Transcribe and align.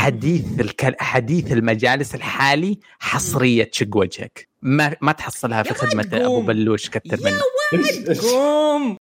حديث. 0.00 0.44
حديث 1.00 1.52
المجالس 1.52 2.14
الحالي 2.14 2.78
حصرية 3.00 3.64
تشق 3.64 3.96
وجهك. 3.96 4.48
ما 4.62 4.96
ما 5.00 5.12
تحصلها 5.12 5.62
في 5.62 5.74
خدمة 5.74 6.08
أبو 6.12 6.40
بلوش 6.40 6.90
كتر 6.90 7.16
منه. 7.24 7.36
يا 7.36 7.42
ولد 7.72 8.18
قوم. 8.18 8.96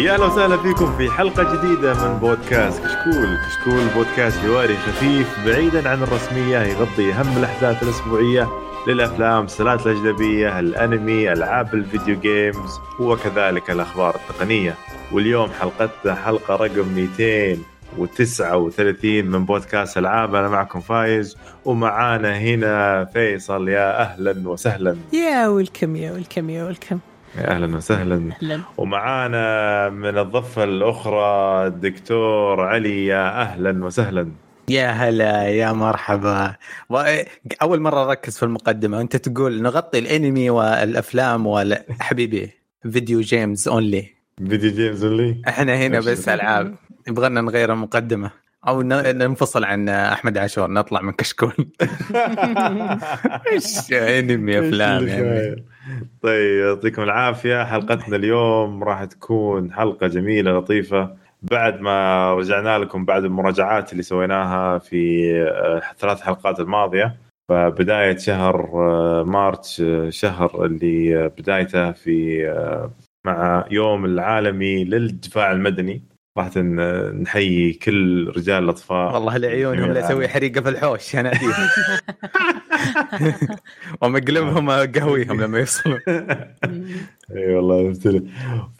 يا 0.00 0.14
أهلا 0.14 0.24
وسهلا 0.24 0.56
فيكم 0.56 0.96
في 0.96 1.10
حلقة 1.10 1.56
جديدة 1.56 1.94
من 1.94 2.18
بودكاست 2.18 2.82
كشكول، 2.82 3.36
كشكول 3.46 3.86
بودكاست 3.94 4.38
حواري 4.38 4.76
خفيف 4.76 5.46
بعيدا 5.46 5.88
عن 5.88 6.02
الرسمية 6.02 6.58
يغطي 6.58 7.12
أهم 7.12 7.38
الأحداث 7.38 7.82
الأسبوعية 7.82 8.48
للأفلام، 8.88 9.38
المسلسلات 9.38 9.86
الأجنبية، 9.86 10.58
الأنمي، 10.58 11.32
ألعاب 11.32 11.74
ال 11.74 11.82
video 11.82 12.20
games 12.20 12.78
وكذلك 13.00 13.70
الأخبار 13.70 14.14
التقنية. 14.14 14.74
واليوم 15.12 15.50
حلقتنا 15.60 16.14
حلقة 16.14 16.56
رقم 16.56 16.88
239 16.88 19.26
من 19.26 19.44
بودكاست 19.44 19.98
ألعاب 19.98 20.34
أنا 20.34 20.48
معكم 20.48 20.80
فايز 20.80 21.36
ومعانا 21.64 22.38
هنا 22.38 23.04
فيصل 23.04 23.68
يا 23.68 24.00
أهلا 24.00 24.48
وسهلا. 24.48 24.96
يا 25.12 25.48
ويلكم 25.48 25.96
يا 25.96 26.12
ويلكم 26.12 26.50
يا 26.50 26.64
ويلكم 26.64 26.98
أهلا 27.38 27.76
وسهلا. 27.76 28.32
أهلا. 28.42 28.60
ومعانا 28.76 29.88
من 29.88 30.18
الضفة 30.18 30.64
الأخرى 30.64 31.66
الدكتور 31.66 32.60
علي 32.60 33.06
يا 33.06 33.40
أهلا 33.42 33.84
وسهلا. 33.84 34.28
يا 34.68 34.88
هلا 34.90 35.48
يا 35.48 35.72
مرحبا. 35.72 36.54
أول 37.62 37.80
مرة 37.80 38.04
أركز 38.10 38.38
في 38.38 38.42
المقدمة. 38.42 38.98
وانت 38.98 39.16
تقول 39.16 39.62
نغطي 39.62 39.98
الأنمي 39.98 40.50
والأفلام 40.50 41.46
ولا 41.46 41.84
حبيبي 42.00 42.50
video 42.92 43.20
games 43.20 43.68
only 43.68 44.06
video 44.48 44.70
games 44.70 45.04
اللي 45.04 45.42
إحنا 45.48 45.76
هنا 45.76 46.00
بس 46.00 46.28
ألعاب. 46.28 46.74
يبغى 47.08 47.28
نغير 47.28 47.72
المقدمة. 47.72 48.30
أو 48.68 48.82
ننفصل 48.82 49.64
عن 49.64 49.88
أحمد 49.88 50.38
عاشور 50.38 50.70
نطلع 50.70 51.00
من 51.00 51.12
كشكول. 51.12 51.52
إيش 53.52 53.92
أنمي 53.92 54.58
افلام 54.58 55.08
يعني 55.08 55.64
طيب 56.22 56.58
يعطيكم 56.60 57.02
العافية. 57.02 57.64
حلقتنا 57.64 58.16
اليوم 58.16 58.84
راح 58.84 59.04
تكون 59.04 59.72
حلقة 59.72 60.06
جميلة 60.06 60.58
لطيفة. 60.58 61.16
بعد 61.42 61.80
ما 61.80 62.34
رجعنا 62.34 62.78
لكم 62.78 63.04
بعد 63.04 63.24
المراجعات 63.24 63.92
اللي 63.92 64.02
سويناها 64.02 64.78
في 64.78 65.32
آه، 65.42 65.82
ثلاث 65.98 66.20
حلقات 66.20 66.60
الماضية. 66.60 67.16
فبداية 67.48 68.16
شهر 68.16 68.70
آه، 68.74 69.24
مارتش 69.24 69.80
آه، 69.80 70.10
شهر 70.10 70.64
اللي 70.64 71.28
بدايته 71.28 71.92
في 71.92 72.46
مع 73.24 73.64
يوم 73.70 74.04
العالمي 74.04 74.84
للدفاع 74.84 75.52
المدني. 75.52 76.09
راح 76.38 76.56
ن- 76.56 77.22
نحيي 77.22 77.72
كل 77.72 78.32
رجال 78.36 78.64
الاطفاء 78.64 79.14
والله 79.14 79.36
لعيونهم 79.36 79.92
لا 79.92 80.06
أسوي 80.06 80.28
حريقه 80.28 80.60
في 80.60 80.68
الحوش 80.68 81.16
أنا 81.16 81.32
اديهم 81.32 81.52
ومقلبهم 84.02 84.70
اقهويهم 84.70 85.40
لما 85.40 85.58
يوصلوا. 85.58 85.98
إي 87.36 87.54
والله 87.54 87.88
نبتلي 87.88 88.22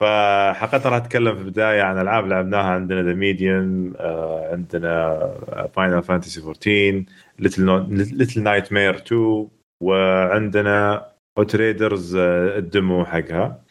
فحلقتنا 0.01 0.91
راح 0.91 0.97
أتكلم 0.97 1.35
في 1.35 1.41
البداية 1.41 1.83
عن 1.83 1.99
ألعاب 2.01 2.27
لعبناها. 2.27 2.71
عندنا 2.71 3.03
The 3.03 3.15
Medium 3.15 3.93
عندنا 4.53 5.19
Final 5.75 6.03
Fantasy 6.03 6.41
14 6.41 7.05
Little 7.39 7.87
Little 8.19 8.43
Nightmare 8.43 8.97
2 8.97 9.49
وعندنا 9.83 11.07
Outriders 11.39 12.17
ال 12.17 12.34
demo 12.34 13.05
حقها. 13.05 13.63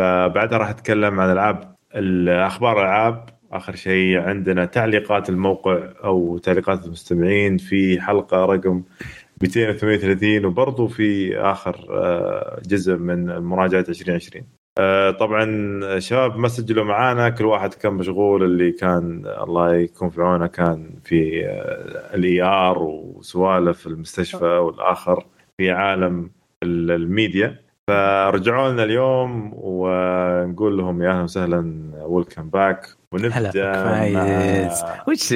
فبعدها 0.00 0.58
راح 0.58 0.68
أتكلم 0.68 1.20
عن 1.20 1.32
ألعاب 1.32 1.74
الأخبار 1.94 2.72
الالعاب 2.78 3.26
آخر 3.52 3.74
شيء 3.74 4.18
عندنا 4.18 4.64
تعليقات 4.64 5.28
الموقع 5.28 5.88
أو 6.04 6.38
تعليقات 6.38 6.84
المستمعين 6.86 7.56
في 7.58 8.00
حلقة 8.00 8.44
رقم 8.44 8.82
238 9.42 10.44
وبرضه 10.44 10.86
في 10.86 11.38
آخر 11.38 11.86
آه، 11.90 12.60
جزء 12.68 12.96
من 12.96 13.38
مراجعة 13.38 13.84
2020 13.88 14.44
آه، 14.78 15.10
طبعا 15.10 15.98
شباب 15.98 16.36
ما 16.36 16.48
سجلوا 16.48 16.84
معانا 16.84 17.28
كل 17.28 17.44
واحد 17.44 17.74
كان 17.74 17.92
مشغول 17.94 18.44
اللي 18.44 18.72
كان 18.72 19.22
الله 19.42 19.74
يكون 19.76 20.10
في 20.10 20.20
عونه 20.22 20.46
كان 20.46 20.90
في 21.04 21.44
ال 22.14 22.42
ER 22.42 22.78
وسوالف 22.82 23.86
المستشفى 23.86 24.44
والآخر 24.44 25.24
في 25.58 25.70
عالم 25.70 26.30
ال- 26.62 26.90
الميديا. 26.90 27.67
فرجعوا 27.88 28.68
لنا 28.72 28.84
اليوم 28.84 29.52
ونقول 29.54 30.78
لهم 30.78 31.02
يا 31.02 31.10
أهلا 31.10 31.22
وسهلا 31.22 31.74
welcome 32.00 32.50
back 32.50 32.86
ونبدأ 33.12 33.72
فايز. 33.72 34.84
وش 35.08 35.32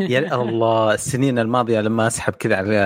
يا 0.00 0.42
الله 0.42 0.94
السنين 0.94 1.38
الماضية 1.38 1.80
لما 1.80 2.06
أسحب 2.06 2.32
كذا 2.32 2.56
على 2.56 2.76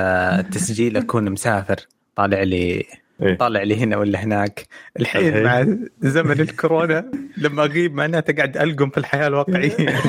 التسجيل 0.41 0.97
أكون 0.97 1.31
مسافر. 1.31 1.77
طالع 2.17 2.43
لي 2.43 2.85
إيه. 3.23 3.39
طالع 3.39 3.63
لي 3.63 3.77
هنا 3.77 3.97
ولا 3.97 4.25
هناك. 4.25 4.67
الحين؟ 5.01 5.43
مع 5.43 5.67
زمن 6.01 6.41
الكورونا 6.41 7.11
لما 7.37 7.65
أغيب 7.65 7.95
معناته 7.95 8.33
قاعد 8.37 8.57
ألقم 8.57 8.91
في 8.91 8.99
الحياة 8.99 9.27
الواقعية. 9.27 10.01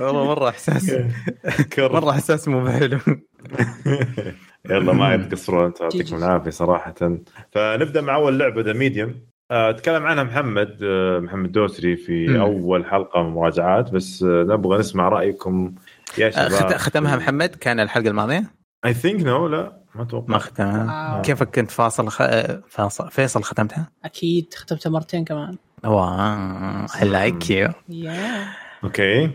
والله 0.00 0.24
مرة 0.24 0.48
إحساس 0.48 0.96
مرة 1.78 2.10
إحساس 2.10 2.48
مو 2.48 2.68
حلو 2.70 2.98
يلا 4.70 4.92
ما 4.92 5.14
يتقصرون 5.14 5.72
يعطيكم. 5.80 6.16
العافية 6.16 6.50
صراحة. 6.50 6.94
فنبدأ 7.52 8.00
مع 8.00 8.14
أول 8.14 8.38
لعبة 8.38 8.62
The 8.62 8.72
Medium 8.72 9.14
تكلم 9.76 10.06
عنها 10.06 10.24
محمد 10.24 10.78
آه، 10.82 11.18
محمد 11.18 11.52
دوسري 11.52 11.96
في 11.96 12.26
مم. 12.28 12.36
أول 12.40 12.86
حلقة 12.86 13.22
من 13.22 13.30
مراجعات 13.30 13.90
بس 13.90 14.22
آه، 14.22 14.42
نبغى 14.48 14.78
نسمع 14.78 15.08
رأيكم. 15.08 15.74
يا 16.18 16.30
شباب. 16.30 16.48
خت- 16.50 16.74
ختمها 16.76 17.16
محمد؟ 17.16 17.48
كان 17.48 17.80
الحلقة 17.80 18.08
الماضية؟ 18.08 18.44
I 18.84 18.94
think 18.94 19.22
no 19.26 19.48
لا 19.48 19.76
ما 19.94 20.02
أتوقع. 20.02 20.26
ما 20.32 20.38
ختمها. 20.38 21.12
wow. 21.14 21.22
كيفك 21.22 21.54
كنت 21.54 21.70
فاصل 21.70 22.08
خ... 22.08 22.22
فاصل 22.68 23.10
فيصل 23.10 23.42
ختمتها؟ 23.42 23.88
أكيد 24.04 24.54
ختمتها 24.54 24.90
مرتين 24.90 25.24
كمان. 25.24 25.56
wow 25.84 26.86
like 27.02 27.50
you 27.50 27.68
yeah 27.88 28.44
okay 28.84 29.30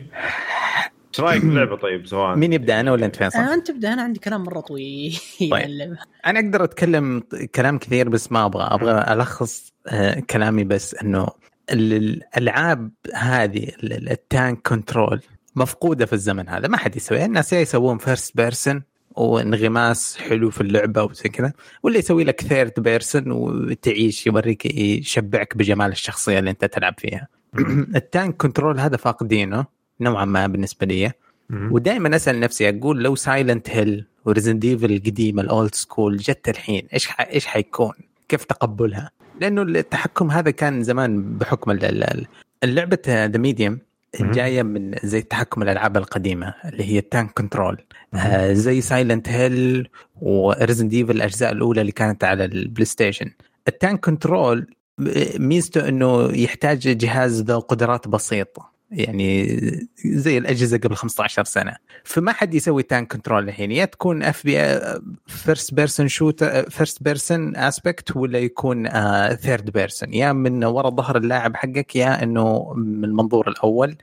إيش 1.10 1.20
رايك 1.20 1.46
باللعبه 1.46 1.76
طيب 1.76 2.08
سواء 2.08 2.36
مين 2.36 2.54
يبدأ 2.54 2.80
أنا 2.80 2.92
ولا 2.92 3.06
أنت 3.06 3.16
فيصل؟ 3.16 3.40
أنا 3.40 3.54
انت 3.54 3.68
تبدأ 3.68 3.94
أنا 3.94 4.02
عندي 4.02 4.20
كلام 4.20 4.44
مرة 4.44 4.60
طويل. 4.60 5.20
طيب. 5.52 5.96
أنا 6.26 6.40
أقدر 6.40 6.64
أتكلم 6.64 7.24
كلام 7.56 7.78
كثير 7.78 8.10
بس 8.10 8.32
ما 8.32 8.46
أبغى. 8.46 8.64
أبغى 8.64 9.14
ألخص 9.14 9.74
آه، 9.88 10.20
كلامي 10.30 10.64
بس 10.64 10.96
إنه 10.96 11.28
ال- 11.72 11.94
الألعاب 12.38 12.92
هذه 13.16 13.64
ال- 13.64 13.94
ال- 13.94 14.10
ال 14.10 14.21
tank 14.21 14.68
control 14.68 15.22
مفقودة 15.56 16.06
في 16.06 16.14
الزمن 16.14 16.50
هذا. 16.50 16.68
ما 16.68 16.78
حد 16.78 16.96
يسويها 16.96 17.26
الناس 17.26 17.54
يا 17.54 17.60
يسوون 17.60 17.98
first 17.98 18.38
person 18.38 18.84
وانغماس 19.16 20.18
حلو 20.18 20.50
في 20.50 20.62
اللعبة 20.62 21.04
وزي 21.04 21.30
كذا. 21.30 21.54
ولا 21.84 21.98
يسوي 21.98 22.24
لك 22.24 22.42
third 22.42 22.74
person 22.80 23.32
وتعيش 23.32 24.28
يوريك 24.28 24.66
يشبعك 24.76 25.58
بجمال 25.58 25.92
الشخصية 25.92 26.40
اللي 26.40 26.50
أنت 26.50 26.66
تلعب 26.66 26.96
فيها. 26.98 27.28
ال 27.96 28.04
tank 28.04 28.36
control 28.38 28.80
هذا 28.80 28.98
فاقدينه. 28.98 29.79
نوعا 30.02 30.26
ما 30.26 30.48
بالنسبة 30.48 30.86
لي. 30.88 31.12
ودائما 31.72 32.16
أسأل 32.16 32.40
نفسي 32.40 32.70
أقول 32.70 33.04
لو 33.04 33.16
Silent 33.16 33.70
Hill 33.70 34.06
و 34.26 34.29
Resident 34.29 34.60
Evil 34.60 34.92
القديمه 34.92 35.42
ال 35.42 35.50
old 35.50 35.76
school 35.76 36.18
جت 36.18 36.50
الحين 36.50 36.88
إيش 36.94 37.08
ح... 37.08 37.22
إيش 37.22 37.46
حيكون؟ 37.46 37.94
كيف 38.30 38.44
تقبلها؟ 38.44 39.12
لأنه 39.42 39.62
التحكم 39.62 40.32
هذا 40.32 40.52
كان 40.52 40.84
زمان 40.84 41.38
بحكم 41.38 41.72
ال- 41.72 41.86
ال- 41.86 42.04
ال- 42.04 42.28
اللعبة 42.64 43.00
The 43.08 43.38
Medium. 43.38 43.80
جاية 44.20 44.64
من 44.64 44.96
زي 45.04 45.22
تحكم 45.22 45.62
الألعاب 45.64 45.98
القديمة 45.98 46.54
اللي 46.66 46.84
هي 46.84 47.00
ال 47.00 47.06
tank 47.06 47.32
control 47.32 47.78
آه 48.14 48.54
زي 48.54 48.82
Silent 48.82 49.30
Hill 49.30 49.90
و 50.22 50.29
Resident 50.29 50.88
Evil 50.88 51.12
الأجزاء 51.12 51.52
الأولى 51.52 51.82
اللي 51.82 51.92
كانت 51.92 52.24
على 52.24 52.46
البلاي 52.46 52.86
ستيشن 52.86 53.32
ال 53.68 53.75
tank 53.75 54.06
control 54.06 54.68
ميزته 55.40 55.88
إنه 55.90 56.32
يحتاج 56.38 56.80
جهاز 56.98 57.42
ذو 57.42 57.60
قدرات 57.60 58.08
بسيطة 58.08 58.70
يعني 58.92 59.60
زي 60.06 60.38
الأجهزة 60.38 60.78
قبل 60.78 60.96
15 60.96 61.44
سنة. 61.44 61.76
فما 62.04 62.32
حد 62.32 62.54
يسوي 62.54 62.84
tank 62.84 63.14
control 63.14 63.50
الحين. 63.50 63.72
يا 63.72 63.86
تكون 63.86 64.24
FP 64.24 64.44
first 64.44 65.74
person 65.74 66.08
shoot 66.08 66.44
first 66.44 67.04
person 67.04 67.56
aspect 67.56 68.16
ولا 68.16 68.40
يكون 68.40 68.90
third 69.36 69.70
person 69.70 70.14
يا 70.14 70.34
من 70.34 70.64
ورا 70.64 70.90
ظهر 70.90 71.18
اللاعب 71.18 71.56
حقك 71.56 71.96
يا 71.96 72.24
إنه 72.24 72.74
من 72.74 73.04
المنظور 73.06 73.50
الأول. 73.50 73.96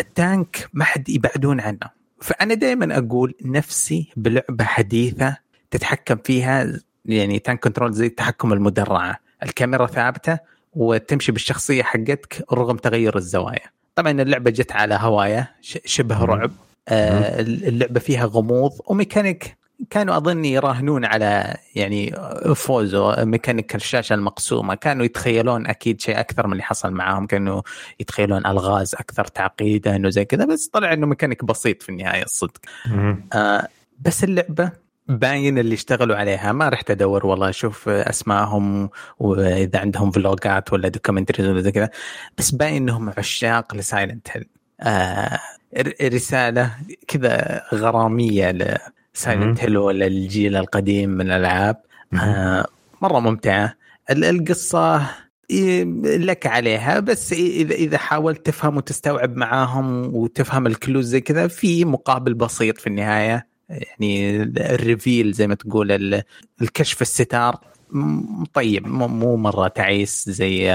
ال 0.00 0.14
tank 0.14 0.68
ما 0.72 0.84
حد 0.84 1.08
يبعدون 1.08 1.60
عنه. 1.60 2.02
فأنا 2.20 2.54
دائما 2.54 2.98
أقول 2.98 3.34
نفسي 3.44 4.12
بلعبة 4.16 4.64
حديثة 4.64 5.36
تتحكم 5.70 6.16
فيها 6.24 6.80
يعني 7.04 7.38
tank 7.38 7.60
control 7.64 7.92
زي 7.92 8.06
التحكم 8.06 8.52
المدرعة. 8.52 9.18
الكاميرا 9.42 9.86
ثابتة 9.86 10.38
وتمشي 10.72 11.32
بالشخصية 11.32 11.82
حقتك 11.82 12.44
رغم 12.52 12.76
تغير 12.76 13.16
الزوايا. 13.16 13.70
طبعا 13.94 14.10
اللعبة 14.10 14.50
جت 14.50 14.72
على 14.72 14.98
هواية 15.00 15.54
شبه 15.84 16.24
رعب. 16.24 16.50
آه، 16.88 17.40
اللعبة 17.40 18.00
فيها 18.00 18.26
غموض 18.26 18.72
وميكانيك 18.86 19.56
كانوا 19.90 20.16
اظن 20.16 20.44
يراهنون 20.44 21.04
على 21.04 21.56
يعني 21.74 22.14
فوزو 22.54 23.14
ميكانيك 23.18 23.74
الشاشة 23.74 24.14
المقسومة. 24.14 24.74
كانوا 24.74 25.04
يتخيلون 25.04 25.66
أكيد 25.66 26.00
شيء 26.00 26.20
أكثر 26.20 26.46
من 26.46 26.52
اللي 26.52 26.62
حصل 26.62 26.92
معاهم. 26.92 27.26
كانوا 27.26 27.62
يتخيلون 28.00 28.46
ألغاز 28.46 28.94
أكثر 28.94 29.24
تعقيدا 29.24 30.06
وزي 30.06 30.24
كذا. 30.24 30.44
بس 30.44 30.68
طلع 30.68 30.92
إنه 30.92 31.06
ميكانيك 31.06 31.44
بسيط 31.44 31.82
في 31.82 31.88
النهاية 31.88 32.22
الصدق. 32.22 32.60
آه 33.32 33.68
بس 34.00 34.24
اللعبة 34.24 34.72
باين 35.08 35.58
اللي 35.58 35.74
اشتغلوا 35.74 36.16
عليها. 36.16 36.52
ما 36.52 36.68
رحت 36.68 36.90
أدور 36.90 37.26
والله 37.26 37.48
أشوف 37.48 37.88
أسمائهم 37.88 38.90
وإذا 39.18 39.78
عندهم 39.78 40.10
فلوجات 40.10 40.72
ولا 40.72 40.88
documentaries 40.88 41.46
ولا 41.48 41.70
كذا. 41.70 41.90
بس 42.38 42.50
باين 42.50 42.76
إنهم 42.76 43.12
عشاق 43.18 43.74
ل 43.76 43.83
Silent 43.83 44.28
Hill 44.30 44.48
آه 44.80 45.38
رسالة 46.02 46.74
كذا 47.08 47.62
غرامية 47.74 48.50
ل 49.14 49.21
Silent 49.21 49.60
Hill 49.60 49.76
ولا 49.76 50.06
الجيل 50.06 50.56
القديم 50.56 51.10
من 51.10 51.26
الألعاب. 51.26 51.82
آه 52.14 52.66
مرة 53.02 53.20
ممتعة. 53.20 53.74
ال- 54.10 54.24
القصة 54.24 55.10
لك 56.04 56.46
عليها 56.46 57.00
بس 57.00 57.32
اذا 57.32 57.74
إذا 57.74 57.98
حاولت 57.98 58.46
تفهم 58.46 58.76
وتستوعب 58.76 59.36
معاهم 59.36 60.16
وتفهم 60.16 60.66
ال 60.66 60.73
clues 60.73 61.06
زي 61.06 61.20
كذا 61.20 61.46
في 61.48 61.84
مقابل 61.84 62.34
بسيط 62.34 62.78
في 62.78 62.86
النهاية. 62.86 63.51
يعني 63.72 64.42
ال 64.42 64.55
reveal 64.55 65.32
زي 65.32 65.46
ما 65.46 65.54
تقول 65.54 65.92
ال- 65.92 66.22
الكشف 66.62 67.02
الستار 67.02 67.56
طيب 68.54 68.86
مو- 68.86 69.08
مو 69.08 69.36
مرة 69.36 69.68
تعيس 69.68 70.28
زي 70.30 70.72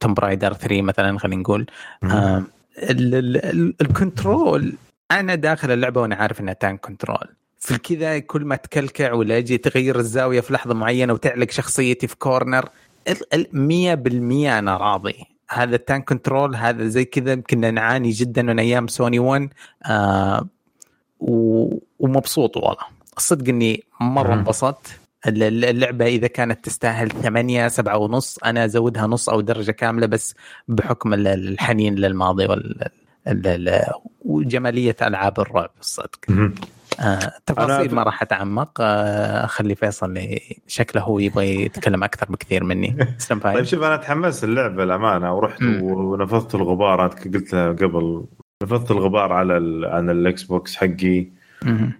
Tomb 0.00 0.14
Raider 0.14 0.52
3 0.52 0.82
مثلا 0.82 1.18
خلينا 1.18 1.42
نقول. 1.42 1.66
آه، 2.04 2.44
ال- 2.78 3.14
ال- 3.14 3.44
ال- 3.44 3.74
ال 3.80 3.92
control 3.92 4.74
أنا 5.10 5.34
داخل 5.34 5.70
اللعبة 5.70 6.00
وأنا 6.00 6.14
عارف 6.16 6.40
إنها 6.40 6.54
tank 6.54 6.80
control 6.80 7.26
في 7.58 7.78
كذا 7.78 8.18
كل 8.18 8.44
ما 8.44 8.56
تكلكع 8.56 9.12
ولا 9.12 9.38
يجي 9.38 9.58
تغير 9.58 9.98
الزاوية 9.98 10.40
في 10.40 10.52
لحظة 10.52 10.74
معينة 10.74 11.12
وتعلق 11.12 11.50
شخصيتي 11.50 12.06
في 12.06 12.16
corner 12.16 12.68
ال- 13.08 13.34
ال- 13.34 13.48
100% 13.52 14.58
أنا 14.58 14.76
راضي. 14.76 15.14
هذا 15.50 15.76
ال 15.76 15.82
tank 15.82 16.08
control 16.08 16.56
هذا 16.56 16.84
زي 16.88 17.04
كذا 17.04 17.34
كنا 17.34 17.70
نعاني 17.70 18.10
جدا 18.10 18.42
من 18.42 18.58
أيام 18.58 18.86
سوني 18.88 19.18
1 19.18 19.48
آه 19.86 20.48
و- 21.20 21.78
ومبسوط 21.98 22.56
والله. 22.56 22.76
الصدق 23.16 23.48
إني 23.48 23.82
مرة. 24.00 24.34
انبسطت. 24.34 25.00
الل- 25.26 25.42
الل- 25.42 25.64
اللعبة 25.64 26.06
إذا 26.06 26.26
كانت 26.26 26.64
تستاهل 26.64 27.10
ثمانية 27.10 27.68
سبعة 27.68 27.96
ونص 27.98 28.38
أنا 28.38 28.64
أزودها 28.64 29.06
نص 29.06 29.28
أو 29.28 29.40
درجة 29.40 29.72
كاملة 29.72 30.06
بس 30.06 30.34
بحكم 30.68 31.14
ال- 31.14 31.26
الحنين 31.26 31.94
للماضي 31.94 32.46
وال 32.46 32.88
وجمالية 34.24 34.96
ألعاب 35.02 35.40
الرعب 35.40 35.70
الصدق. 35.80 36.18
آه 37.00 37.32
تفاصيل 37.46 37.90
أنا- 37.90 37.92
ما 37.92 38.02
راح 38.02 38.22
أتعمق. 38.22 38.70
آه 38.80 39.44
أخلي 39.44 39.74
فيصل 39.74 40.38
شكله 40.66 41.02
هو 41.02 41.18
يبغى 41.18 41.64
يتكلم 41.64 42.04
أكثر 42.04 42.26
بكثير 42.30 42.64
مني. 42.64 42.96
طيب 43.44 43.64
شوف 43.64 43.82
أنا 43.82 43.96
تحمست 43.96 44.44
اللعبه 44.44 44.82
الأمانة. 44.82 45.34
ورحت. 45.34 45.62
ونفضت 45.62 46.54
الغبار 46.54 47.06
قلت 47.06 47.54
قبل 47.54 48.24
نفضت 48.64 48.90
الغبار 48.90 49.32
على 49.32 49.56
ال... 49.56 49.84
عن 49.84 50.10
الإكس 50.10 50.42
بوكس 50.42 50.76
حقي. 50.76 51.26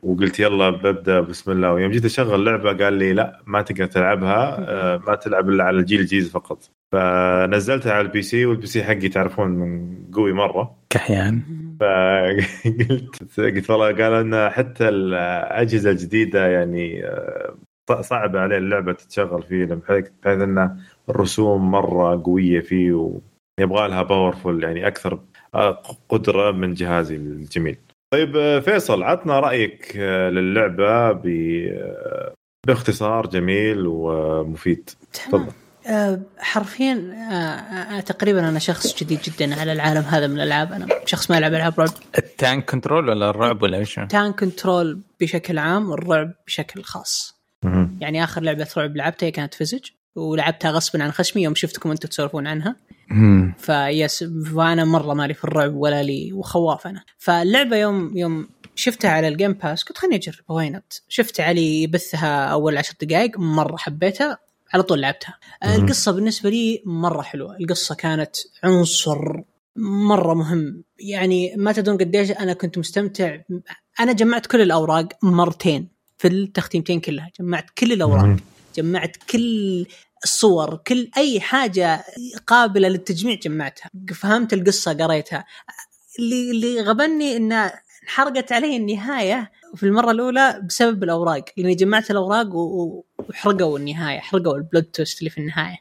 وقلت 0.02 0.40
يلا 0.40 0.70
ببدأ 0.70 1.20
بسم 1.20 1.52
الله. 1.52 1.72
ويوم 1.72 1.90
جيت 1.90 2.04
أشغل 2.04 2.34
اللعبه 2.34 2.84
قال 2.84 2.92
لي 2.92 3.12
لا 3.12 3.42
ما 3.46 3.62
تقدر 3.62 3.86
تلعبها 3.86 4.56
آه، 4.58 5.00
ما 5.06 5.14
تلعب 5.14 5.48
إلا 5.48 5.64
على 5.64 5.78
الجيل 5.78 6.00
الجديد 6.00 6.24
فقط. 6.24 6.70
فنزلتها 6.92 7.92
على 7.92 8.06
ال 8.06 8.22
PC 8.22 8.46
وال 8.46 8.66
PC 8.66 8.84
حقي 8.84 9.08
تعرفون 9.08 9.48
من 9.48 9.96
قوي 10.12 10.32
مرة. 10.32 10.76
كحيان. 10.90 11.42
فقلت 11.80 13.40
قلت 13.40 13.70
والله 13.70 13.86
قالوا 13.86 14.20
إن 14.20 14.50
حتى 14.50 14.88
الأجهزة 14.88 15.90
الجديدة 15.90 16.46
يعني 16.46 17.04
آه، 17.06 17.54
صعب 18.00 18.36
عليه 18.36 18.58
اللعبة 18.58 18.92
تتشغل 18.92 19.42
فيه 19.42 19.64
بحيث 19.64 20.06
إن 20.26 20.78
الرسوم 21.08 21.70
مرة 21.70 22.22
قوية 22.24 22.60
فيه 22.60 22.92
ويبغى 22.92 23.88
لها 23.88 24.02
powerful 24.02 24.64
يعني 24.64 24.86
أكثر 24.86 25.20
قدرة 26.08 26.50
من 26.50 26.74
جهازي 26.74 27.16
الجميل. 27.16 27.76
طيب 28.12 28.62
فيصل 28.64 29.02
عطنا 29.02 29.40
رأيك 29.40 29.96
آه، 29.96 30.30
للعبة 30.30 31.12
ب 31.12 31.26
آه، 31.26 32.34
باختصار 32.66 33.26
جميل 33.26 33.86
ومفيد. 33.86 34.90
تمام 35.30 35.48
آه، 35.86 36.20
حرفيا 36.38 38.00
تقريبا 38.06 38.48
أنا 38.48 38.58
شخص 38.58 39.02
جديد 39.02 39.20
جدا 39.22 39.60
على 39.60 39.72
العالم 39.72 40.02
هذا 40.02 40.26
من 40.26 40.34
الألعاب 40.34 40.72
أنا 40.72 40.86
شخص 41.06 41.30
ما 41.30 41.36
يلعب 41.36 41.54
ألعاب 41.54 41.80
رعب 41.80 41.90
ال 42.18 42.29
tank 42.29 42.70
control 42.70 43.08
ولا 43.08 43.30
الرعب 43.30 43.62
ولا 43.62 43.78
إيش؟ 43.78 43.94
tank 43.94 44.32
control 44.32 45.00
بشكل 45.20 45.58
عام 45.58 45.90
والرعب 45.90 46.32
بشكل 46.46 46.82
خاص. 46.82 47.34
يعني 48.00 48.24
آخر 48.24 48.42
لعبة 48.42 48.68
رعب 48.76 48.96
لعبتها 48.96 49.26
هي 49.26 49.30
كانت 49.30 49.54
Visage 49.54 49.84
ولعبتها 50.16 50.70
غصبا 50.70 51.02
عن 51.02 51.10
خشمي 51.12 51.42
يوم 51.42 51.54
شفتكم 51.54 51.90
أنتم 51.90 52.08
تسولفون 52.08 52.46
عنها. 52.46 52.76
yes 53.58 54.24
فانا 54.24 54.84
مره 54.84 55.14
مالي 55.14 55.34
في 55.34 55.44
الرعب 55.44 55.74
ولا 55.74 56.02
لي 56.02 56.32
وخواف 56.32 56.86
أنا. 56.86 57.04
فاللعبة 57.18 57.76
يوم 57.76 58.16
يوم 58.16 58.48
شفتها 58.74 59.10
على 59.10 59.28
ال 59.28 59.33
Game 59.33 59.52
Pass 59.52 59.82
قلت 59.82 59.98
خليني 59.98 60.16
أجرب 60.16 60.44
وأنا 60.48 60.92
شفت 61.08 61.40
علي 61.40 61.82
يبثها 61.82 62.44
أول 62.46 62.76
عشر 62.76 62.94
دقائق 63.02 63.38
مرة 63.38 63.76
حبيتها 63.76 64.38
على 64.72 64.82
طول 64.82 65.00
لعبتها. 65.00 65.38
القصة 65.64 66.12
بالنسبة 66.12 66.50
لي 66.50 66.82
مرة 66.86 67.22
حلوة. 67.22 67.56
القصة 67.56 67.94
كانت 67.94 68.36
عنصر 68.64 69.40
مرة 69.76 70.34
مهم. 70.34 70.84
يعني 70.98 71.54
ما 71.56 71.72
تدرون 71.72 71.98
قديش 71.98 72.30
أنا 72.30 72.52
كنت 72.52 72.78
مستمتع. 72.78 73.38
أنا 74.00 74.12
جمعت 74.12 74.46
كل 74.46 74.60
الأوراق 74.60 75.08
مرتين 75.22 75.88
في 76.18 76.28
التختيمتين 76.28 77.00
كلها. 77.00 77.30
جمعت 77.40 77.70
كل 77.70 77.92
الأوراق. 77.92 78.36
جمعت 78.76 79.16
كل 79.30 79.86
الصور 80.24 80.76
كل 80.76 81.10
أي 81.16 81.40
حاجة 81.40 82.04
قابلة 82.46 82.88
للتجميع 82.88 83.34
جمعتها. 83.34 83.90
فهمت 84.14 84.52
القصة 84.52 84.92
قريتها. 84.92 85.44
اللي 86.18 86.50
اللي 86.50 86.80
غبني 86.80 87.36
إن 87.36 87.52
انحرقت 88.02 88.52
علي 88.52 88.76
النهاية 88.76 89.52
في 89.74 89.82
المرة 89.82 90.10
الأولى 90.10 90.62
بسبب 90.68 91.04
الأوراق. 91.04 91.44
لاني 91.56 91.74
جمعت 91.74 92.10
الأوراق 92.10 92.48
وحرقوا 92.54 93.78
النهاية 93.78 94.20
حرقوا 94.20 94.56
البلود 94.56 94.84
توست 94.84 95.18
اللي 95.18 95.30
في 95.30 95.38
النهاية. 95.38 95.76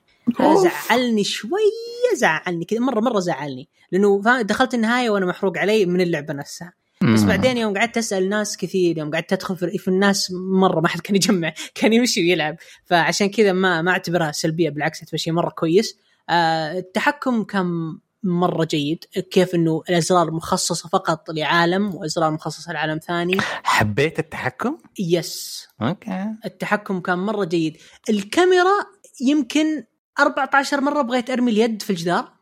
زعلني 0.64 1.24
شوية 1.24 2.16
زعلني 2.16 2.66
كذا 2.66 2.80
مرة 2.80 3.00
مرة 3.00 3.20
زعلني. 3.20 3.70
لأنه 3.92 4.42
دخلت 4.42 4.74
النهاية 4.74 5.10
وأنا 5.10 5.26
محروق 5.26 5.58
علي 5.58 5.86
من 5.86 6.02
اللعبة 6.02 6.34
نفسها. 6.34 6.74
بس. 7.04 7.24
بعدين 7.24 7.58
يوم 7.58 7.78
قعدت 7.78 7.98
أسأل 7.98 8.30
ناس 8.30 8.58
كثير 8.58 8.98
يوم 8.98 9.12
قعدت 9.12 9.34
أدخل 9.34 9.56
في, 9.58 9.88
الناس 9.88 10.32
مرة 10.32 10.80
ما 10.80 10.88
حد 10.88 11.00
كان 11.00 11.16
يجمع 11.16 11.54
كان 11.76 11.94
يمشي 11.94 12.22
ويلعب. 12.22 12.56
فعشان 12.86 13.30
كذا 13.30 13.54
ما 13.54 13.82
ما 13.82 13.92
أعتبرها 13.92 14.32
سلبية 14.32 14.70
بالعكس 14.70 15.00
اعتبرها 15.00 15.18
شيء 15.18 15.34
مرة 15.34 15.50
كويس. 15.50 15.98
آه 16.30 16.80
التحكم 16.80 17.44
كان 17.44 17.98
مرة 18.24 18.66
جيد 18.66 19.04
كيف 19.32 19.56
إنه 19.56 19.84
الأزرار 19.90 20.32
مخصصة 20.32 20.90
فقط 20.90 21.30
لعالم 21.30 21.96
وأزرار 21.96 22.32
مخصصة 22.32 22.74
لعالم 22.74 22.98
ثاني. 22.98 23.38
حبيت 23.64 24.20
التحكم؟ 24.20 24.78
yes 25.00 25.68
okay. 25.82 26.26
التحكم 26.46 27.00
كان 27.00 27.20
مرة 27.20 27.46
جيد. 27.46 27.78
الكاميرا 28.10 28.86
يمكن 29.22 29.84
14 30.20 30.82
مرة 30.82 31.02
بغيت 31.02 31.30
أرمي 31.30 31.52
اليد 31.52 31.82
في 31.82 31.90
الجدار. 31.90 32.34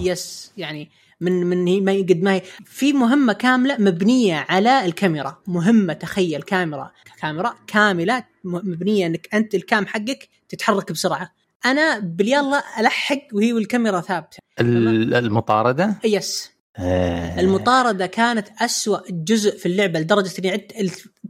yes 0.00 0.52
يعني 0.56 0.90
من 1.24 1.46
من 1.46 1.66
هي 1.66 1.80
ما 1.80 1.92
قد 1.92 2.22
ما 2.22 2.32
هي. 2.34 2.42
في 2.64 2.92
مهمة 2.92 3.32
كاملة 3.32 3.76
مبنية 3.78 4.46
على 4.48 4.84
الكاميرا. 4.84 5.38
مهمة 5.46 5.92
تخيل 5.92 6.42
كاميرا. 6.42 6.90
كاميرا 7.20 7.54
كاملة 7.66 8.24
مبنية 8.44 9.06
إنك 9.06 9.28
أنت 9.34 9.54
الكام 9.54 9.86
حقك 9.86 10.28
تتحرك 10.48 10.92
بسرعة. 10.92 11.30
أنا 11.66 11.98
باليلا 11.98 12.62
ألحق 12.80 13.18
وهي 13.32 13.52
والكاميرا 13.52 14.00
ثابتة. 14.00 14.38
ال- 14.60 15.14
المطاردة؟ 15.14 15.94
yes. 16.04 16.50
آه. 16.76 17.40
المطاردة 17.40 18.06
كانت 18.06 18.48
أسوأ 18.62 18.98
جزء 19.10 19.58
في 19.58 19.66
اللعبة 19.66 20.00
لدرجة 20.00 20.30
إني 20.38 20.50
عدت 20.50 20.72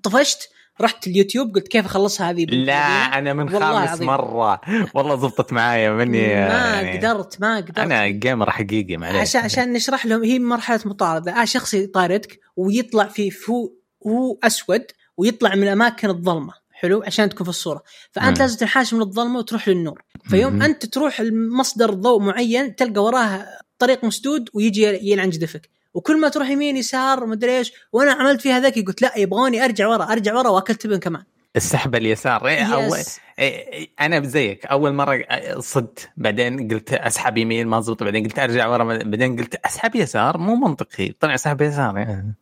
طفشت 0.02 0.48
رحت 0.80 1.06
اليوتيوب 1.06 1.54
قلت 1.54 1.68
كيف 1.68 1.84
أخلصها 1.86 2.30
هذه 2.30 2.44
لا 2.44 2.74
أنا 3.18 3.32
من 3.32 3.50
خامس 3.50 3.62
العظيم. 3.62 4.06
مرة. 4.06 4.60
والله 4.94 5.16
زبطت 5.16 5.52
معايا 5.52 5.90
مني 5.90 6.18
ما 6.18 6.34
يعني 6.34 6.98
قدرت 6.98 7.40
ما 7.40 7.56
قدرت. 7.56 7.78
أنا 7.78 8.08
gamer 8.08 8.50
حقيقي 8.50 8.96
معليش. 8.96 9.20
عشان 9.20 9.40
عشان 9.40 9.72
نشرح 9.72 10.06
لهم 10.06 10.24
هي 10.24 10.38
مرحلة 10.38 10.80
مطارده 10.84 11.32
آه 11.42 11.44
شخص 11.44 11.74
يطاردك 11.74 12.40
ويطلع 12.56 13.04
في 13.04 13.30
هو 13.50 13.70
هو 14.06 14.38
أسود 14.42 14.84
ويطلع 15.16 15.54
من 15.54 15.62
الأماكن 15.62 16.10
الظلمة. 16.10 16.52
حلو؟ 16.72 17.02
عشان 17.06 17.28
تكون 17.28 17.44
في 17.44 17.50
الصورة. 17.50 17.82
فأنت 18.12 18.36
مم. 18.38 18.42
لازم 18.42 18.58
تنحاش 18.58 18.94
من 18.94 19.00
الظلمة 19.02 19.38
وتروح 19.38 19.68
للنور. 19.68 20.02
فيوم 20.30 20.52
مم. 20.52 20.62
أنت 20.62 20.86
تروح 20.86 21.20
لمصدر 21.20 21.90
ضوء 21.94 22.20
معين 22.22 22.76
تلقى 22.76 23.04
وراه 23.04 23.46
طريق 23.78 24.04
مسدود 24.04 24.48
ويجي 24.54 24.82
يلعن 25.10 25.30
جدفك 25.30 25.70
وكل 25.94 26.20
ما 26.20 26.28
تروح 26.28 26.48
يمين 26.48 26.76
يسار 26.76 27.24
ومدري 27.24 27.58
إيش 27.58 27.72
وأنا 27.92 28.12
عملت 28.12 28.40
فيها 28.40 28.60
ذكي 28.60 28.82
قلت 28.82 29.02
لا 29.02 29.18
يبغوني 29.18 29.64
أرجع 29.64 29.88
ورا 29.88 30.04
أرجع 30.04 30.34
ورا 30.34 30.48
وأكلت 30.48 30.84
ابن 30.86 30.98
كمان 30.98 31.22
السحب 31.56 31.94
اليسار 31.94 32.46
إيه 32.46 32.74
أول. 32.74 32.98
إيه 33.38 33.88
أنا 34.00 34.24
زيك 34.24 34.66
أول 34.66 34.92
مرة 34.92 35.24
صدت 35.58 36.10
بعدين 36.16 36.68
قلت 36.68 36.92
أسحب 36.92 37.38
يمين 37.38 37.66
ما 37.66 37.80
زبط 37.80 38.02
بعدين 38.02 38.24
قلت 38.24 38.38
أرجع 38.38 38.68
ورا 38.68 38.84
بعدين 38.84 39.36
قلت 39.36 39.54
أسحب 39.54 39.96
يسار 39.96 40.38
مو 40.38 40.54
منطقي 40.54 41.12
طلع 41.20 41.34
اسحب 41.34 41.60
يسار 41.60 41.98
يعني. 41.98 42.34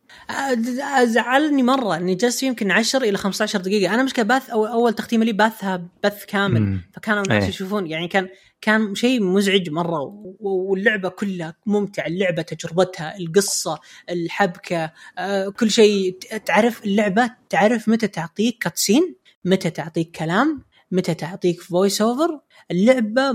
زعلني 1.03 1.63
مرة 1.63 1.95
إني 1.95 2.15
جلست 2.15 2.43
يمكن 2.43 2.71
10 2.71 3.03
إلى 3.03 3.17
15 3.17 3.59
دقيقة 3.59 3.93
أنا 3.93 4.03
مشكلة 4.03 4.25
path 4.25 4.49
أو 4.49 4.65
أول 4.65 4.93
تختيمه 4.93 5.25
لي 5.25 5.31
باثها 5.33 5.81
بث 6.03 6.25
كامل 6.25 6.61
مم. 6.61 6.81
فكانوا 6.93 7.23
الناس 7.23 7.43
إيه. 7.43 7.49
يشوفون 7.49 7.87
يعني 7.87 8.07
كان 8.07 8.27
كان 8.63 8.95
شيء 8.95 9.23
مزعج 9.23 9.69
مرة 9.69 10.13
واللعبة 10.39 11.09
كلها 11.09 11.55
ممتعة 11.65 12.07
اللعبة 12.07 12.41
تجربتها 12.41 13.17
القصة 13.17 13.79
الحبكة 14.09 14.91
آه، 15.17 15.49
كل 15.49 15.71
شيء. 15.71 16.17
تعرف 16.45 16.85
اللعبة؟ 16.85 17.31
تعرف 17.49 17.89
متى 17.89 18.07
تعطيك 18.07 18.57
cutscene 18.63 19.15
متى 19.45 19.69
تعطيك 19.69 20.17
كلام؟ 20.17 20.61
متى 20.91 21.13
تعطيك 21.13 21.61
voice 21.61 22.01
over 22.01 22.39
اللعبة 22.71 23.29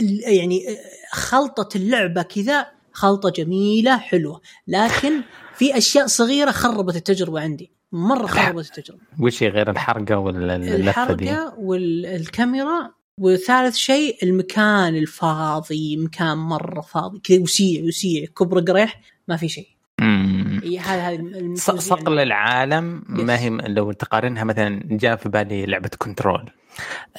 ال- 0.00 0.22
يعني 0.34 0.68
آه، 0.68 0.76
خلطة 1.12 1.76
اللعبة 1.76 2.22
كذا 2.22 2.66
خلطة 2.92 3.30
جميلة 3.30 3.96
حلوة. 3.98 4.40
لكن 4.68 5.12
في 5.54 5.78
أشياء 5.78 6.06
صغيرة 6.06 6.50
خربت 6.50 6.96
التجربة 6.96 7.40
عندي 7.40 7.70
مرة 7.92 8.26
خربت 8.26 8.66
التجربة. 8.78 9.00
وش 9.20 9.42
غير 9.42 9.70
الحرقة 9.70 10.18
ولا؟ 10.18 10.56
الحرقة 10.56 11.54
والكاميرا 11.58 12.90
وثالث 13.18 13.74
شيء 13.76 14.16
المكان 14.22 14.96
الفاضي 14.96 15.96
مكان 15.96 16.38
مرة 16.38 16.80
فاضي 16.80 17.18
كذا 17.18 17.40
وسيع 17.40 17.84
وسيع 17.84 18.24
كبر 18.38 18.60
قريح 18.60 19.00
ما 19.28 19.36
في 19.36 19.48
شيء. 19.48 19.68
هذا 20.80 21.08
هذا 21.08 21.54
صقل 21.78 22.18
العالم 22.18 23.02
ما. 23.08 23.38
هي 23.38 23.48
لو 23.50 23.92
تقارنها 23.92 24.44
مثلا 24.44 24.80
جاء 24.84 25.16
في 25.16 25.28
بالي 25.28 25.66
لعبة 25.66 25.90
كنترول. 25.98 26.50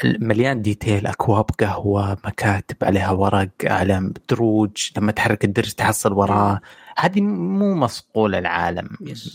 مليان 0.06 0.62
detail 0.62 1.08
أكواب 1.08 1.46
قهوة 1.60 2.18
مكاتب 2.26 2.76
عليها 2.82 3.12
ورق 3.12 3.50
اعلام 3.68 4.14
دروج 4.30 4.90
لما 4.98 5.12
تحرك 5.12 5.46
الدرج 5.46 5.72
تحصل 5.72 6.14
وراه. 6.14 6.60
هذه 6.98 7.22
مو 7.22 7.76
مصقول 7.76 8.36
العالم. 8.36 8.90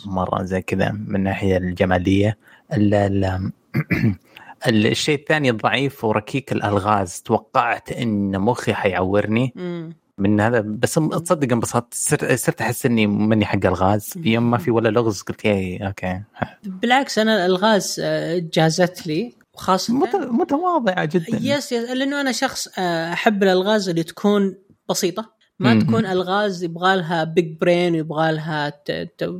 مرة 0.06 0.42
زي 0.42 0.62
كذا 0.62 0.92
من 0.92 1.16
الناحية 1.16 1.56
الجمالية. 1.56 2.38
ال 2.72 2.94
ال 2.94 3.24
ال- 3.24 4.14
الشيء 4.68 5.18
الثاني 5.18 5.50
الضعيف 5.50 6.04
وركيك 6.04 6.52
الألغاز. 6.52 7.22
توقعت 7.22 7.92
إن 7.92 8.38
مخي 8.40 8.74
حيعورني. 8.74 9.52
مم. 9.56 9.96
من 10.18 10.40
هذا 10.40 10.60
بس 10.60 10.94
تصدق 10.94 11.52
انبسطت. 11.52 11.94
صرت 11.94 12.32
صرت 12.32 12.60
أحس 12.60 12.86
إني 12.86 13.06
ماني 13.06 13.44
حق 13.46 13.66
الغاز. 13.66 14.12
يوم 14.16 14.50
ما 14.50 14.58
في 14.58 14.70
ولا 14.70 14.88
لغز 14.88 15.22
قلت 15.22 15.44
ياي 15.44 15.86
okay. 15.86 16.20
بالعكس 16.64 17.18
أنا 17.18 17.46
الألغاز 17.46 17.96
آه، 18.04 18.38
جازت 18.54 19.06
لي 19.06 19.32
وخاصة 19.54 19.94
مت- 19.94 20.16
متواضعة 20.30 21.04
جدا. 21.04 21.38
yes 21.40 21.72
yes 21.72 21.90
لأنه 21.90 22.20
أنا 22.20 22.32
شخص 22.32 22.68
آه، 22.78 23.12
أحب 23.12 23.42
الألغاز 23.42 23.88
اللي 23.88 24.02
تكون 24.02 24.54
بسيطة. 24.88 25.39
ما 25.60 25.74
مم. 25.74 25.80
تكون 25.80 26.06
ألغاز 26.06 26.64
يبغى 26.64 26.96
لها 26.96 27.24
بيج 27.24 27.56
برين 27.60 27.94
ويبغى 27.94 28.32
لها 28.32 28.72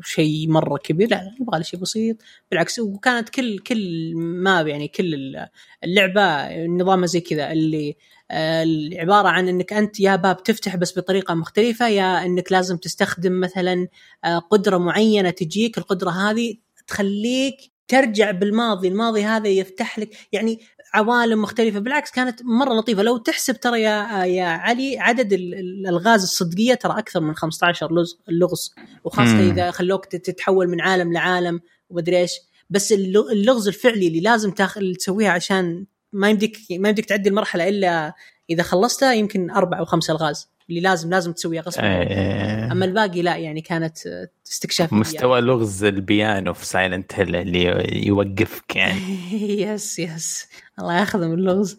شيء 0.03 0.49
مرة 0.49 0.79
كبير 0.79 1.11
لا 1.11 1.35
يبغى 1.41 1.59
لها 1.59 1.62
شيء 1.62 1.81
بسيط 1.81 2.17
بالعكس 2.50 2.79
وكانت 2.79 3.29
كل 3.29 3.59
كل 3.59 4.12
ما 4.17 4.61
يعني 4.61 4.89
كل 4.89 5.15
ال- 5.15 5.49
اللعبة 5.85 6.57
نظامها 6.67 7.07
زي 7.07 7.21
كذا 7.21 7.53
اللي 7.53 7.97
آه، 8.31 8.67
عباره 8.93 9.29
عن 9.29 9.49
إنك 9.49 9.73
أنت 9.73 10.00
يا 10.00 10.17
باب 10.17 10.43
تفتح 10.43 10.77
بس 10.77 10.99
بطريقة 10.99 11.35
مختلفة 11.35 11.89
يا 11.89 12.25
إنك 12.27 12.53
لازم 12.53 12.77
تستخدم 12.77 13.41
مثلا 13.41 13.89
آه، 14.25 14.39
قدرة 14.39 14.79
معينة 14.79 15.31
تجيك 15.31 15.79
القدرة 15.79 16.11
هذه 16.11 16.55
تخليك 16.87 17.57
ترجع 17.89 18.31
بالماضي 18.31 18.89
الماضي 18.89 19.25
هذا 19.25 19.49
يفتح 19.49 19.99
لك 19.99 20.17
يعني 20.33 20.61
عوالم 20.94 21.42
مختلفة. 21.42 21.78
بالعكس 21.78 22.11
كانت 22.11 22.40
مرة 22.44 22.75
لطيفة. 22.75 23.02
لو 23.02 23.16
تحسب 23.16 23.61
ترى 23.61 23.82
يا 23.82 24.25
يا 24.25 24.44
علي 24.44 24.99
عدد 24.99 25.32
ال- 25.32 25.54
ال- 25.54 25.87
الألغاز 25.87 26.23
الصدقية 26.23 26.75
ترى 26.75 26.99
أكثر 26.99 27.20
من 27.20 27.35
15 27.35 27.92
لغز 27.92 28.18
اللغز 28.28 28.75
وخاصة 29.04 29.32
مم. 29.35 29.50
إذا 29.50 29.70
خلوك 29.70 30.04
تت- 30.06 30.26
تتحول 30.26 30.68
من 30.68 30.80
عالم 30.80 31.12
لعالم 31.12 31.61
ومدري 31.90 32.18
إيش. 32.18 32.32
بس 32.70 32.92
الل- 32.92 33.30
اللغز 33.32 33.68
الفعلي 33.68 34.09
اللي 34.09 34.20
لازم 34.20 34.50
تاخذ 34.50 34.94
تسويها 34.94 35.30
عشان 35.30 35.87
ما 36.12 36.30
يمديك 36.30 36.56
ما 36.70 36.88
يمديك 36.88 37.04
تعدي 37.06 37.28
المرحلة 37.28 37.68
إلا 37.68 38.14
إذا 38.50 38.62
خلصتها 38.62 39.12
يمكن 39.12 39.50
أربع 39.50 39.78
أو 39.78 39.85
خمس 39.85 40.11
ألغاز 40.11 40.50
اللي 40.71 40.80
لازم 40.80 41.11
لازم 41.11 41.33
تسويها 41.33 41.62
غصب 41.62 41.80
عنك. 41.80 42.07
إيه. 42.07 42.73
أما 42.73 42.85
الباقي 42.85 43.23
لا 43.23 43.37
يعني 43.37 43.61
كانت 43.61 43.99
استكشاف 44.47 44.92
مستوى 44.92 45.40
لغز 45.40 45.85
البيانو 45.85 46.54
في 46.54 46.66
سايلنت 46.66 47.14
هيل 47.14 47.37
اللي 47.37 47.88
يوقفك 48.07 48.76
يعني. 48.76 49.00
yes 49.62 49.99
yes. 49.99 50.49
الله 50.78 50.99
ياخذه 50.99 51.26
من 51.26 51.35
اللغز. 51.35 51.76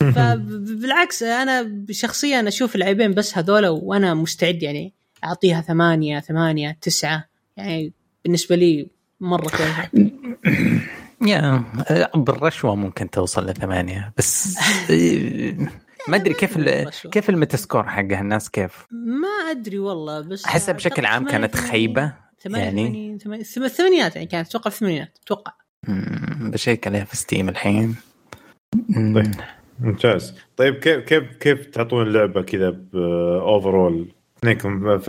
فبالعكس 0.00 1.22
أنا 1.42 1.84
شخصيا 1.90 2.48
أشوف 2.48 2.74
اللاعبين 2.74 3.14
بس 3.14 3.38
هذول 3.38 3.66
وأنا 3.66 4.14
مستعد 4.14 4.62
يعني 4.62 4.94
أعطيها 5.24 5.60
ثمانية 5.60 6.20
ثمانية 6.20 6.78
تسعة. 6.80 7.28
يعني 7.56 7.92
بالنسبة 8.24 8.56
لي 8.56 8.90
مرة 9.20 9.48
كويسة. 9.48 10.10
يا 11.26 11.64
بالرشوة 12.14 12.74
ممكن 12.74 13.10
توصل 13.10 13.46
لثمانية 13.46 14.12
بس 14.18 14.58
ما 16.08 16.16
أدري 16.16 16.34
كيف. 16.34 16.58
كيف 17.06 17.30
ال 17.30 17.35
metascore 17.35 17.84
حقها 17.84 18.20
الناس 18.20 18.50
كيف 18.50 18.86
ما 18.90 19.50
أدري 19.50 19.78
والله 19.78 20.20
بس 20.20 20.44
أحسها 20.44 20.74
بشكل 20.74 21.06
عام 21.06 21.26
كانت 21.26 21.56
خيبة 21.56 22.12
ثمانية 22.40 22.64
يعني. 22.64 23.18
الثمانينات 23.56 24.16
يعني 24.16 24.26
كانت 24.26 24.48
أتوقع 24.48 24.68
الثمانينات 24.68 25.18
أتوقع 25.24 25.52
بشيك 26.40 26.86
عليها 26.86 27.04
في 27.04 27.16
ستيم 27.16 27.48
الحين. 27.48 27.96
طيب. 29.14 29.34
ممتاز 29.80 30.34
طيب 30.56 30.74
كيف 30.74 31.04
كيف 31.04 31.36
كيف 31.36 31.66
تعطون 31.66 32.06
اللعبة 32.06 32.42
كذا 32.42 32.70
ب 32.70 32.87
overall 32.87 34.08
اثنينكم 34.38 35.00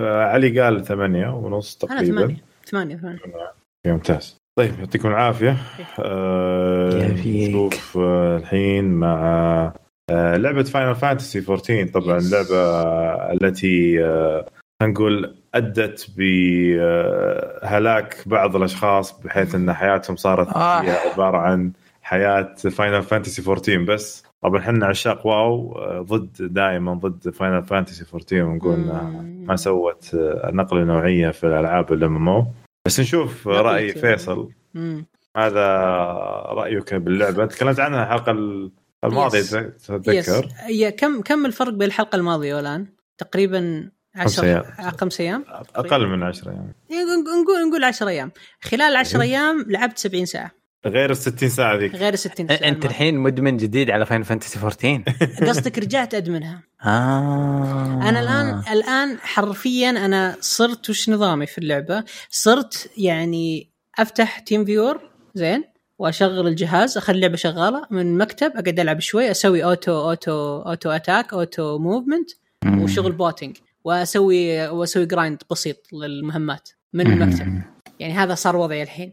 علي 0.00 0.60
قال 0.60 0.84
ثمانية 0.84 1.28
ونص 1.28 1.78
أنا 1.84 1.94
تقريبا 1.94 2.18
ثمانية 2.20 2.96
ثمانية 2.96 2.96
ثمانية 2.96 3.52
ممتاز 3.86 4.36
طيب 4.58 4.78
يعطيكم 4.78 5.08
العافية 5.08 5.56
آه. 5.98 7.08
نشوف 7.08 7.98
آه 7.98 8.36
الحين 8.36 8.84
مع 8.84 9.72
لعبة 10.36 10.62
فاينل 10.62 10.94
فانتسي 10.94 11.38
14 11.48 11.86
طبعا. 11.86 12.18
اللعبه 12.18 12.56
التي 13.32 14.04
آه 14.04 14.46
نقول 14.82 15.36
أدت 15.54 16.10
بهلاك 16.16 18.16
بعض 18.26 18.56
الأشخاص 18.56 19.20
بحيث 19.20 19.54
إن 19.54 19.72
حياتهم 19.72 20.16
صارت 20.16 20.48
آه. 20.48 20.82
عبارة 21.12 21.38
عن 21.38 21.72
حياة 22.02 22.54
فاينل 22.54 23.02
فانتسي 23.02 23.42
14 23.42 23.78
بس 23.84 24.24
طبعا 24.42 24.60
إحنا 24.60 24.86
عشاق 24.86 25.26
واو 25.26 25.72
آه، 25.78 26.00
ضد 26.00 26.52
دائما 26.54 26.94
ضد 26.94 27.30
فاينل 27.30 27.62
فانتسي 27.62 28.04
14 28.14 28.42
ونقول 28.42 28.74
إنها. 28.74 29.10
ما 29.24 29.56
سوت 29.56 30.14
آه، 30.14 30.50
نقلة 30.52 30.84
نوعية 30.84 31.30
في 31.30 31.44
الألعاب 31.46 31.92
ال 31.92 32.28
MM 32.28 32.46
بس 32.86 33.00
نشوف 33.00 33.48
رأي 33.48 33.92
فيصل 33.92 34.48
مم. 34.74 35.06
هذا 35.36 35.66
رأيك 36.46 36.94
باللعبة 36.94 37.46
تكلمت 37.46 37.80
عنها 37.80 38.02
الحلقة 38.02 38.32
الماضيه 39.04 39.38
yes. 39.38 39.50
تتذكر؟ 39.50 40.12
yes 40.12 40.30
هي 40.58 40.92
كم 40.92 41.20
كم 41.20 41.46
الفرق 41.46 41.72
بين 41.72 41.88
الحلقة 41.88 42.16
الماضية 42.16 42.54
والآن؟ 42.54 42.86
تقريبا 43.18 43.90
خمس 44.16 44.38
10 44.38 44.44
أيام. 44.44 44.62
خمس 44.90 45.20
أيام؟ 45.20 45.44
أقل 45.74 46.06
من 46.06 46.22
عشرة 46.22 46.50
يعني 46.50 46.74
يعني 46.90 47.04
نقول 47.42 47.68
نقول 47.68 47.84
10 47.84 48.08
أيام. 48.08 48.32
خلال 48.60 48.96
10 48.96 49.22
إيه. 49.22 49.28
أيام 49.28 49.66
لعبت 49.68 49.98
70 49.98 50.26
ساعة. 50.26 50.50
غير 50.86 51.10
ال 51.10 51.16
60 51.16 51.48
ساعة 51.48 51.76
ذيك. 51.76 51.94
غير 51.94 52.12
ال 52.12 52.18
60 52.18 52.48
ساعة 52.48 52.68
أنت 52.68 52.84
الحين 52.84 53.18
مدمن 53.18 53.56
جديد 53.56 53.90
على 53.90 54.06
فاينل 54.06 54.22
فانتسي 54.22 54.58
14 54.58 55.02
قصدك 55.48 55.78
رجعت 55.78 56.14
أدمنها. 56.14 56.62
آه. 56.84 58.08
أنا 58.08 58.20
الآن 58.20 58.62
الآن 58.72 59.18
حرفيا 59.20 59.90
أنا 59.90 60.36
صرت 60.40 60.90
وش 60.90 61.10
نظامي 61.10 61.46
في 61.46 61.58
اللعبة؟ 61.58 62.04
صرت 62.30 62.90
يعني 62.96 63.72
أفتح 63.98 64.38
تيم 64.38 64.64
فيور 64.64 65.10
زين؟ 65.34 65.64
واشغل 66.00 66.46
الجهاز 66.46 66.96
اخلي 66.96 67.16
اللعبه 67.16 67.36
شغالة 67.36 67.86
من 67.90 68.18
مكتب 68.18 68.52
اقعد 68.56 68.80
العب 68.80 69.00
شوي 69.00 69.30
أسوي 69.30 69.64
auto 69.64 70.10
auto 70.10 70.62
auto 70.62 70.90
attack 70.90 71.32
auto 71.32 71.78
movement. 71.78 72.30
وشغل 72.66 73.12
botting 73.12 73.56
واسوي 73.84 74.68
واسوي 74.68 75.06
grind 75.06 75.42
بسيط 75.50 75.76
للمهمات 75.92 76.68
من. 76.92 77.06
المكتب. 77.06 77.62
يعني 77.98 78.12
هذا 78.12 78.34
صار 78.34 78.56
وضعي 78.56 78.82
الحين. 78.82 79.12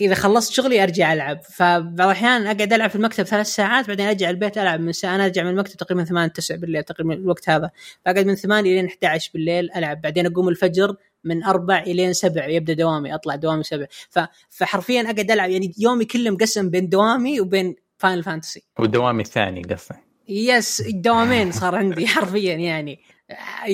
إذا 0.00 0.14
خلصت 0.14 0.52
شغلي 0.52 0.82
أرجع 0.82 1.12
ألعب. 1.12 1.40
فبعض 1.42 2.00
الأحيان 2.00 2.46
أقعد 2.46 2.72
ألعب 2.72 2.90
في 2.90 2.96
المكتب 2.96 3.24
ثلاث 3.24 3.46
ساعات 3.46 3.88
بعدين 3.88 4.06
أرجع 4.06 4.30
البيت 4.30 4.58
ألعب 4.58 4.80
من 4.80 4.92
ساعة. 4.92 5.14
أنا 5.14 5.24
أرجع 5.24 5.42
من 5.42 5.50
المكتب 5.50 5.76
تقريبا 5.76 6.04
8 6.04 6.32
9 6.32 6.56
بالليل 6.58 6.82
تقريبا 6.82 7.14
الوقت 7.14 7.48
هذا. 7.48 7.70
فأقعد 8.04 8.26
من 8.26 8.34
8 8.34 8.74
لين 8.74 8.86
11 8.86 9.30
بالليل 9.34 9.70
ألعب. 9.76 10.00
بعدين 10.00 10.26
أقوم 10.26 10.48
الفجر 10.48 10.96
من 11.24 11.44
4 11.44 11.78
إلين 11.78 12.12
7 12.12 12.44
يبدا 12.46 12.72
دوامي 12.72 13.14
أطلع 13.14 13.34
دوامي 13.34 13.62
7 13.62 13.88
ف... 14.10 14.18
فحرفيا 14.50 15.00
أقعد 15.00 15.30
ألعب 15.30 15.50
يعني 15.50 15.72
يومي 15.78 16.04
كله 16.04 16.30
مقسم 16.30 16.70
بين 16.70 16.88
دوامي 16.88 17.40
وبين 17.40 17.76
فاينل 17.98 18.22
فانتسي 18.22 18.62
والدوام 18.78 19.20
الثاني 19.20 19.62
قصدي 19.62 20.03
yes 20.28 20.82
دوامين 20.88 21.52
صار 21.52 21.74
عندي 21.74 22.06
حرفيا 22.14 22.54
يعني. 22.54 23.00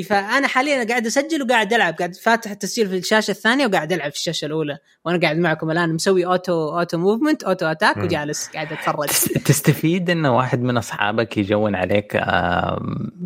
فأنا 0.04 0.47
حاليا 0.47 0.85
قاعد 0.85 1.07
أسجل 1.07 1.42
وقاعد 1.42 1.73
ألعب. 1.73 1.95
قاعد 1.95 2.14
فاتح 2.16 2.50
التسجيل 2.50 2.88
في 2.88 2.97
الشاشة 2.97 3.30
الثانية 3.30 3.66
وقاعد 3.66 3.92
ألعب 3.92 4.11
في 4.11 4.16
الشاشة 4.16 4.47
الأولى. 4.47 4.78
وأنا 5.04 5.21
قاعد 5.21 5.37
معكم 5.37 5.71
الآن 5.71 5.95
مسوي 5.95 6.26
auto 6.26 6.78
auto 6.78 6.99
movement 6.99 7.42
auto 7.42 7.66
attack 7.66 7.96
وجالس 7.97 8.49
قاعد 8.49 8.73
أتفرج. 8.73 9.09
تستفيد 9.45 10.11
انه 10.11 10.37
واحد 10.37 10.61
من 10.62 10.76
أصحابك 10.76 11.38
يجون 11.38 11.75
عليك 11.75 12.14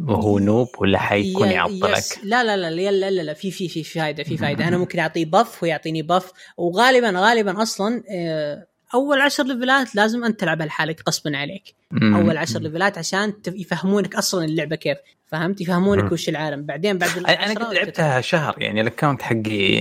وهو 0.08 0.38
noob 0.38 0.68
ولا 0.78 0.98
حيكون 0.98 1.48
يعطلك؟ 1.48 2.02
لا 2.24 2.44
لا 2.44 2.56
لا 2.56 2.70
لا 2.70 3.10
لا, 3.10 3.22
لا 3.22 3.34
في 3.34 3.50
في 3.50 3.68
في 3.68 3.84
فائده 3.84 4.22
في 4.22 4.36
فائده 4.36 4.64
أنا 4.68 4.78
ممكن 4.78 4.98
أعطيه 4.98 5.24
buff 5.24 5.62
ويعطيني 5.62 6.02
buff 6.02 6.32
وغالبا 6.56 7.12
غالبا 7.16 7.62
أصلا 7.62 8.02
آه، 8.10 8.66
أول 8.94 9.20
عشر 9.20 9.44
level 9.44 9.86
ات 9.86 9.94
لازم 9.94 10.24
أنت 10.24 10.40
تلعبها 10.40 10.66
لحالك 10.66 11.02
غصبا 11.08 11.36
عليك. 11.36 11.74
أول 11.92 12.36
عشر 12.36 12.60
level 12.60 12.92
ات 12.92 12.98
عشان 12.98 13.32
يفهمونك 13.46 14.14
أصلا 14.14 14.44
اللعبة 14.44 14.76
كيف 14.76 14.98
فهمت؟ 15.26 15.60
يفهمونك 15.60 16.12
وش 16.12 16.28
العالم. 16.28 16.66
بعدين 16.66 16.98
بعد 16.98 17.10
أنا 17.18 17.54
قد 17.54 17.74
لعبتها 17.74 18.20
شهر 18.20 18.54
يعني 18.58 18.80
ال 18.80 18.85
account 18.85 19.22
حقي 19.22 19.80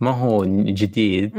ما 0.00 0.10
هو 0.10 0.44
جديد. 0.64 1.32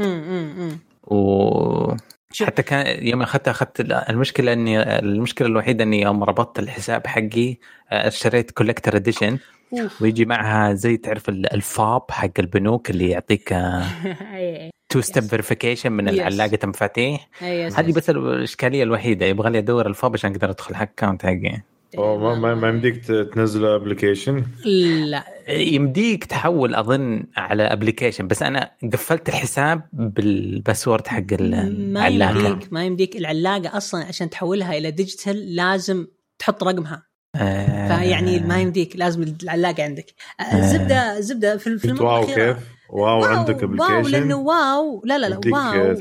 و 1.02 1.94
حتى 2.40 2.62
كان 2.62 3.06
يوم 3.06 3.22
أخذتها 3.22 3.50
أخذت 3.50 3.80
المشكلة 3.80 4.52
اني 4.52 4.98
المشكلة 4.98 5.48
الوحيدة 5.48 5.84
إني 5.84 6.00
يوم 6.00 6.24
ربطت 6.24 6.58
الحساب 6.58 7.06
حقي 7.06 7.56
اشتريت 7.90 8.50
collector 8.50 8.96
edition 8.96 9.38
ويجي 10.00 10.24
معها 10.24 10.74
زي 10.74 10.96
تعرف 10.96 11.28
ال 11.28 11.49
fob 11.49 12.10
حق 12.10 12.30
البنوك 12.38 12.90
اللي 12.90 13.08
يعطيك 13.10 13.54
two 14.88 15.00
step 15.00 15.22
verification 15.22 15.92
من 15.92 16.20
علاقه 16.20 16.58
المفاتيح 16.64 17.28
هذه 17.42 17.92
بس 17.92 18.10
الإشكالية 18.10 18.82
الوحيدة 18.82 19.26
يبغى 19.26 19.50
لي 19.50 19.58
أدور 19.58 19.86
ال 19.86 19.92
fob 19.92 20.12
عشان 20.14 20.30
أقدر 20.32 20.50
أدخل 20.50 20.74
ال 20.74 20.80
account 20.80 21.22
حقي. 21.22 21.62
ما 21.98 22.34
ما, 22.34 22.54
ما 22.54 22.68
يمديك 22.68 23.04
تنزل 23.34 23.66
application 23.66 24.44
لا. 25.04 25.24
يمديك 25.48 26.24
تحول 26.24 26.74
أظن 26.74 27.24
على 27.36 27.62
application 27.62 28.26
بس 28.28 28.42
أنا 28.42 28.70
قفلت 28.92 29.28
الحساب 29.28 29.82
بال 29.92 30.15
password 30.15 31.06
حق 31.06 31.24
العلاقه 31.32 32.32
ما 32.32 32.46
يمديك 32.46 32.72
ما 32.72 32.84
يمديك. 32.84 33.16
العلاقة 33.16 33.76
أصلا 33.76 34.04
عشان 34.04 34.30
تحولها 34.30 34.78
إلى 34.78 34.90
digital 34.90 35.56
لازم 35.56 36.06
تحط 36.38 36.64
رقمها. 36.64 37.11
آه. 37.34 37.88
فيعني 37.88 38.38
ما 38.38 38.60
يمديك 38.60 38.96
لازم 38.96 39.22
العلاقة 39.42 39.82
عندك. 39.82 40.14
آه 40.40 40.72
زبدة 40.72 41.20
زبدة 41.20 41.56
في, 41.56 41.78
في 41.78 41.84
المره 41.84 42.04
WoW 42.04 42.26
كيف؟ 42.26 42.56
WoW, 42.90 43.20
WoW 43.20 43.24
عندك 43.24 43.62
application 43.62 43.92
WoW 43.92 44.08
لأنه 44.08 44.36
WoW 44.36 45.02
لا 45.04 45.18
لا 45.18 45.26
لا 45.26 45.40
WoW. 45.52 45.96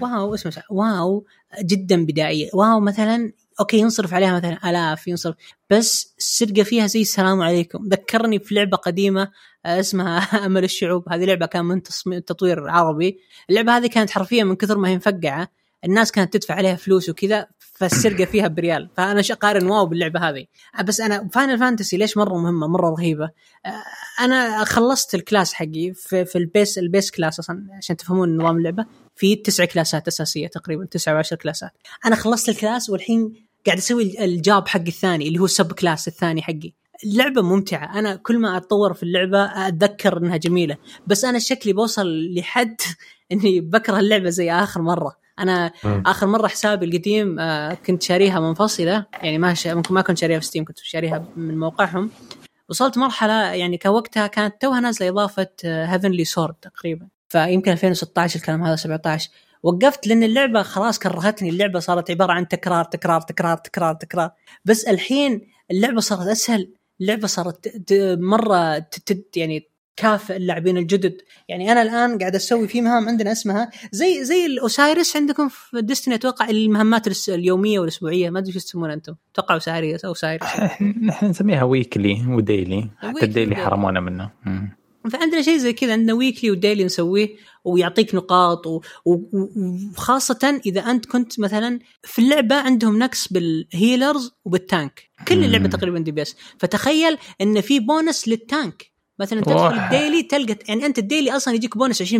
WoW 0.00 0.34
اسمع 0.34 0.52
WoW 0.70 1.26
جدا 1.62 2.06
بدائية. 2.06 2.50
WoW 2.54 2.80
مثلا 2.80 3.32
okay 3.60 3.78
ينصرف 3.78 4.14
عليها 4.14 4.36
مثلا 4.36 4.70
آلاف 4.70 5.08
ينصرف. 5.08 5.34
بس 5.70 6.14
السرقة 6.18 6.62
فيها 6.62 6.86
زي 6.86 7.00
السلام 7.00 7.42
عليكم. 7.42 7.88
ذكرني 7.88 8.38
في 8.38 8.54
لعبة 8.54 8.76
قديمة 8.76 9.28
آه، 9.66 9.80
اسمها 9.80 10.18
أمل 10.46 10.64
الشعوب. 10.64 11.08
هذه 11.08 11.24
لعبة 11.24 11.46
كان 11.46 11.64
من 11.64 11.82
تصميم 11.82 12.20
تطوير 12.20 12.68
عربي. 12.70 13.18
اللعبة 13.50 13.76
هذه 13.76 13.86
كانت 13.86 14.10
حرفيا 14.10 14.44
من 14.44 14.56
كثر 14.56 14.78
ما 14.78 14.88
هي 14.88 14.96
مفقعة. 14.96 15.48
الناس 15.84 16.12
كانت 16.12 16.32
تدفع 16.32 16.54
عليها 16.54 16.74
فلوس 16.76 17.08
وكذا 17.08 17.46
فالسرقة 17.58 18.24
فيها 18.32 18.48
بريال. 18.48 18.88
فأنا 18.96 19.20
اقارن 19.30 19.66
WoW 19.66 19.86
باللعبة 19.86 20.20
هذه. 20.20 20.46
بس 20.84 21.00
أنا 21.00 21.28
Final 21.32 21.58
Fantasy 21.58 21.96
ليش 21.96 22.16
مرة 22.16 22.38
مهمة؟ 22.38 22.66
مرة 22.66 22.90
رهيبة. 22.90 23.30
آه، 23.66 23.82
أنا 24.24 24.64
خلصت 24.64 25.14
ال 25.14 25.21
class 25.21 25.54
حقي 25.54 25.92
في, 25.94 26.24
في 26.24 26.38
ال 26.38 26.46
base 26.46 26.78
ال 26.78 26.84
base 26.84 27.10
class 27.10 27.38
أصلا 27.38 27.66
عشان 27.76 27.96
تفهمون 27.96 28.36
نظام 28.36 28.56
اللعبة. 28.56 28.86
في 29.16 29.36
تسع 29.36 29.64
كلاسات 29.64 30.08
أساسية 30.08 30.46
تقريبا 30.46 30.84
تسعة 30.84 31.14
وعشر 31.14 31.36
كلاسات. 31.36 31.70
أنا 32.06 32.16
خلصت 32.16 32.48
ال 32.48 32.55
class 32.55 32.90
والحين 32.90 33.32
قاعد 33.66 33.78
أسوي 33.78 34.24
ال 34.24 34.35
job 34.35 34.68
حقي 34.68 34.88
الثاني 34.88 35.28
اللي 35.28 35.38
هو 35.38 35.44
ال 35.44 35.51
sub 35.51 35.72
class 35.72 36.08
الثاني 36.08 36.42
حقي. 36.42 36.72
اللعبة 37.04 37.42
ممتعة. 37.42 37.98
أنا 37.98 38.16
كل 38.16 38.38
ما 38.38 38.56
أتطور 38.56 38.94
في 38.94 39.02
اللعبة 39.02 39.68
أتذكر 39.68 40.18
أنها 40.18 40.36
جميلة. 40.36 40.76
بس 41.06 41.24
أنا 41.24 41.38
شكلي 41.38 41.72
بوصل 41.72 42.34
لحد 42.34 42.76
أني 43.32 43.60
بكره 43.60 43.98
اللعبة 43.98 44.30
زي 44.30 44.52
آخر 44.52 44.82
مرة. 44.82 45.16
أنا 45.40 45.72
م. 45.84 46.02
آخر 46.06 46.26
مرة 46.26 46.48
حسابي 46.48 46.86
القديم 46.86 47.38
آه 47.38 47.74
كنت 47.74 48.02
شاريها 48.02 48.40
منفصلة 48.40 49.06
يعني 49.22 49.38
ما 49.38 49.54
ش... 49.54 49.66
ممكن 49.66 49.94
ما 49.94 50.00
كنت 50.00 50.18
شاريها 50.18 50.38
في 50.38 50.46
Steam 50.46 50.64
كنت 50.64 50.78
شاريها 50.78 51.24
من 51.36 51.58
موقعهم. 51.58 52.10
وصلت 52.68 52.98
مرحلة 52.98 53.52
يعني 53.52 53.78
كوقتها 53.78 54.26
كانت 54.26 54.62
توها 54.62 54.80
نازلة 54.80 55.08
إضافة 55.08 55.48
Heavenly 55.64 56.22
آه 56.22 56.24
sword 56.24 56.54
تقريبا. 56.54 57.08
فيمكن 57.28 57.72
2016 57.72 58.36
الكلام 58.36 58.62
هذا 58.62 58.76
17 58.76 59.30
وقفت 59.62 60.06
لأن 60.06 60.22
اللعبة 60.22 60.62
خلاص 60.62 60.98
كرهتني 60.98 61.48
اللعبة 61.48 61.78
صارت 61.78 62.10
عبارة 62.10 62.32
عن 62.32 62.48
تكرار 62.48 62.84
تكرار 62.84 63.20
تكرار 63.20 63.56
تكرار 63.56 63.94
تكرار. 63.94 64.30
بس 64.64 64.84
الحين 64.84 65.48
اللعبة 65.70 66.00
صارت 66.00 66.26
أسهل 66.26 66.72
اللعبة 67.00 67.26
صارت 67.26 67.92
مرة 68.18 68.78
تد 68.78 69.24
يعني 69.36 69.68
كافئ 69.96 70.36
اللاعبين 70.36 70.78
الجدد. 70.78 71.16
يعني 71.48 71.72
أنا 71.72 71.82
الآن 71.82 72.18
قاعد 72.18 72.34
أسوي 72.34 72.68
في 72.68 72.80
مهام 72.80 73.08
عندنا 73.08 73.32
اسمها 73.32 73.70
زي 73.92 74.24
زي 74.24 74.46
ال 74.46 74.56
Osiris 74.56 75.16
عندكم 75.16 75.48
في 75.48 75.82
Destiny 75.82 76.14
أتوقع 76.14 76.50
المهمات 76.50 77.28
اليومية 77.28 77.78
والأسبوعية 77.78 78.30
ما 78.30 78.38
أدري 78.38 78.54
إيش 78.54 78.64
تسمونها 78.64 78.94
أنتم. 78.94 79.14
أتوقع 79.32 79.54
Osiris 79.54 80.04
أو 80.04 80.10
Osiris. 80.10 80.42
إحنا 80.42 81.28
نسميها 81.28 81.62
weekly 81.62 82.24
و 82.28 82.37
daily. 82.37 82.90
حتى 82.98 83.24
ال 83.24 83.29
daily 83.29 83.56
حرمونا 83.56 84.00
منه. 84.00 84.30
فعندنا 85.10 85.42
شيء 85.42 85.56
زي 85.56 85.72
كذا 85.72 85.92
عندنا 85.92 86.12
weekly 86.12 86.50
و 86.50 86.56
daily 86.56 86.84
نسويه 86.84 87.28
ويعطيك 87.64 88.14
نقاط 88.14 88.62
وخاصة 89.04 90.60
إذا 90.66 90.80
أنت 90.80 91.06
كنت 91.06 91.40
مثلا 91.40 91.78
في 92.02 92.18
اللعبة 92.18 92.56
عندهم 92.56 92.98
نقص 92.98 93.32
بال 93.32 93.54
healers 93.54 94.32
وبال 94.44 94.72
tank 94.72 95.10
كل 95.28 95.44
اللعبة 95.44 95.68
تقريبا 95.68 95.98
DPS 95.98 96.36
فتخيل 96.58 97.18
أن 97.40 97.60
في 97.60 97.80
bonus 97.80 98.28
لل 98.28 98.48
tank 98.48 98.89
مثلا 99.20 99.40
تدخل 99.40 99.78
ال 99.78 99.85
daily 99.85 100.22
تلقى 100.22 100.56
يعني 100.68 100.86
أنت 100.86 100.98
ال 100.98 101.04
daily 101.04 101.36
أصلا 101.36 101.54
يجيك 101.54 101.76
بونس 101.76 102.02
20% 102.02 102.16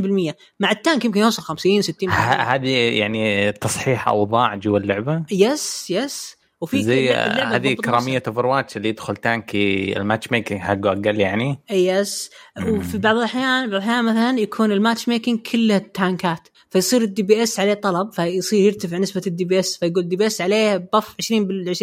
مع 0.61 0.71
ال 0.71 0.77
tank 0.77 1.05
يمكن 1.05 1.21
يوصل 1.21 1.43
50 1.43 1.83
60 1.83 2.11
هذه 2.11 2.99
يعني 2.99 3.53
تصحيح 3.53 4.09
أوضاع 4.09 4.55
جوا 4.55 4.79
اللعبة؟ 4.79 5.23
yes 5.33 5.90
yes. 5.90 6.40
وفي 6.61 6.83
زي 6.83 7.13
هذه 7.13 7.75
كرامية 7.75 8.23
Overwatch 8.29 8.77
اللي 8.77 8.89
يدخل 8.89 9.17
tank 9.16 9.97
ال 9.97 10.33
matchmaking 10.33 10.59
حقه 10.59 10.93
أقل 10.93 11.21
يعني. 11.21 11.59
yes. 11.71 12.31
وفي 12.69 12.99
بعض 12.99 13.17
الاحيان 13.17 13.71
بعض 13.71 13.83
الأحيان 13.83 14.05
مثلا 14.05 14.41
يكون 14.41 14.73
ال 14.73 15.09
matchmaking 15.09 15.40
كله 15.41 15.79
تانكات. 15.79 16.49
فيصير 16.71 17.03
ال 17.03 17.23
DPS 17.23 17.61
عليه 17.61 17.75
طلب 17.75 18.13
فيصير 18.13 18.61
يرتفع 18.61 18.99
نسبة 18.99 19.23
ال 19.27 19.45
DPS 19.45 19.79
فيقول 19.79 20.09
DPS 20.09 20.40
عليه 20.41 20.77
buff 20.77 21.14
20 21.19 21.47
بال 21.47 21.75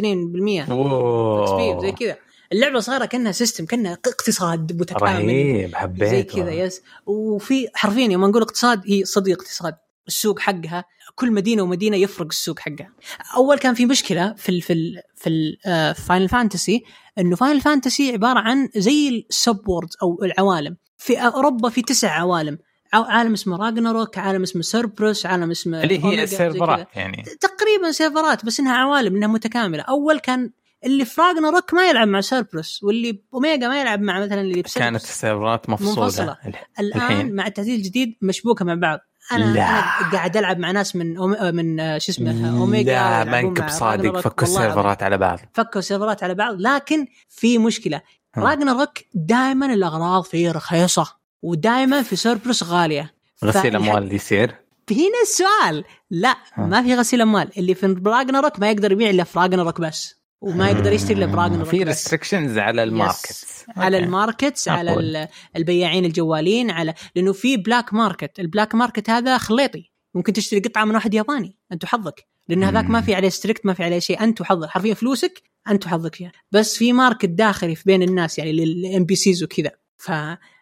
20% 0.65 0.71
أوه. 0.71 1.81
زي 1.81 1.91
كذا. 1.91 2.15
اللعبة 2.51 2.79
صايره 2.79 3.05
كأنها 3.05 3.31
system 3.31 3.65
كأنها 3.65 3.93
اقتصاد 3.93 4.79
متكامل. 4.81 5.25
رهيب 5.25 5.75
حبيت 5.75 6.09
زي 6.09 6.23
كذا 6.23 6.51
yes 6.51 6.81
وفي 7.05 7.67
حرفيا 7.73 8.07
يوم 8.07 8.25
نقول 8.25 8.41
اقتصاد 8.41 8.81
هي 8.85 9.05
صدق 9.05 9.31
اقتصاد. 9.31 9.75
السوق 10.07 10.39
حقها 10.39 10.85
كل 11.15 11.31
مدينة 11.31 11.61
ومدينة 11.63 11.97
يفرق 11.97 12.27
السوق 12.27 12.59
حقها. 12.59 12.89
أول 13.35 13.57
كان 13.57 13.73
في 13.73 13.85
مشكلة 13.85 14.33
في 14.33 14.49
ال 14.49 14.61
في 14.61 14.73
ال 14.73 15.01
في 15.15 15.29
ال 15.67 15.77
Final 15.77 16.29
Fantasy 16.29 16.83
إنه 17.17 17.35
Final 17.35 17.61
Fantasy 17.61 18.11
عبارة 18.11 18.39
عن 18.39 18.69
زي 18.75 19.25
ال 19.29 19.39
sub 19.39 19.67
world 19.67 19.89
أو 20.01 20.23
العوالم. 20.23 20.77
في 20.97 21.17
أوروبا 21.17 21.69
في 21.69 21.81
تسع 21.81 22.11
عوالم. 22.11 22.57
عالم 22.93 23.33
اسمه 23.33 23.57
Ragnarok 23.57 24.17
عالم 24.17 24.43
اسمه 24.43 24.61
Cerberus 24.61 25.25
عالم 25.25 25.51
اسمه 25.51 25.83
اللي 25.83 26.05
هي 26.05 26.27
سيرفرات 26.27 26.87
يعني. 26.95 27.23
تقريبا 27.41 27.91
سيرفرات 27.91 28.45
بس 28.45 28.59
إنها 28.59 28.73
عوالم 28.73 29.15
إنها 29.15 29.27
متكاملة. 29.27 29.83
أول 29.83 30.19
كان 30.19 30.51
اللي 30.85 31.05
في 31.05 31.21
Ragnarok 31.21 31.73
ما 31.73 31.89
يلعب 31.89 32.07
مع 32.07 32.21
Cerberus 32.21 32.83
واللي 32.83 33.21
أوميجا 33.33 33.67
ما 33.67 33.81
يلعب 33.81 34.01
مع 34.01 34.19
مثلا 34.19 34.41
اللي 34.41 34.61
كانت 34.61 35.03
السيرفرات 35.03 35.69
مفصولة 35.69 36.01
منفصلة. 36.01 36.37
الآن 36.79 37.01
الحين. 37.01 37.35
مع 37.35 37.47
التعديل 37.47 37.75
الجديد 37.75 38.17
مشبوكة 38.21 38.65
مع 38.65 38.73
بعض. 38.73 38.99
أنا 39.31 39.43
لا. 39.43 39.69
أنا 39.69 40.11
قاعد 40.11 40.37
ألعب 40.37 40.59
مع 40.59 40.71
ناس 40.71 40.95
من 40.95 41.17
أوم... 41.17 41.55
من 41.55 41.79
آه، 41.79 41.97
شو 41.97 42.11
اسمه 42.11 42.59
أوميجا 42.59 42.93
لا 42.93 43.23
ما 43.23 43.39
انك 43.39 43.63
بصادق 43.63 44.19
فكوا 44.19 44.47
السيرفرات 44.47 45.03
على 45.03 45.17
بعض. 45.17 45.39
فكوا 45.53 45.79
السيرفرات 45.79 46.23
على 46.23 46.33
بعض 46.33 46.55
لكن 46.59 47.07
في 47.29 47.57
مشكلة. 47.57 48.01
Ragnarok 48.37 48.99
دائما 49.13 49.73
الأغراض 49.73 50.23
فيه 50.23 50.51
رخيصة 50.51 51.07
ودائما 51.41 52.01
في 52.01 52.15
Cerberus 52.15 52.63
غالية. 52.63 53.13
غسيل 53.43 53.75
أموال 53.75 54.03
اللي 54.03 54.15
يصير؟ 54.15 54.55
هنا 54.91 55.21
السؤال. 55.23 55.83
لا 56.09 56.37
ما 56.57 56.81
في 56.81 56.95
غسيل 56.95 57.21
أموال. 57.21 57.49
اللي 57.57 57.75
في 57.75 58.01
Ragnarok 58.05 58.59
ما 58.59 58.71
يقدر 58.71 58.91
يبيع 58.91 59.09
إلا 59.09 59.23
في 59.23 59.39
Ragnarok 59.39 59.81
بس. 59.81 60.16
وما 60.41 60.69
يقدر 60.69 60.93
يشتري 60.93 61.13
إلا 61.13 61.25
ب 61.25 61.30
Ragnarok 61.30 61.65
في 61.65 61.83
restrictions 61.83 62.57
على 62.57 62.83
ال 62.83 62.93
market. 62.93 63.65
على 63.77 63.97
ال 63.97 64.06
markets 64.06 64.67
على 64.67 65.27
البياعين 65.55 66.05
الجوالين 66.05 66.71
على 66.71 66.93
لأنه 67.15 67.33
في 67.33 67.57
black 67.57 67.93
market 67.93 68.39
ال 68.39 68.45
black 68.45 68.75
market 68.75 69.09
هذا 69.09 69.37
خليطي. 69.37 69.91
ممكن 70.15 70.33
تشتري 70.33 70.59
قطعة 70.59 70.85
من 70.85 70.95
واحد 70.95 71.13
ياباني 71.13 71.55
أنت 71.71 71.83
وحظك. 71.83 72.25
لأن 72.47 72.63
هذاك 72.63 72.85
ما 72.85 73.01
في 73.01 73.15
عليه 73.15 73.29
strict 73.29 73.65
ما 73.65 73.73
في 73.73 73.83
عليه 73.83 73.99
شيء. 73.99 74.23
أنت 74.23 74.41
وحظك. 74.41 74.69
حرفيا 74.69 74.93
فلوسك 74.93 75.43
أنت 75.69 75.85
وحظك. 75.85 76.15
فيها 76.15 76.31
بس 76.51 76.77
في 76.77 76.93
market 76.93 77.29
داخلي 77.29 77.75
في 77.75 77.83
بين 77.85 78.03
الناس 78.03 78.39
يعني 78.39 78.51
لل 78.51 79.05
NPCs 79.05 79.43
وكذا. 79.43 79.71
ف 79.97 80.11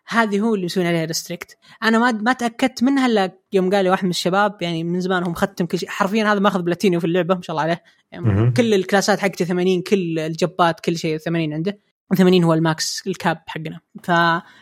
هذه 0.07 0.39
هو 0.39 0.55
اللي 0.55 0.65
مسوين 0.65 0.87
عليها 0.87 1.05
restrict 1.05 1.57
أنا 1.83 1.99
ما 1.99 2.11
ما 2.11 2.33
تأكدت 2.33 2.83
منها 2.83 3.05
إلا 3.05 3.31
يوم 3.53 3.69
قال 3.69 3.83
لي 3.83 3.89
واحد 3.89 4.03
من 4.03 4.09
الشباب 4.09 4.61
يعني 4.61 4.83
من 4.83 4.99
زمان 4.99 5.23
هو 5.23 5.29
مختم 5.29 5.65
كل 5.65 5.79
شيء. 5.79 5.89
حرفيا 5.89 6.31
هذا 6.33 6.39
ماخذ 6.39 6.61
بلاتينيو 6.61 6.99
في 6.99 7.05
اللعبة 7.05 7.35
ما 7.35 7.41
شاء 7.41 7.53
الله 7.53 7.63
عليه. 7.63 7.83
يعني. 8.11 8.51
كل 8.51 8.73
الكلاسات 8.73 9.19
حقته 9.19 9.45
80 9.45 9.81
كل 9.81 10.19
الجبات 10.19 10.79
كل 10.79 10.97
شيء 10.97 11.17
80 11.17 11.53
عنده. 11.53 11.79
80 12.13 12.43
هو 12.43 12.53
ال 12.53 12.66
max 12.66 13.03
ال 13.07 13.16
cap 13.16 13.41
حقنا. 13.47 13.79
ف... 14.03 14.11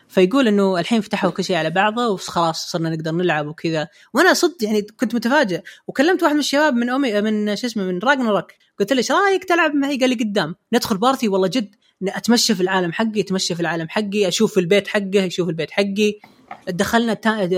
فيقول 0.07 0.47
إنه 0.47 0.79
الحين 0.79 1.01
فتحوا 1.01 1.31
كل 1.31 1.43
شيء 1.43 1.55
على 1.55 1.69
بعضه 1.69 2.07
وخلاص 2.07 2.71
صرنا 2.71 2.89
نقدر 2.89 3.11
نلعب 3.11 3.47
وكذا. 3.47 3.87
وأنا 4.13 4.33
صدق 4.33 4.63
يعني 4.63 4.81
كنت 4.81 5.15
متفاجئ. 5.15 5.61
وكلمت 5.87 6.23
واحد 6.23 6.33
من 6.33 6.39
الشباب 6.39 6.73
من 6.73 6.89
أمي 6.89 7.21
من 7.21 7.55
شو 7.55 7.67
اسمه 7.67 7.83
من 7.83 7.99
Ragnarok 7.99 8.51
قلت 8.79 8.91
له 8.91 8.97
إيش 8.97 9.11
رأيك 9.11 9.43
تلعب 9.43 9.75
معي؟ 9.75 9.97
قال 9.97 10.09
لي 10.09 10.15
قدام. 10.15 10.55
ندخل 10.73 10.97
party 10.97 11.27
والله 11.27 11.47
جد 11.47 11.75
أتمشى 12.07 12.55
في 12.55 12.61
العالم 12.61 12.91
حقي 12.91 13.21
أتمشى 13.21 13.55
في 13.55 13.61
العالم 13.61 13.89
حقي 13.89 14.27
أشوف 14.27 14.57
البيت 14.57 14.87
حقه 14.87 15.23
يشوف 15.23 15.49
البيت 15.49 15.71
حقي. 15.71 16.19
دخلنا 16.67 17.13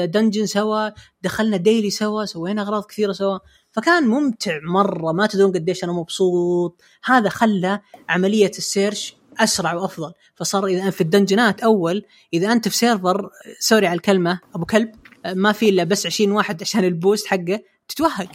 dungeon 0.05 0.45
سوا 0.45 0.89
دخلنا 1.21 1.57
daily 1.57 1.89
سوا 1.89 2.25
سوينا 2.25 2.61
أغراض 2.61 2.85
كثيرة 2.85 3.11
سوا. 3.11 3.37
فكان 3.71 4.07
ممتع 4.07 4.59
مرة 4.63 5.11
ما 5.11 5.27
تدرون 5.27 5.51
قديش 5.51 5.83
أنا 5.83 5.93
مبسوط. 5.93 6.81
هذا 7.03 7.29
خلى 7.29 7.79
عملية 8.09 8.51
ال 8.57 8.65
search 8.65 9.15
أسرع 9.39 9.73
وأفضل. 9.73 10.13
فصار 10.35 10.65
إذا 10.65 10.89
في 10.89 11.01
الدنجنات 11.01 11.61
أول 11.61 12.05
إذا 12.33 12.51
أنت 12.51 12.67
في 12.67 12.77
server 12.77 13.29
سوري 13.59 13.87
على 13.87 13.95
الكلمة 13.97 14.39
أبو 14.55 14.65
كلب 14.65 14.91
ما 15.25 15.51
في 15.51 15.69
إلا 15.69 15.83
بس 15.83 16.05
20 16.05 16.31
واحد 16.31 16.61
عشان 16.61 16.83
ال 16.83 16.92
boss 16.92 17.27
حقه 17.27 17.59
تتوهق. 17.87 18.27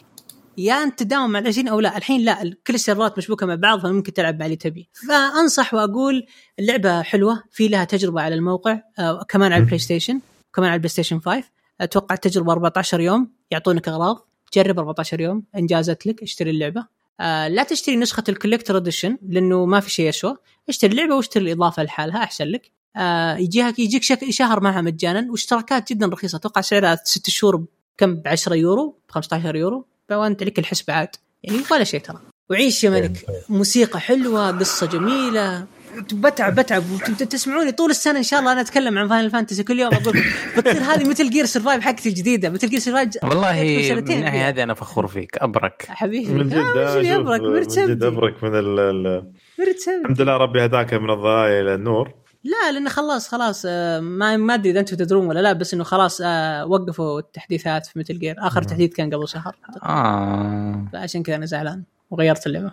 يا 0.58 0.74
أنت 0.74 0.98
تداوم 0.98 1.30
مع 1.30 1.38
ال 1.38 1.46
20 1.46 1.68
أو 1.68 1.80
لا. 1.80 1.96
الحين 1.96 2.20
لا 2.20 2.54
كل 2.66 2.74
السيرفرات 2.74 3.18
مشبوكة 3.18 3.46
مع 3.46 3.54
بعض 3.54 3.80
فممكن 3.80 4.12
تلعب 4.12 4.38
مع 4.40 4.44
اللي 4.46 4.56
تبي. 4.56 4.88
فأنصح 5.08 5.74
وأقول 5.74 6.26
اللعبة 6.58 7.02
حلوة 7.02 7.42
في 7.50 7.68
لها 7.68 7.84
تجربة 7.84 8.20
على 8.20 8.34
الموقع 8.34 8.80
آه 8.98 9.22
كمان 9.28 9.52
على 9.52 9.60
ال 9.60 9.78
PlayStation 9.78 10.20
كمان 10.54 10.68
على 10.68 10.74
ال 10.74 10.88
PlayStation 10.88 11.20
5 11.20 11.44
أتوقع 11.80 12.14
التجربه 12.14 12.52
14 12.52 13.00
يوم 13.00 13.32
يعطونك 13.50 13.88
أغراض. 13.88 14.26
جرب 14.54 14.78
14 14.78 15.20
يوم 15.20 15.42
ان 15.56 15.66
جازت 15.66 16.06
لك 16.06 16.22
اشتري 16.22 16.50
اللعبة. 16.50 16.86
آه 17.20 17.48
لا 17.48 17.62
تشتري 17.62 17.96
نسخة 17.96 18.24
ال 18.28 18.33
collector 18.33 18.76
edition 18.76 19.18
لأنه 19.28 19.66
ما 19.66 19.80
في 19.80 19.90
شيء 19.90 20.08
يسوى 20.08 20.36
اشتري 20.68 20.90
اللعبه 20.90 21.14
واشتري 21.14 21.44
الإضافة 21.44 21.82
لحالها 21.82 22.22
أحسن 22.22 22.44
لك. 22.44 22.70
آه 22.96 23.36
يجيك 23.36 23.78
يجيك 23.78 24.02
شهر 24.30 24.60
معها 24.60 24.80
مجانا 24.80 25.30
واشتراكات 25.30 25.92
جدا 25.92 26.06
رخيصة. 26.06 26.36
أتوقع 26.36 26.60
سعرها 26.60 26.98
ست 27.04 27.30
شهور 27.30 27.64
كم 27.98 28.14
ب 28.14 28.28
10 28.28 28.54
يورو 28.54 29.00
ب 29.08 29.10
15 29.12 29.56
يورو. 29.56 29.86
وانت 30.10 30.42
لك 30.42 30.58
الحسبه 30.58 30.92
عاد. 30.92 31.16
يعني 31.42 31.58
ولا 31.70 31.84
شيء 31.84 32.00
ترى. 32.00 32.20
وعيش 32.50 32.84
يا 32.84 32.90
ملك. 32.90 33.26
موسيقى 33.48 34.00
حلوة 34.00 34.58
قصة 34.58 34.86
جميلة. 34.86 35.66
بتعب 36.12 36.54
بتعب. 36.54 36.82
تسمعوني 37.30 37.72
طول 37.72 37.90
السنة 37.90 38.18
إن 38.18 38.22
شاء 38.22 38.40
الله 38.40 38.52
أنا 38.52 38.60
أتكلم 38.60 38.98
عن 38.98 39.08
Final 39.08 39.30
Fantasy 39.30 39.62
كل 39.62 39.80
يوم 39.80 39.94
أقول 39.94 40.18
بتصير 40.58 40.82
هذه 40.82 41.08
Metal 41.08 41.30
Gear 41.30 41.46
Survive 41.46 41.84
حقتي 41.84 42.08
الجديدة 42.08 42.50
Metal 42.50 42.68
Gear 42.68 42.78
Survive 42.78 43.10
والله 43.22 43.52
من 43.94 44.10
الناحيه. 44.10 44.48
هذه 44.48 44.62
أنا 44.62 44.74
فخور 44.74 45.06
فيك 45.06 45.38
أبرك. 45.38 45.86
حبيبي. 45.88 46.32
من 46.32 46.48
جد 46.48 46.54
آه، 46.56 47.16
أبرك؟ 47.16 47.40
من 47.40 47.86
جد 47.86 48.02
أبرك 48.02 48.44
من 48.44 48.54
ال 48.54 48.78
الحمد 50.00 50.20
لله 50.20 50.36
ربي 50.36 50.64
هداك 50.64 50.94
من 50.94 51.10
الضلال 51.10 51.50
إلى 51.50 51.74
النور. 51.74 52.14
لا 52.44 52.72
لأنه 52.72 52.90
خلاص 52.90 53.28
خلاص 53.28 53.64
آه، 53.68 54.00
ما 54.00 54.36
ما 54.36 54.54
أدري 54.54 54.70
إذا 54.70 54.80
أنتم 54.80 54.96
تدرون 54.96 55.26
ولا 55.26 55.40
لا 55.40 55.52
بس 55.52 55.74
إنه 55.74 55.84
خلاص 55.84 56.20
آه، 56.24 56.66
وقفوا 56.66 57.18
التحديثات 57.18 57.86
في 57.86 57.98
Metal 57.98 58.18
Gear 58.18 58.36
آخر 58.38 58.62
تحديث 58.62 58.92
كان 58.92 59.14
قبل 59.14 59.28
شهر. 59.28 59.56
آه. 59.82 60.88
فعشان 60.92 61.22
كذا 61.22 61.36
أنا 61.36 61.46
زعلان 61.46 61.82
وغيرت 62.10 62.46
اللعبة. 62.46 62.72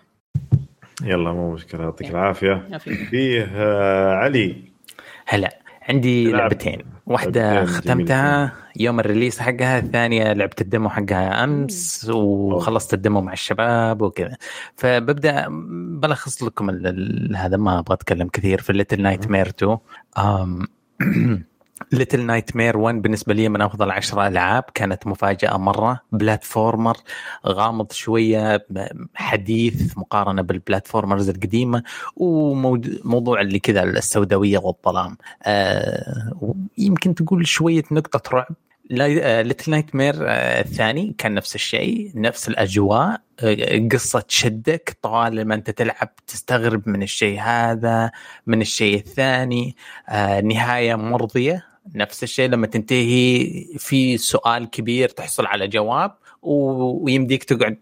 يلا 1.03 1.31
مو 1.31 1.51
مشكلة 1.51 1.81
يعطيك 1.81 2.09
العافية. 2.09 2.67
ما 2.69 2.77
في 2.77 2.95
فيه 2.95 3.51
آه، 3.55 4.13
علي. 4.15 4.55
هلا 5.27 5.59
عندي 5.89 6.31
لعب. 6.31 6.39
لعبتين. 6.39 6.81
واحدة 7.05 7.53
لعبتين 7.53 7.75
ختمتها 7.75 8.53
يوم 8.75 8.99
ال 8.99 9.04
release 9.04 9.39
حقها 9.39 9.79
الثانية 9.79 10.33
لعبت 10.33 10.61
ال 10.61 10.67
demo 10.67 10.89
حقها 10.89 11.43
أمس 11.43 12.09
وخلصت 12.13 12.93
ال 12.93 12.99
demo 12.99 13.21
مع 13.21 13.33
الشباب 13.33 14.01
وكذا. 14.01 14.37
فببدأ 14.75 15.45
بلخص 15.99 16.43
لكم 16.43 16.69
هذا 17.35 17.57
ما 17.57 17.79
أبغى 17.79 17.93
أتكلم 17.93 18.27
كثير 18.27 18.61
في 18.61 18.73
Little 18.73 19.01
Nightmares 19.01 19.47
2 19.47 19.77
Little 21.91 22.25
Nightmares 22.25 22.77
1 22.77 23.01
بالنسبة 23.01 23.33
لي 23.33 23.49
من 23.49 23.61
أفضل 23.61 23.91
عشرة 23.91 24.27
ألعاب. 24.27 24.63
كانت 24.73 25.07
مفاجأة 25.07 25.57
مرة. 25.57 25.99
platformer 26.11 26.97
غامض 27.47 27.91
شوية 27.91 28.65
حديث 29.15 29.97
مقارنة 29.97 30.41
بال 30.41 30.55
platformers 30.55 31.29
القديمة 31.29 31.83
وموضوع 32.15 33.41
اللي 33.41 33.59
كذا 33.59 33.83
السوداوية 33.83 34.57
والظلام. 34.57 35.17
آه 35.43 36.53
يمكن 36.77 37.15
تقول 37.15 37.47
شوية 37.47 37.83
نقطة 37.91 38.21
رعب. 38.33 38.55
Little 38.89 39.71
Nightmares 39.71 40.15
الثاني 40.19 41.15
كان 41.17 41.33
نفس 41.33 41.55
الشيء 41.55 42.11
نفس 42.15 42.47
الأجواء 42.47 43.21
آه، 43.39 43.87
قصة 43.91 44.19
تشدك 44.19 44.97
طوال 45.01 45.45
ما 45.47 45.55
أنت 45.55 45.69
تلعب 45.69 46.15
تستغرب 46.27 46.89
من 46.89 47.03
الشيء 47.03 47.39
هذا 47.41 48.11
من 48.47 48.61
الشيء 48.61 48.95
الثاني 48.95 49.75
آه، 50.09 50.41
نهاية 50.41 50.95
مرضية. 50.95 51.65
نفس 51.95 52.23
الشيء 52.23 52.49
لما 52.49 52.67
تنتهي 52.67 53.49
في 53.77 54.17
سؤال 54.17 54.69
كبير 54.69 55.09
تحصل 55.09 55.45
على 55.45 55.67
جواب 55.67 56.15
ويمديك 56.41 57.43
تقعد 57.43 57.75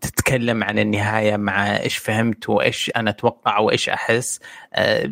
تتكلم 0.00 0.64
عن 0.64 0.78
النهاية 0.78 1.36
مع 1.36 1.76
إيش 1.80 1.96
فهمت 1.96 2.48
وإيش 2.48 2.90
أنا 2.96 3.10
أتوقع 3.10 3.58
وإيش 3.58 3.88
أحس. 3.88 4.40
آه، 4.74 5.10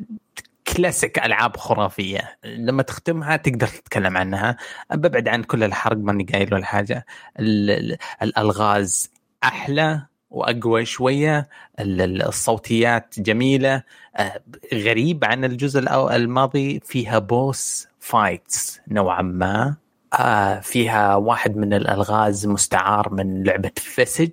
كلاسيك 0.76 1.18
ألعاب 1.18 1.56
خرافية. 1.56 2.38
لما 2.44 2.82
تختمها 2.82 3.36
تقدر 3.36 3.66
تتكلم 3.66 4.16
عنها. 4.16 4.56
ببعد 4.92 5.28
عن 5.28 5.42
كل 5.42 5.64
الحرق 5.64 5.96
ماني 5.96 6.24
قايل 6.24 6.54
ولا 6.54 6.64
حاجة. 6.64 7.06
ال- 7.38 7.70
ال- 7.70 7.96
الألغاز 8.22 9.10
أحلى 9.44 10.02
وأقوى 10.30 10.84
شوية. 10.84 11.48
ال- 11.80 12.00
ال- 12.00 12.22
الصوتيات 12.22 13.14
جميلة. 13.18 13.82
آه، 14.16 14.40
غريب 14.74 15.24
عن 15.24 15.44
الجزء 15.44 15.80
الماضي. 16.16 16.80
فيها 16.84 17.18
boss 17.18 17.89
fights 18.00 18.80
نوعا 18.88 19.22
ما. 19.22 19.76
آه، 20.12 20.60
فيها 20.60 21.14
واحد 21.14 21.56
من 21.56 21.74
الألغاز 21.74 22.46
مستعار 22.46 23.14
من 23.14 23.42
لعبة 23.42 23.70
Visage 23.76 24.30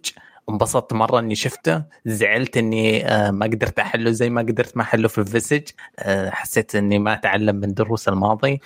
انبسطت 0.49 0.93
مرة 0.93 1.19
إني 1.19 1.35
شفته. 1.35 1.83
زعلت 2.05 2.57
إني 2.57 3.07
آه، 3.07 3.31
ما 3.31 3.45
قدرت 3.45 3.79
أحله 3.79 4.11
زي 4.11 4.29
ما 4.29 4.41
قدرت 4.41 4.77
ما 4.77 4.83
أحله 4.83 5.07
في 5.07 5.25
Visage 5.25 5.61
آه، 5.99 6.29
حسيت 6.29 6.75
إني 6.75 6.99
ما 6.99 7.13
أتعلم 7.13 7.55
من 7.55 7.73
دروس 7.73 8.09
الماضي. 8.09 8.61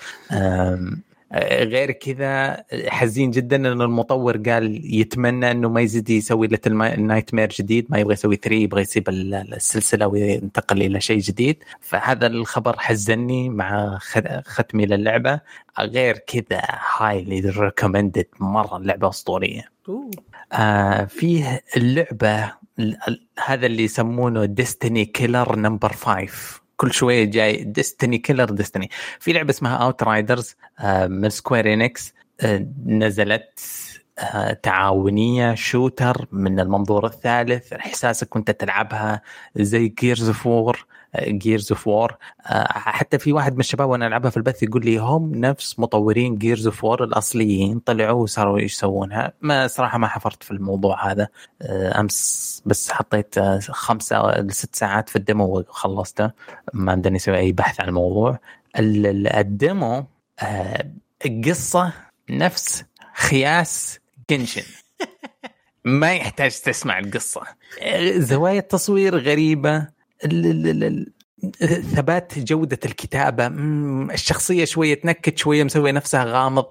غير 1.34 1.90
كذا 1.90 2.64
حزين 2.88 3.30
جدا 3.30 3.56
إن 3.56 3.66
المطور 3.82 4.36
قال 4.36 4.94
يتمنى 4.94 5.50
إنه 5.50 5.68
ما 5.68 5.80
يزيد 5.80 6.10
يسوي 6.10 6.46
Little 6.46 6.76
Nightmares 7.06 7.48
جديد 7.48 7.86
ما 7.90 7.98
يبغى 7.98 8.12
يسوي 8.12 8.36
3 8.36 8.54
يبغى 8.54 8.80
يسيب 8.82 9.08
ال- 9.08 9.54
السلسلة 9.54 10.06
وينتقل 10.06 10.82
إلى 10.82 11.00
شيء 11.00 11.18
جديد. 11.18 11.64
فهذا 11.80 12.26
الخبر 12.26 12.78
حزني 12.78 13.48
مع 13.48 13.98
ختمي 14.46 14.86
للعبة. 14.86 15.40
غير 15.80 16.18
كذا 16.18 16.62
highly 16.98 17.40
recommended 17.40 18.26
مرة 18.40 18.76
اللعبه 18.76 19.08
أسطورية. 19.08 19.64
آه 20.52 21.04
فيه 21.04 21.60
اللعبة 21.76 22.44
ال- 22.78 22.98
ال- 23.08 23.26
هذا 23.44 23.66
اللي 23.66 23.82
يسمونه 23.84 24.44
Destiny 24.44 25.04
killer 25.04 25.56
number 25.56 25.92
5 25.92 26.61
كل 26.82 26.92
شوية 26.92 27.24
جاي 27.24 27.64
Destiny 27.64 28.18
killer 28.18 28.44
Destiny 28.50 28.90
في 29.20 29.32
لعبة 29.32 29.50
اسمها 29.50 29.76
Outriders 29.76 30.56
آه 30.78 31.06
من 31.06 31.30
Square 31.30 31.72
Enix 31.74 32.14
آه 32.40 32.66
نزلت 32.86 33.60
آه 34.18 34.52
تعاونية 34.52 35.54
shooter 35.54 36.26
من 36.32 36.60
المنظور 36.60 37.06
الثالث. 37.06 37.72
إحساسك 37.72 38.36
وأنت 38.36 38.50
تلعبها 38.50 39.22
زي 39.56 39.88
Gears 39.88 40.26
of 40.28 40.46
War 40.46 40.86
Gears 41.20 41.72
of 41.72 41.86
War 41.88 42.16
حتى 42.70 43.18
في 43.18 43.32
واحد 43.32 43.54
من 43.54 43.60
الشباب 43.60 43.88
وأنا 43.88 44.06
ألعبها 44.06 44.30
في 44.30 44.36
البث 44.36 44.62
يقول 44.62 44.84
لي 44.84 44.96
هم 44.96 45.34
نفس 45.34 45.78
مطورين 45.78 46.36
Gears 46.38 46.66
of 46.66 46.84
War 46.84 47.04
الأصليين 47.04 47.78
طلعوا 47.78 48.22
وصاروا 48.22 48.60
يسوونها. 48.60 49.32
ما 49.40 49.66
صراحة 49.66 49.98
ما 49.98 50.06
حفرت 50.08 50.42
في 50.42 50.50
الموضوع 50.50 51.10
هذا. 51.12 51.28
آه، 51.62 52.00
أمس 52.00 52.62
بس 52.66 52.90
حطيت 52.92 53.38
آه، 53.38 53.58
خمسة 53.58 54.30
لست 54.40 54.76
ساعات 54.76 55.08
في 55.08 55.16
ال 55.16 55.22
demo 55.22 55.44
وخلصته. 55.58 56.30
ما 56.72 56.92
عندني 56.92 57.16
أسوي 57.16 57.36
أي 57.38 57.52
بحث 57.52 57.80
عن 57.80 57.88
الموضوع. 57.88 58.38
ال- 58.78 59.06
ال- 59.06 59.26
ال 59.36 59.50
demo 59.50 60.04
آه، 60.40 60.90
القصة 61.26 61.92
نفس 62.30 62.84
خياس 63.14 63.98
Genshin 64.30 64.62
ما 65.84 66.14
يحتاج 66.14 66.60
تسمع 66.60 66.98
القصة. 66.98 67.42
زوايا 68.16 68.58
التصوير 68.58 69.18
غريبة. 69.18 70.01
ثبات 71.94 72.38
جودة 72.38 72.78
الكتابة. 72.84 73.46
الشخصية 74.14 74.64
شوية 74.64 74.94
تنكت 74.94 75.38
شوية 75.38 75.64
مسوية 75.64 75.92
نفسها 75.92 76.24
غامض. 76.24 76.64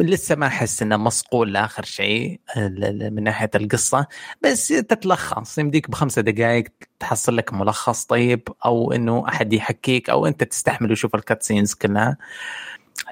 لسه 0.00 0.34
ما 0.34 0.46
أحس 0.46 0.82
أنه 0.82 0.96
مصقول 0.96 1.52
لآخر 1.52 1.84
شيء 1.84 2.40
من 2.56 3.22
ناحية 3.22 3.50
القصة. 3.54 4.06
بس 4.42 4.68
تتلخص 4.68 5.58
يمديك 5.58 5.90
بخمسة 5.90 6.22
دقائق 6.22 6.64
تحصل 7.00 7.36
لك 7.36 7.52
ملخص 7.52 8.04
طيب 8.04 8.48
أو 8.64 8.92
أنه 8.92 9.28
أحد 9.28 9.52
يحكيك 9.52 10.10
أو 10.10 10.26
أنت 10.26 10.44
تستحمل 10.44 10.92
وشوف 10.92 11.14
الكاتسينز 11.14 11.74
كلها. 11.74 12.16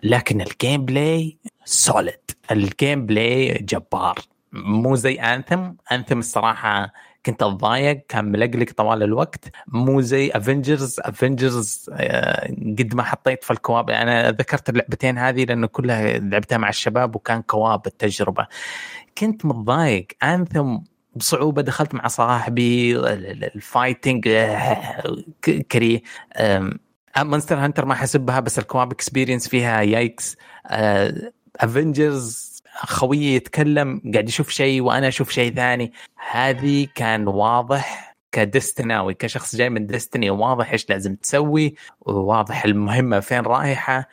لكن 0.02 0.40
ال 0.40 0.84
gameplay 0.84 1.38
solid 1.64 2.30
ال 2.50 3.06
gameplay 3.06 3.52
جبار. 3.52 4.18
مو 4.52 4.94
زي 4.96 5.14
Anthem 5.14 5.72
Anthem 5.92 6.18
الصراحة 6.18 6.92
كنت 7.26 7.42
أتضايق 7.42 8.04
كان 8.08 8.24
ملقلق 8.24 8.72
طوال 8.76 9.02
الوقت. 9.02 9.44
مو 9.66 10.00
زي 10.00 10.30
Avengers 10.30 11.00
Avengers 11.00 11.90
آه، 11.92 12.46
قد 12.78 12.94
ما 12.94 13.02
حطيت 13.02 13.44
في 13.44 13.50
ال 13.50 13.56
co-op. 13.56 13.90
أنا 13.90 14.30
ذكرت 14.30 14.68
اللعبتين 14.68 15.18
هذه 15.18 15.44
لأنه 15.44 15.66
كلها 15.66 16.18
لعبتها 16.18 16.58
مع 16.58 16.68
الشباب 16.68 17.16
وكان 17.16 17.42
co-op 17.42 17.86
التجربة. 17.86 18.46
كنت 19.18 19.46
متضايق. 19.46 20.06
Anthem 20.22 20.78
بصعوبة 21.16 21.62
دخلت 21.62 21.94
مع 21.94 22.08
صاحبي 22.08 22.96
ال 22.96 23.11
fighting 23.11 24.28
آه، 24.28 25.02
كريه 25.72 26.02
Monster 27.18 27.58
Hunter 27.58 27.84
ما 27.86 27.94
حسبها 27.94 28.40
بس 28.40 28.58
ال 28.58 28.64
co-op 28.64 28.92
experience 28.92 29.48
فيها 29.48 29.82
yikes. 29.82 30.36
Avengers 31.60 32.51
خويي 32.74 33.34
يتكلم 33.34 34.02
قاعد 34.12 34.28
يشوف 34.28 34.50
شيء 34.50 34.82
وأنا 34.82 35.08
أشوف 35.08 35.30
شيء 35.30 35.54
ثاني. 35.54 35.92
هذه 36.30 36.86
كان 36.94 37.28
واضح 37.28 38.12
ك 38.32 38.40
Destiny 38.40 38.98
اوي 38.98 39.14
كشخص 39.14 39.56
جاي 39.56 39.70
من 39.70 39.86
Destiny 39.86 40.30
واضح 40.30 40.72
إيش 40.72 40.90
لازم 40.90 41.14
تسوي 41.14 41.74
وواضح 42.00 42.64
المهمة 42.64 43.20
فين 43.20 43.40
رايحة 43.40 44.08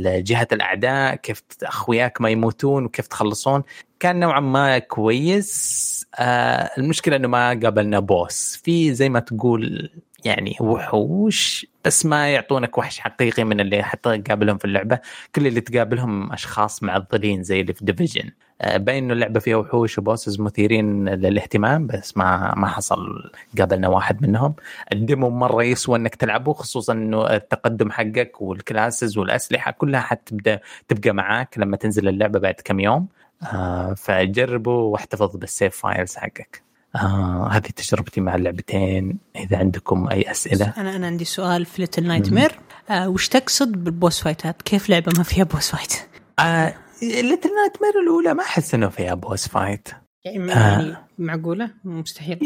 جهة 0.00 0.48
الأعداء 0.52 1.14
كيف 1.14 1.42
أخوياك 1.62 2.20
ما 2.20 2.30
يموتون 2.30 2.84
وكيف 2.84 3.06
تخلصون. 3.06 3.62
كان 4.00 4.20
نوعا 4.20 4.40
ما 4.40 4.78
كويس. 4.78 6.06
آه 6.14 6.70
المشكلة 6.78 7.16
إنه 7.16 7.28
ما 7.28 7.48
قابلنا 7.48 8.00
boss. 8.00 8.60
في 8.64 8.94
زي 8.94 9.08
ما 9.08 9.20
تقول 9.20 9.90
يعني 10.24 10.56
وحوش 10.60 11.66
بس 11.84 12.06
ما 12.06 12.32
يعطونك 12.32 12.78
وحش 12.78 12.98
حقيقي 13.00 13.44
من 13.44 13.60
اللي 13.60 13.82
حتى 13.82 14.18
تقابلهم 14.18 14.58
في 14.58 14.64
اللعبة. 14.64 14.98
كل 15.34 15.46
اللي 15.46 15.60
تقابلهم 15.60 16.32
أشخاص 16.32 16.82
معضلين 16.82 17.42
زي 17.42 17.60
اللي 17.60 17.72
في 17.74 17.84
Division 17.84 18.30
آه، 18.60 18.76
باين 18.76 19.04
إنه 19.04 19.12
اللعبة 19.12 19.40
فيها 19.40 19.56
وحوش 19.56 19.98
و 19.98 20.04
bosses 20.04 20.40
مثيرين 20.40 21.08
للاهتمام 21.08 21.86
بس 21.86 22.16
ما 22.16 22.54
ما 22.56 22.66
حصل 22.66 23.30
قابلنا 23.58 23.88
واحد 23.88 24.22
منهم. 24.22 24.54
ال 24.92 25.00
demo 25.00 25.30
مرة 25.30 25.62
يسوى 25.64 25.98
إنك 25.98 26.14
تلعبه 26.14 26.52
خصوصا 26.52 26.92
إنه 26.92 27.26
التقدم 27.26 27.90
حقك 27.90 28.42
وال 28.42 28.59
classes 28.59 29.18
والأسلحة 29.18 29.70
كلها 29.70 30.00
حتبدأ 30.00 30.60
تبقى 30.88 31.12
معاك 31.14 31.58
لما 31.58 31.76
تنزل 31.76 32.08
اللعبة 32.08 32.38
بعد 32.38 32.54
كم 32.64 32.80
يوم. 32.80 33.08
آه 33.52 33.94
فجربوا 33.94 34.82
واحتفظ 34.92 35.36
بال 35.36 35.49
save 35.49 35.76
files 35.76 36.16
حقك. 36.16 36.62
آه 36.96 37.48
هذه 37.52 37.66
تجربتي 37.76 38.20
مع 38.20 38.34
اللعبتين. 38.34 39.18
إذا 39.36 39.58
عندكم 39.58 40.08
أي 40.08 40.30
أسئلة؟ 40.30 40.72
أنا 40.76 40.96
أنا 40.96 41.06
عندي 41.06 41.24
سؤال 41.24 41.64
في 41.64 41.82
Little 41.82 42.06
Nightmares 42.06 42.58
آه 42.90 43.08
وش 43.08 43.28
تقصد 43.28 43.84
بال 43.84 43.96
boss 43.96 44.20
fight 44.20 44.55
ات 44.55 44.62
كيف 44.62 44.88
لعبة 44.90 45.12
ما 45.16 45.22
فيها 45.22 45.44
boss 45.44 45.70
fight؟ 45.70 45.94
آه 46.38 46.74
Little 47.02 47.50
Nightmares 47.54 48.02
الأولى 48.02 48.34
ما 48.34 48.42
أحس 48.42 48.74
إنه 48.74 48.88
فيها 48.88 49.14
boss 49.14 49.48
fight. 49.48 49.88
يعني 50.24 50.52
آه. 50.52 51.04
معقولة؟ 51.18 51.70
مستحيل. 51.84 52.38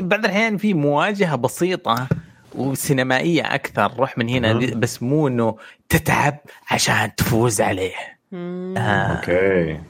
بعض 0.00 0.24
الأحيان 0.24 0.56
في 0.56 0.74
مواجهة 0.74 1.36
بسيطة 1.36 2.08
وسينمائية 2.54 3.54
أكثر. 3.54 3.94
روح 3.96 4.18
من 4.18 4.28
هنا 4.28 4.52
بس 4.52 5.02
مو 5.02 5.28
إنه 5.28 5.56
تتعب 5.88 6.38
عشان 6.70 7.14
تفوز 7.14 7.60
عليه. 7.60 7.94
آه. 8.34 8.78
okay. 8.78 9.80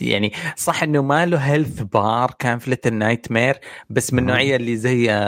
يعني 0.00 0.32
صح 0.56 0.82
إنه 0.82 1.02
ما 1.02 1.26
له 1.26 1.38
health 1.38 1.82
bar 1.82 2.34
كان 2.38 2.58
في 2.58 2.70
Little 2.70 2.94
Nightmares 2.94 3.58
بس 3.90 4.12
من 4.12 4.18
النوعيه 4.18 4.56
اللي 4.56 4.76
زي 4.76 5.24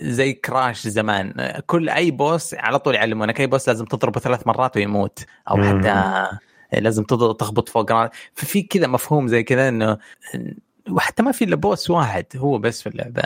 زي 0.00 0.32
Crash 0.32 0.88
زمان. 0.88 1.52
كل 1.66 1.88
أي 1.88 2.10
boss 2.10 2.54
على 2.54 2.78
طول 2.78 2.94
يعلمونك 2.94 3.40
أي 3.40 3.46
boss 3.46 3.68
لازم 3.68 3.84
تضربه 3.84 4.20
ثلاث 4.20 4.46
مرات 4.46 4.76
ويموت 4.76 5.24
أو 5.50 5.56
حتى 5.62 6.26
لازم 6.72 7.04
تخبط 7.04 7.68
فوق 7.68 8.08
ففي 8.34 8.62
كذا 8.62 8.86
مفهوم 8.86 9.28
زي 9.28 9.42
كذا 9.42 9.68
إنه 9.68 9.98
وحتى 10.90 11.22
ما 11.22 11.32
في 11.32 11.44
إلا 11.44 11.56
boss 11.56 11.90
واحد 11.90 12.26
هو 12.36 12.58
بس 12.58 12.82
في 12.82 12.88
اللعبة. 12.88 13.22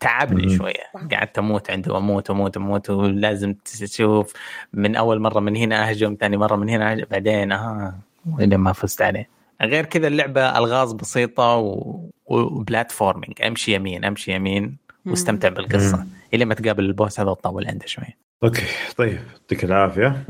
تعبني 0.00 0.56
شوية. 0.56 1.08
قعدت 1.12 1.38
أموت 1.38 1.70
عنده 1.70 1.94
وأموت 1.94 2.30
أموت 2.30 2.56
أموت 2.56 2.90
ولازم 2.90 3.54
تشوف 3.54 4.32
من 4.72 4.96
أول 4.96 5.20
مرة 5.20 5.40
من 5.40 5.56
هنا 5.56 5.88
أهجم 5.88 6.16
ثاني 6.20 6.36
مرة 6.36 6.56
من 6.56 6.68
هنا 6.68 6.92
أهجم 6.92 7.04
بعدين 7.10 7.52
آه. 7.52 7.94
إلى 8.40 8.56
ما 8.56 8.72
فزت 8.72 9.02
عليه. 9.02 9.28
غير 9.62 9.84
كذا 9.84 10.06
اللعبة 10.06 10.58
ألغاز 10.58 10.92
بسيطة 10.92 11.56
و... 11.56 12.00
و 12.26 12.35
platforming. 12.35 13.42
أمشي 13.42 13.74
يمين 13.74 14.04
أمشي 14.04 14.32
يمين 14.32 14.76
واستمتع 15.06 15.48
بالقصة. 15.48 16.06
إلى 16.34 16.44
ما 16.44 16.54
تقابل 16.54 16.84
ال 16.84 16.91
boss 16.91 17.20
هذا 17.20 17.30
وتطول 17.30 17.66
عنده 17.66 17.86
شوي 17.86 18.04
okay 18.44 18.66
طيب 18.96 19.18
يعطيك 19.32 19.64
العافية. 19.64 20.24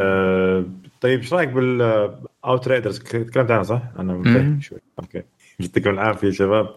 آه 0.00 0.64
طيب 1.00 1.20
إيش 1.20 1.34
رأيك 1.34 1.48
بال 1.48 2.68
Outriders 2.68 2.98
تكلمت 2.98 3.50
عنها 3.50 3.62
صح؟ 3.62 3.82
أنا 3.98 4.58
شوي. 4.60 4.78
okay. 4.98 5.22
يعطيكم 5.60 5.90
العافية 5.90 6.30
شباب. 6.30 6.68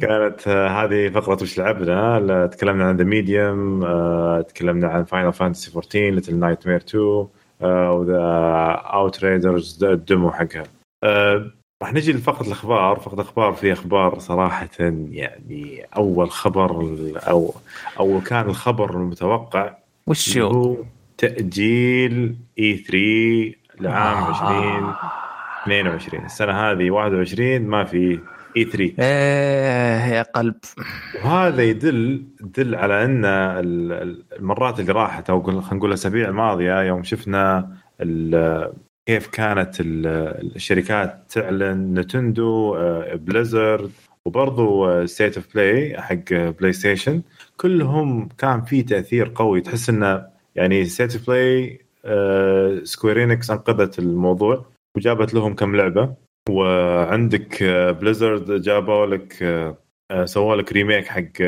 كانت 0.00 0.48
آه 0.48 0.68
هذه 0.68 1.08
فقرة 1.08 1.42
وش 1.42 1.58
لعبنا. 1.58 2.46
تكلمنا 2.46 2.84
عن 2.84 2.96
The 2.96 3.04
Medium 3.04 3.84
آه 3.84 4.40
تكلمنا 4.40 4.88
عن 4.88 5.04
Final 5.04 5.32
Fantasy 5.32 5.70
14 5.70 6.10
Little 6.10 6.36
Nightmares 6.36 6.76
2 6.76 7.26
وذا 7.66 8.20
Outriders 8.84 9.24
ال 9.24 9.84
demo 9.84 10.30
حقها. 10.30 10.64
أه 11.04 11.50
راح 11.82 11.92
نجي 11.92 12.12
لفقرة 12.12 12.46
الأخبار. 12.46 12.96
فقرة 12.96 13.14
الأخبار 13.14 13.52
في 13.52 13.72
أخبار 13.72 14.18
صراحة 14.18 14.68
يعني 14.78 15.86
أول 15.96 16.30
خبر 16.30 16.96
أو 17.28 17.54
أو 18.00 18.20
كان 18.20 18.48
الخبر 18.48 18.90
المتوقع 18.90 19.74
وش 20.06 20.38
هو؟ 20.38 20.76
تأجيل 21.18 22.36
E3 22.58 23.62
لعام 23.80 24.24
آه. 24.24 25.12
2022 25.66 26.24
السنة 26.24 26.52
هذه 26.52 26.90
21 26.90 27.60
ما 27.60 27.84
في 27.84 28.18
E3 28.56 28.94
إيه 28.98 30.14
يا 30.14 30.22
قلب. 30.22 30.54
وهذا 31.24 31.62
يدل 31.62 32.24
يدل 32.40 32.74
على 32.74 33.04
أن 33.04 33.24
المرات 34.38 34.80
اللي 34.80 34.92
راحت 34.92 35.30
أو 35.30 35.42
خلينا 35.42 35.74
نقول 35.74 35.90
الأسابيع 35.90 36.28
الماضية 36.28 36.82
يوم 36.82 37.02
شفنا 37.02 37.68
كيف 39.06 39.26
كانت 39.26 39.74
الشركات 39.80 41.24
تعلن 41.28 41.98
Nintendo 41.98 42.76
Blizzard 43.14 43.90
وبرضه 44.26 45.06
State 45.06 45.36
of 45.36 45.54
Play 45.54 46.00
حق 46.00 46.32
PlayStation 46.32 47.22
كلهم 47.56 48.28
كان 48.38 48.62
في 48.62 48.82
تأثير 48.82 49.32
قوي. 49.34 49.60
تحس 49.60 49.90
انه 49.90 50.26
يعني 50.56 50.84
State 50.84 51.16
of 51.16 51.26
Play 51.26 51.80
Square 52.84 53.24
Enix 53.24 53.50
أنقذت 53.50 53.98
الموضوع 53.98 54.66
وجابت 54.96 55.34
لهم 55.34 55.54
كم 55.54 55.76
لعبة. 55.76 56.14
وعندك 56.48 57.62
Blizzard 58.00 58.62
جابوا 58.62 59.06
لك 59.06 59.42
آه، 60.10 60.24
سووا 60.24 60.56
لك 60.56 60.72
remake 60.72 61.06
حق 61.06 61.42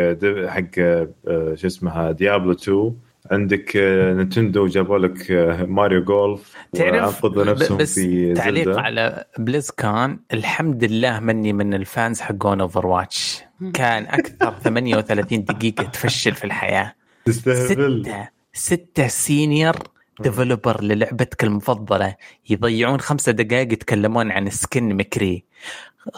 حق 0.46 0.78
آه، 0.78 1.54
شو 1.54 1.66
اسمها 1.66 2.12
Diablo 2.12 2.52
2 2.52 2.94
عندك 3.30 3.76
Nintendo 4.16 4.66
جابوا 4.66 4.98
لك 4.98 5.30
Mario 5.68 6.04
Golf 6.04 6.54
تعرف 6.72 7.24
نفسهم 7.26 7.78
بس 7.78 7.94
في 7.94 8.34
تعليق 8.34 8.64
Zelda. 8.64 8.80
على 8.80 9.24
BlizzCon 9.38 10.18
الحمد 10.32 10.84
لله 10.84 11.20
مني 11.20 11.52
من 11.52 11.74
ال 11.74 11.84
fans 11.84 12.20
حقون 12.20 12.60
Overwatch 12.60 13.42
كان 13.74 14.04
أكثر 14.06 14.54
38 14.64 15.44
دقيقة 15.44 15.84
تفشل 15.84 16.34
في 16.34 16.44
الحياة. 16.44 16.94
تستهبل. 17.24 18.02
ستة 18.06 18.28
ستة 18.52 19.06
senior 19.06 19.76
developer 20.20 20.82
للعبتك 20.82 21.44
المفضلة 21.44 22.16
يضيعون 22.50 23.00
خمسة 23.00 23.32
دقائق 23.32 23.72
يتكلمون 23.72 24.30
عن 24.30 24.50
skin 24.50 24.96
McCree. 24.96 25.44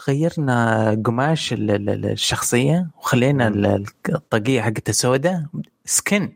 غيرنا 0.08 1.02
قماش 1.04 1.54
الشخصية 1.58 2.90
وخلينا 2.98 3.48
الطاقية 4.08 4.60
حقتها 4.62 4.92
سوداء. 4.92 5.46
skin 5.84 6.32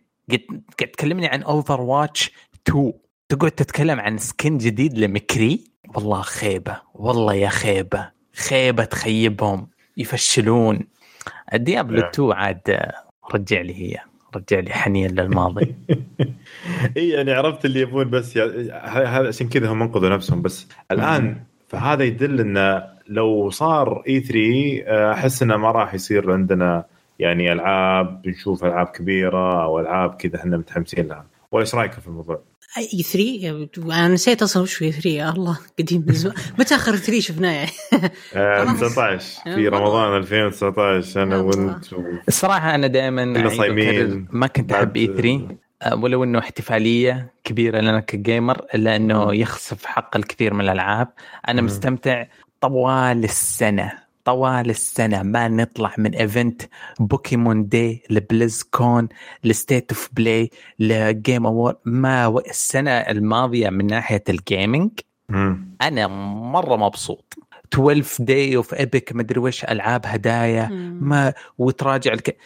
قاعد 0.78 0.90
تكلمني 0.92 1.26
عن 1.26 1.42
Overwatch 1.42 2.30
2 2.68 2.92
تقعد 3.28 3.50
تتكلم 3.50 4.00
عن 4.00 4.18
skin 4.18 4.58
جديد 4.58 4.98
ل 4.98 5.07
McCree؟ 5.07 5.64
والله 5.94 6.22
خيبة 6.22 6.80
والله 6.94 7.34
يا 7.34 7.48
خيبة. 7.48 8.10
خيبة 8.36 8.84
تخيبهم 8.84 9.68
يفشلون. 9.96 10.80
ال 11.54 11.62
Diablo 11.62 12.08
2 12.08 12.32
عاد 12.32 12.80
رجع 13.34 13.60
لي 13.60 13.74
هي. 13.74 14.09
رجع 14.36 14.58
لي 14.58 14.70
حنين 14.70 15.10
للماضي. 15.10 15.74
إي 16.96 17.08
يعني 17.08 17.32
عرفت 17.32 17.64
اللي 17.64 17.80
يبون 17.80 18.10
بس 18.10 18.38
هذا 18.38 19.28
عشان 19.28 19.48
كذا 19.48 19.68
هم 19.68 19.82
انقذوا 19.82 20.08
نفسهم 20.08 20.42
بس 20.42 20.68
الآن 20.90 21.36
فهذا 21.68 22.04
يدل 22.04 22.40
انه 22.40 22.84
لو 23.08 23.50
صار 23.50 24.02
اي 24.08 24.20
3 24.20 25.12
أحس 25.12 25.42
إنه 25.42 25.56
ما 25.56 25.70
راح 25.70 25.94
يصير 25.94 26.32
عندنا 26.32 26.84
يعني 27.18 27.52
ألعاب 27.52 28.22
بنشوف 28.22 28.64
ألعاب 28.64 28.86
كبيرة 28.86 29.64
أو 29.64 29.80
ألعاب 29.80 30.14
كذا 30.14 30.36
إحنا 30.36 30.56
متحمسين 30.56 31.06
لها. 31.06 31.26
ولا 31.52 31.62
إيش 31.62 31.74
رايكم 31.74 32.00
في 32.00 32.08
الموضوع؟ 32.08 32.42
أي 32.78 33.02
3 33.02 33.68
أنا 33.78 34.09
نسيت 34.09 34.42
أصلا 34.42 34.62
وش 34.62 34.74
في 34.74 34.92
3 34.92 35.11
يا 35.11 35.30
الله 35.30 35.59
قديم 35.78 36.04
من 36.06 36.14
زمان. 36.14 36.35
متى 36.59 36.74
آخر 36.74 36.96
3 36.96 37.20
شفناه؟ 37.20 37.50
يعني؟ 37.52 37.70
آه 38.35 38.72
19 38.74 39.54
في 39.54 39.68
رمضان 39.68 40.16
2019 40.16 41.22
أنا 41.22 41.38
وانت. 41.38 41.85
الصراحة 42.28 42.74
أنا 42.74 42.87
دائما 42.87 43.48
صايمين. 43.48 44.26
ما 44.30 44.46
كنت 44.46 44.72
أحب 44.72 44.96
اي 44.96 45.06
3 45.06 45.56
ولو 45.92 46.24
إنه 46.24 46.38
احتفالية 46.38 47.33
كبيرة 47.44 47.80
لنا 47.80 48.00
كجيمر 48.00 48.61
إلا 48.74 48.96
إنه 48.96 49.35
يخسف 49.35 49.87
حق 49.87 50.16
الكثير 50.16 50.54
من 50.54 50.61
الألعاب. 50.61 51.09
أنا 51.48 51.62
مستمتع 51.62 52.24
طوال 52.61 53.24
السنة. 53.24 53.92
طوال 54.24 54.70
السنة 54.70 55.22
ما 55.22 55.48
نطلع 55.48 55.94
من 55.98 56.14
event 56.14 56.62
Pokémon 57.00 57.68
Day 57.68 57.94
ل 57.94 58.02
BlizzCon 58.10 59.08
ل 59.44 59.52
State 59.52 59.92
of 59.92 60.08
Play 60.12 60.50
ل 60.78 60.92
Game 60.92 61.46
Awards 61.46 61.74
ما 61.85 62.38
السنة 62.48 62.90
الماضية 62.90 63.70
من 63.70 63.87
ناحية 63.87 64.22
ال 64.28 64.37
gaming 64.37 64.90
أنا 65.83 66.06
مرة 66.06 66.76
مبسوط. 66.76 67.35
12 67.74 68.24
Day 68.24 68.56
of 68.56 68.74
Epic 68.74 69.12
مدري 69.12 69.40
وش 69.40 69.64
ألعاب 69.64 70.06
هدايا 70.06 70.68
ما 71.00 71.33
وتراجع 71.59 72.12
الك... 72.12 72.37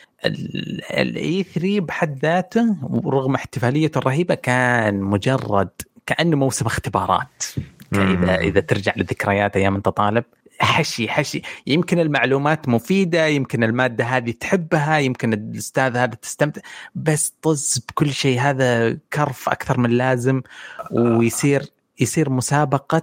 ال 0.90 1.42
E3 1.42 1.80
بحد 1.80 2.18
ذاته 2.18 2.76
رغم 3.06 3.34
احتفاليته 3.34 3.98
الرهيبة 3.98 4.34
كان 4.34 5.00
مجرد 5.00 5.68
كأنه 6.06 6.36
موسم 6.36 6.66
اختبارات. 6.66 7.44
اذا 7.92 8.34
إذا 8.38 8.60
ترجع 8.60 8.92
لذكريات 8.96 9.56
أيام 9.56 9.74
أنت 9.74 9.88
طالب. 9.88 10.24
حشي 10.60 11.08
حشي. 11.08 11.42
يمكن 11.66 11.98
المعلومات 11.98 12.68
مفيدة 12.68 13.26
يمكن 13.26 13.64
المادة 13.64 14.04
هذه 14.04 14.30
تحبها 14.30 14.98
يمكن 14.98 15.32
الاستاذ 15.32 15.96
هذا 15.96 16.14
تستمتع 16.14 16.60
بس 16.94 17.34
طز 17.42 17.84
بكل 17.88 18.12
شيء. 18.12 18.40
هذا 18.40 18.98
كرف 19.12 19.48
أكثر 19.48 19.80
من 19.80 19.90
لازم 19.90 20.42
ويصير 20.90 21.62
يصير 22.00 22.30
مسابقة 22.30 23.02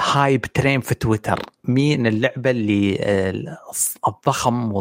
هايب 0.00 0.40
ترين 0.40 0.80
في 0.80 0.94
تويتر. 0.94 1.42
مين 1.64 2.06
اللعبة 2.06 2.50
اللي 2.50 2.98
الضخم 4.08 4.72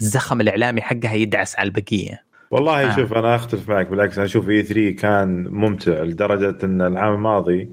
الزخم 0.00 0.40
الإعلامي 0.40 0.82
حقها 0.82 1.14
يدعس 1.14 1.58
على 1.58 1.66
البقية. 1.66 2.24
والله 2.54 2.90
آه. 2.90 2.96
شوف 2.96 3.12
أنا 3.12 3.34
أختلف 3.34 3.68
معك 3.68 3.86
بالعكس 3.86 4.16
أنا 4.16 4.26
أشوف 4.26 4.48
E3 4.48 4.90
كان 4.90 5.48
ممتع 5.48 6.02
لدرجة 6.02 6.64
إن 6.64 6.82
العام 6.82 7.14
الماضي 7.14 7.62
آه، 7.62 7.68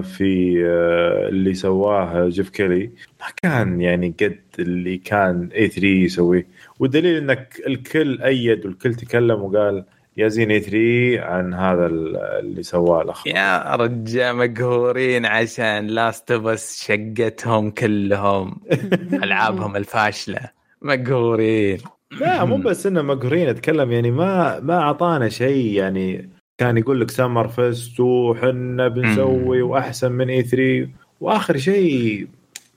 في 0.00 0.54
آه، 0.66 1.28
اللي 1.28 1.54
سواه 1.54 2.28
Geoff 2.28 2.50
Keighley. 2.50 2.90
ما 3.20 3.26
كان 3.42 3.80
يعني 3.80 4.14
قد 4.20 4.38
اللي 4.58 4.98
كان 4.98 5.48
E3 5.54 5.86
يسويه. 5.86 6.46
والدليل 6.80 7.16
إنك 7.16 7.62
الكل 7.66 8.22
أيد 8.22 8.66
والكل 8.66 8.94
تكلم 8.94 9.42
وقال 9.42 9.84
يا 10.16 10.28
زين 10.28 10.50
E3 10.50 11.20
عن 11.24 11.54
هذا 11.54 11.86
اللي 11.86 12.62
سواه 12.62 13.02
الاخ 13.02 13.26
يا 13.26 13.76
رجال 13.76 14.36
مقهورين 14.36 15.26
عشان 15.26 15.86
Last 15.86 16.32
of 16.32 16.58
Us 16.58 16.84
شقتهم 16.84 17.70
كلهم 17.70 18.56
ألعابهم 19.24 19.76
الفاشلة. 19.76 20.40
مقهورين. 20.82 21.78
لا 22.20 22.44
مو 22.44 22.56
بس 22.56 22.86
إنه 22.86 23.02
مقهورين 23.02 23.48
أتكلم 23.48 23.92
يعني 23.92 24.10
ما 24.10 24.60
ما 24.60 24.74
أعطانا 24.78 25.28
شيء 25.28 25.72
يعني 25.72 26.30
كان 26.58 26.78
يقول 26.78 27.00
لك 27.00 27.10
Summer 27.10 27.48
Fest 27.48 28.00
وحنا 28.00 28.88
بنسوي 28.88 29.62
وأحسن 29.62 30.12
من 30.12 30.30
E3 30.30 30.88
وآخر 31.20 31.56
شيء 31.56 32.28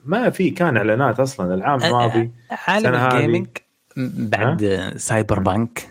ما 0.06 0.30
في 0.30 0.50
كان 0.50 0.78
إعلانات 0.78 1.20
أصلا 1.20 1.54
العام 1.54 1.84
الماضي 1.84 2.32
عالم 2.68 2.96
ال 2.96 3.03
gaming 3.03 3.48
بعد؟ 3.98 4.94
Cyberpunk 4.98 5.40
و 5.40 5.90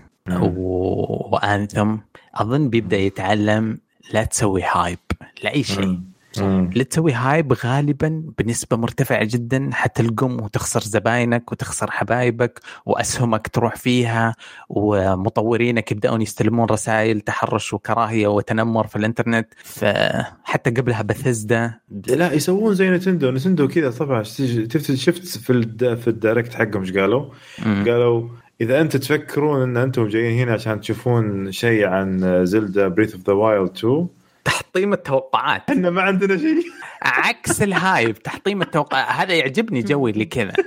Anthem 1.32 1.96
أظن 2.34 2.68
بيبدأ 2.68 2.96
يتعلم 2.96 3.78
لا 4.12 4.24
تسوي 4.24 4.62
hype 4.72 4.98
لاي 5.44 5.62
شيء. 5.62 6.00
اللي 6.46 6.84
تسوي 6.84 7.12
hype 7.12 7.52
غالبا 7.52 8.22
بنسبة 8.38 8.76
مرتفعة 8.76 9.24
جدا 9.24 9.70
حتلقم 9.72 10.40
وتخسر 10.42 10.80
زباينك 10.80 11.52
وتخسر 11.52 11.90
حبايبك 11.90 12.60
وأسهمك 12.86 13.48
تروح 13.48 13.76
فيها 13.76 14.34
ومطورينك 14.68 15.92
يبدأون 15.92 16.22
يستلمون 16.22 16.66
رسائل 16.70 17.20
تحرش 17.20 17.72
وكراهية 17.74 18.26
وتنمر 18.26 18.86
في 18.86 18.96
الإنترنت. 18.96 19.48
فحتى 19.64 20.70
قبلها 20.70 21.02
بثزدا 21.02 21.74
لا 22.08 22.32
يسوون 22.32 22.74
زي 22.74 22.90
Nintendo. 22.90 23.30
Nintendo 23.30 23.68
كذا 23.68 23.90
طبعا. 23.90 24.22
شفت 24.22 25.26
في 25.26 25.62
في 25.96 26.08
ال 26.08 26.15
Direct 26.15 26.54
حقهم 26.54 26.82
إيش 26.82 26.92
قالوا؟ 26.92 27.24
قالوا 27.64 28.28
إذا 28.60 28.80
أنتم 28.80 28.98
تفكرون 28.98 29.62
إن 29.62 29.76
أنتم 29.76 30.08
جايين 30.08 30.38
هنا 30.38 30.52
عشان 30.52 30.80
تشوفون 30.80 31.52
شيء 31.52 31.86
عن 31.86 32.40
Zelda 32.46 32.88
Breath 32.88 33.14
of 33.14 33.26
the 33.26 33.32
Wild 33.32 33.70
2 33.76 34.08
تحطيم 34.48 34.92
التوقعات. 34.92 35.70
إحنا 35.70 35.90
ما 35.90 36.02
عندنا 36.02 36.38
شيء. 36.38 36.62
عكس 37.02 37.62
ال 37.62 37.73
hype 37.73 38.18
تحطيم 38.22 38.62
التوقعات 38.62 39.06
هذا 39.10 39.34
يعجبني 39.34 39.82
جوي 39.82 40.10
اللي 40.10 40.24
كذا. 40.24 40.52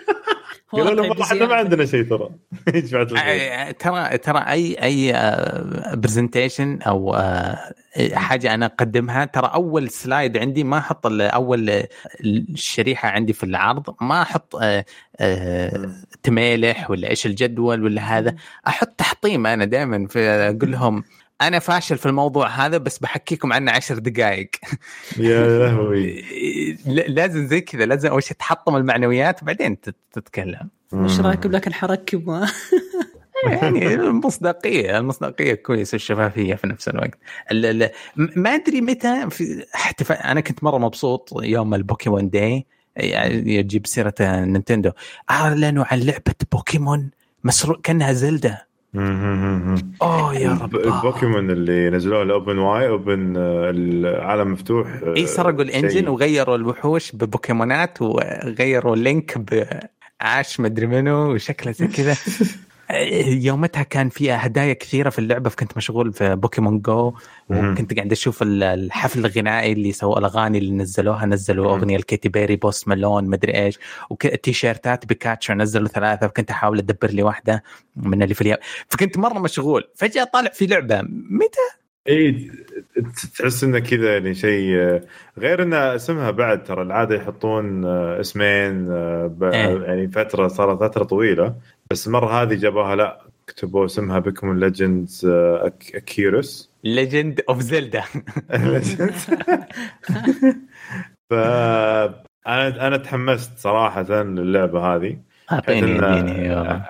قالوا 0.71 0.93
لهم 0.93 1.21
إحنا 1.21 1.45
ما 1.45 1.55
عندنا 1.55 1.85
شيء 1.85 2.03
ترى. 2.03 2.29
ترى 3.79 4.17
ترى 4.17 4.39
أي 4.39 4.75
أي 4.83 5.13
presentation 5.93 6.79
أو 6.81 7.15
حاجة 8.13 8.53
أنا 8.53 8.65
أقدمها 8.65 9.25
ترى 9.25 9.51
أول 9.53 9.89
slide 9.89 10.37
عندي 10.37 10.63
ما 10.63 10.77
أحط 10.77 11.07
أول 11.07 11.83
الشريحة 12.25 13.09
عندي 13.09 13.33
في 13.33 13.43
العرض 13.43 13.95
ما 14.01 14.21
أحط 14.21 14.59
تميلح 16.23 16.91
ولا 16.91 17.09
إيش 17.09 17.25
الجدول 17.25 17.83
ولا 17.83 18.01
هذا 18.01 18.35
أحط 18.67 18.87
تحطيم 18.87 19.47
أنا 19.47 19.65
دائما 19.65 20.07
أقول 20.15 20.71
لهم 20.71 21.03
أنا 21.41 21.59
فاشل 21.59 21.97
في 21.97 22.05
الموضوع 22.05 22.47
هذا 22.47 22.77
بس 22.77 22.97
بحكيكم 22.99 23.53
عنه 23.53 23.71
عشر 23.71 23.97
دقائق 23.99 24.49
يا 25.17 25.59
لهوي. 25.59 26.25
لازم 26.85 27.47
زي 27.47 27.61
كذا 27.61 27.85
لازم 27.85 28.09
أول 28.09 28.23
شيء 28.23 28.37
تحطم 28.37 28.75
المعنويات 28.75 29.43
بعدين 29.43 29.77
تتكلم. 30.11 30.69
وش 30.93 31.19
رأيك 31.19 31.45
لكن 31.45 31.73
حركب 31.73 32.29
يعني 33.47 33.93
المصداقية 33.93 34.97
المصداقية 34.97 35.53
كويسة 35.53 35.95
والشفافيه 35.95 36.55
في 36.55 36.67
نفس 36.67 36.87
الوقت. 36.87 37.17
ما 38.15 38.55
أدري 38.55 38.81
متى 38.81 39.29
في 39.29 39.65
احتفال 39.75 40.17
أنا 40.17 40.41
كنت 40.41 40.63
مرة 40.63 40.77
مبسوط 40.77 41.29
يوم 41.43 41.73
ال 41.73 41.80
Pokémon 41.80 42.29
Day 42.29 42.65
يعني 42.95 43.55
يجيب 43.55 43.87
سيرة 43.87 44.13
Nintendo. 44.21 44.91
أعلنوا 45.31 45.85
عن 45.91 45.99
لعبة 45.99 46.35
بوكيمون 46.51 47.09
مسروق 47.43 47.81
كأنها 47.81 48.13
زلدة. 48.13 48.70
اوه 48.95 50.35
يا 50.35 50.57
رب. 50.61 50.75
البوكيمون 50.75 51.49
اللي 51.51 51.89
نزلوه 51.89 52.23
ال 52.23 52.30
open 52.30 52.57
world 52.57 52.87
open 52.87 53.33
العالم 53.37 54.51
مفتوح 54.51 54.87
اي 55.17 55.27
سرقوا 55.27 55.61
ال 55.61 55.68
engine 55.68 56.07
وغيروا 56.07 56.55
الوحوش 56.55 57.11
ببوكيمونات 57.11 58.01
وغيروا 58.01 58.95
Link 58.95 59.37
ب 59.37 59.68
Ash 59.68 60.59
مدري 60.59 60.87
منو 60.87 61.33
وشكله 61.33 61.71
زي 61.71 61.87
كذا. 61.87 62.15
يومتها 63.27 63.83
كان 63.83 64.09
فيها 64.09 64.47
هدايا 64.47 64.73
كثيرة 64.73 65.09
في 65.09 65.19
اللعبة 65.19 65.49
فكنت 65.49 65.77
مشغول 65.77 66.13
في 66.13 66.35
Pokémon 66.35 66.79
Go 66.79 67.13
وكنت 67.49 67.93
قاعد 67.93 68.11
أشوف 68.11 68.39
الحفل 68.43 69.19
الغنائي 69.19 69.71
اللي 69.71 69.91
سووا 69.91 70.19
الأغاني 70.19 70.57
اللي 70.57 70.71
نزلوها 70.71 71.25
نزلوا 71.25 71.71
أغنية 71.71 71.95
ال 71.95 72.02
Katy 72.02 72.29
Perry 72.29 72.55
Post 72.55 72.87
Malone 72.87 73.25
مدري 73.25 73.55
إيش 73.55 73.79
وتيشيرتات 74.09 75.05
بيكاتشو 75.05 75.53
نزلوا 75.53 75.87
ثلاثة 75.87 76.27
فكنت 76.27 76.51
أحاول 76.51 76.77
أدبر 76.77 77.09
لي 77.09 77.23
واحدة 77.23 77.63
من 77.95 78.23
اللي 78.23 78.33
في 78.33 78.41
اليابان 78.41 78.63
فكنت 78.87 79.17
مرة 79.17 79.39
مشغول. 79.39 79.83
فجأة 79.95 80.23
طالع 80.23 80.49
في 80.49 80.65
لعبة. 80.65 81.01
متى؟ 81.29 81.81
إي 82.09 82.51
تحس 83.37 83.63
إنه 83.63 83.79
كذا 83.79 84.13
يعني 84.13 84.33
شيء 84.33 85.01
غير 85.37 85.63
ان 85.63 85.73
اسمها 85.73 86.31
بعد 86.31 86.63
ترى 86.63 86.81
العادة 86.81 87.15
يحطون 87.15 87.85
اسمين 87.85 88.91
إيه. 88.91 89.83
يعني 89.83 90.07
فترة 90.07 90.47
صارت 90.47 90.79
فترة 90.79 91.03
طويلة. 91.03 91.55
بس 91.91 92.07
المره 92.07 92.41
هذه 92.41 92.55
جابوها 92.55 92.95
لا 92.95 93.21
كتبوا 93.47 93.85
اسمها 93.85 94.19
Pokémon 94.19 94.59
Legends 94.59 95.25
Arceus. 95.95 96.71
Legend 96.83 97.41
of 97.49 97.59
Zelda 97.59 98.01
ف 101.29 101.33
أنا 102.47 102.87
أنا 102.87 102.97
تحمست 102.97 103.57
صراحة 103.57 104.23
للعبة 104.23 104.95
هذه. 104.95 105.17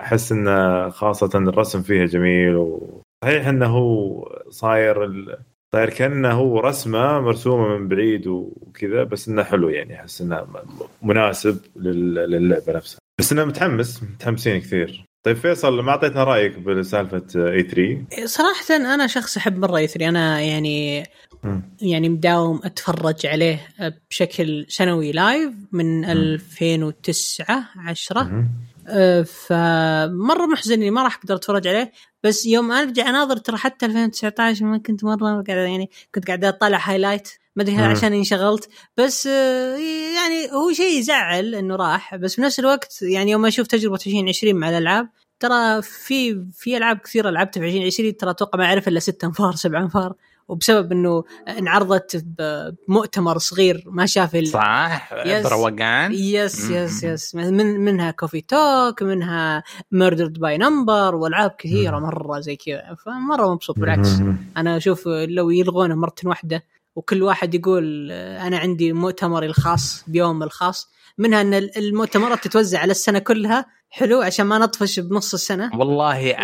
أحس 0.00 0.32
انه 0.32 0.88
خاصة 0.88 1.38
الرسم 1.38 1.82
فيها 1.82 2.06
جميل 2.06 2.56
وصحيح 2.56 3.46
إنه 3.46 3.66
هو 3.66 4.24
صاير 4.48 5.04
ال... 5.04 5.38
صاير 5.74 5.90
كأنه 5.90 6.32
هو 6.32 6.60
رسمة 6.60 7.20
مرسومة 7.20 7.68
من 7.78 7.88
بعيد 7.88 8.26
وكذا 8.26 9.04
بس 9.04 9.28
إنه 9.28 9.42
حلو 9.42 9.68
يعني 9.68 9.94
أحس 9.94 10.20
إنه 10.20 10.46
مناسب 11.02 11.58
للعبة 11.76 12.72
نفسها. 12.72 12.98
بس 13.22 13.32
أنا 13.32 13.44
متحمس 13.44 14.02
متحمسين 14.02 14.60
كثير. 14.60 15.04
طيب 15.22 15.36
فيصل 15.36 15.80
ما 15.80 15.90
أعطيتنا 15.90 16.24
رأيك 16.24 16.58
بسالفة 16.58 17.26
اي 17.36 17.62
3 17.62 18.26
صراحة 18.26 18.76
أنا 18.76 19.06
شخص 19.06 19.36
أحب 19.36 19.58
مرة 19.58 19.76
اي 19.76 19.86
3 19.86 20.08
أنا 20.08 20.40
يعني 20.40 21.02
م. 21.44 21.60
يعني 21.82 22.08
مداوم 22.08 22.60
أتفرج 22.64 23.26
عليه 23.26 23.68
بشكل 24.10 24.66
سنوي 24.68 25.12
لايف 25.12 25.52
من 25.72 26.00
م. 26.00 26.04
2009 26.04 27.68
10 27.76 28.46
أه 28.88 29.22
فمرة 29.22 30.46
محزن 30.46 30.74
إني 30.74 30.90
ما 30.90 31.02
راح 31.02 31.16
أقدر 31.16 31.34
أتفرج 31.34 31.68
عليه. 31.68 31.92
بس 32.24 32.46
يوم 32.46 32.72
أرجع 32.72 33.08
أناظر 33.08 33.36
ترى 33.36 33.56
حتى 33.56 33.86
2019 33.86 34.64
ما 34.64 34.78
كنت 34.78 35.04
مرة 35.04 35.44
قاعد 35.48 35.48
يعني 35.48 35.90
كنت 36.14 36.26
قاعد 36.26 36.44
اطالع 36.44 36.78
هايلايت 36.90 37.28
ما 37.56 37.62
أدري 37.62 37.76
هل 37.76 37.90
عشان 37.90 38.12
انشغلت 38.12 38.68
بس 38.96 39.26
آه، 39.26 39.76
يعني 40.16 40.52
هو 40.52 40.72
شيء 40.72 40.98
يزعل 40.98 41.54
إنه 41.54 41.76
راح 41.76 42.16
بس 42.16 42.40
بنفس 42.40 42.58
الوقت 42.60 43.02
يعني 43.02 43.30
يوم 43.30 43.46
أشوف 43.46 43.66
تجربة 43.66 43.98
2020 44.06 44.54
مع 44.54 44.68
الألعاب 44.68 45.08
ترى 45.40 45.82
في 45.82 46.46
في 46.52 46.76
ألعاب 46.76 46.98
كثيرة 46.98 47.30
لعبتها 47.30 47.60
في 47.60 47.66
2020 47.66 48.16
ترى 48.16 48.30
أتوقع 48.30 48.58
ما 48.58 48.64
أعرف 48.64 48.88
إلا 48.88 49.00
ست 49.00 49.24
أنفار 49.24 49.54
سبع 49.54 49.82
أنفار 49.82 50.14
وبسبب 50.48 50.92
إنه 50.92 51.24
انعرضت 51.48 52.24
بمؤتمر 52.88 53.38
صغير 53.38 53.84
ما 53.86 54.06
شاف 54.06 54.36
صح؟ 54.36 55.14
بروقان 55.44 56.12
يس 56.14 56.70
يس 56.70 57.04
يس 57.04 57.34
من 57.34 57.80
منها 57.80 58.10
كوفي 58.10 58.40
توك 58.40 59.02
منها 59.02 59.62
ميردرد 59.92 60.38
باي 60.38 60.58
نمبر 60.58 61.14
والعاب 61.14 61.50
كثيرة 61.58 61.98
مرة 61.98 62.40
زي 62.40 62.56
كذا 62.56 62.96
فمرة 63.04 63.54
مبسوط 63.54 63.78
بالعكس. 63.78 64.08
أنا 64.56 64.76
أشوف 64.76 65.06
لو 65.06 65.50
يلغونه 65.50 65.94
مرة 65.94 66.14
واحدة 66.24 66.64
وكل 66.96 67.22
واحد 67.22 67.54
يقول 67.54 68.10
أنا 68.12 68.58
عندي 68.58 68.92
مؤتمري 68.92 69.46
الخاص 69.46 70.04
بيوم 70.06 70.42
الخاص. 70.42 70.92
منها 71.18 71.40
إن 71.40 71.54
المؤتمرات 71.54 72.44
تتوزع 72.44 72.78
على 72.78 72.90
السنة 72.90 73.18
كلها 73.18 73.66
حلو 73.90 74.20
عشان 74.20 74.46
ما 74.46 74.58
نطفش 74.58 75.00
بنص 75.00 75.34
السنة. 75.34 75.70
والله 75.78 76.34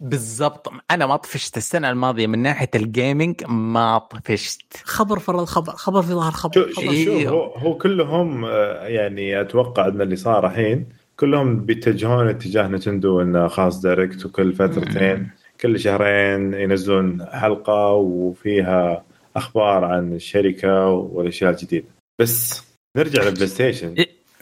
بالضبط. 0.00 0.68
أنا 0.90 1.06
ما 1.06 1.16
طفشت 1.16 1.56
السنة 1.56 1.90
الماضية 1.90 2.26
من 2.26 2.38
ناحية 2.38 2.70
الجيمنج 2.74 3.44
ما 3.48 3.98
طفشت. 3.98 4.62
خبر 4.84 5.18
فرا 5.18 5.40
الخبر 5.42 5.72
خبر 5.72 6.02
في 6.02 6.08
ظهر 6.08 6.32
خبر, 6.32 6.52
شو 6.52 6.80
خبر. 6.80 7.04
شو 7.04 7.28
هو, 7.28 7.54
هو 7.54 7.78
كلهم 7.78 8.44
آه، 8.44 8.86
يعني 8.86 9.40
أتوقع 9.40 9.88
أن 9.88 10.00
اللي 10.00 10.16
صار 10.16 10.46
الحين 10.46 10.86
كلهم 11.16 11.60
بيتجهون 11.60 12.28
اتجاه 12.28 12.68
Nintendo 12.68 13.20
إنه 13.20 13.48
خاص 13.48 13.80
direct 13.80 14.26
وكل 14.26 14.52
فترتين 14.52 15.30
كل 15.60 15.80
شهرين 15.80 16.54
ينزلون 16.54 17.26
حلقة 17.26 17.92
وفيها 17.92 19.04
أخبار 19.36 19.84
عن 19.84 20.12
الشركة 20.12 20.88
والأشياء 20.88 21.50
الجديدة. 21.50 21.86
بس 22.18 22.62
نرجع 22.96 23.22
لل 23.22 23.46
PlayStation 23.46 23.94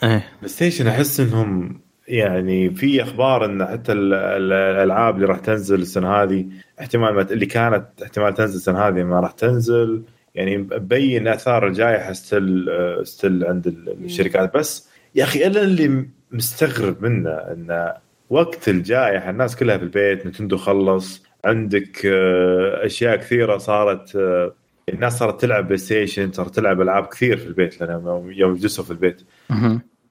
إيه. 0.03 0.25
PlayStation 0.39 0.87
أحس 0.87 1.21
إنهم 1.21 1.81
يعني 2.09 2.71
في 2.71 3.03
أخبار 3.03 3.45
إن 3.45 3.67
حتى 3.67 3.93
الألعاب 3.93 5.15
اللي 5.15 5.27
راح 5.27 5.39
تنزل 5.39 5.81
السنة 5.81 6.23
هذه 6.23 6.47
احتمال 6.81 7.33
اللي 7.33 7.47
كانت 7.47 7.87
احتمال 8.03 8.35
تنزل 8.35 8.57
السنة 8.57 8.89
هذه 8.89 9.03
ما 9.03 9.21
راح 9.21 9.31
تنزل. 9.33 10.03
يعني 10.35 10.59
مبين 10.59 11.29
آثار 11.29 11.67
الجائحه 11.67 12.13
still 12.13 12.69
still 13.03 13.45
عند 13.45 13.67
الشركات. 13.67 14.57
بس 14.57 14.89
يا 15.15 15.25
أخي 15.25 15.47
أنا 15.47 15.61
اللي 15.61 16.07
مستغرب 16.33 17.03
منه 17.03 17.31
انه 17.31 17.93
وقت 18.31 18.69
الجائحه 18.69 19.31
الناس 19.31 19.57
كلها 19.57 19.77
في 19.77 19.83
البيت 19.83 20.27
Nintendo 20.27 20.57
خلص 20.57 21.23
عندك 21.45 22.07
آه، 22.07 22.87
أشياء 22.87 23.17
كثيرة 23.17 23.59
صارت 23.59 24.17
آه، 24.17 24.55
الناس 24.89 25.19
صارت 25.19 25.41
تلعب 25.41 25.65
PlayStation 25.65 26.33
صارت 26.33 26.55
تلعب 26.55 26.81
ألعاب 26.81 27.07
كثير 27.07 27.37
في 27.37 27.47
البيت 27.47 27.81
لأن 27.81 28.33
يوم 28.37 28.55
جلسوا 28.55 28.85
في 28.85 28.91
البيت. 28.91 29.23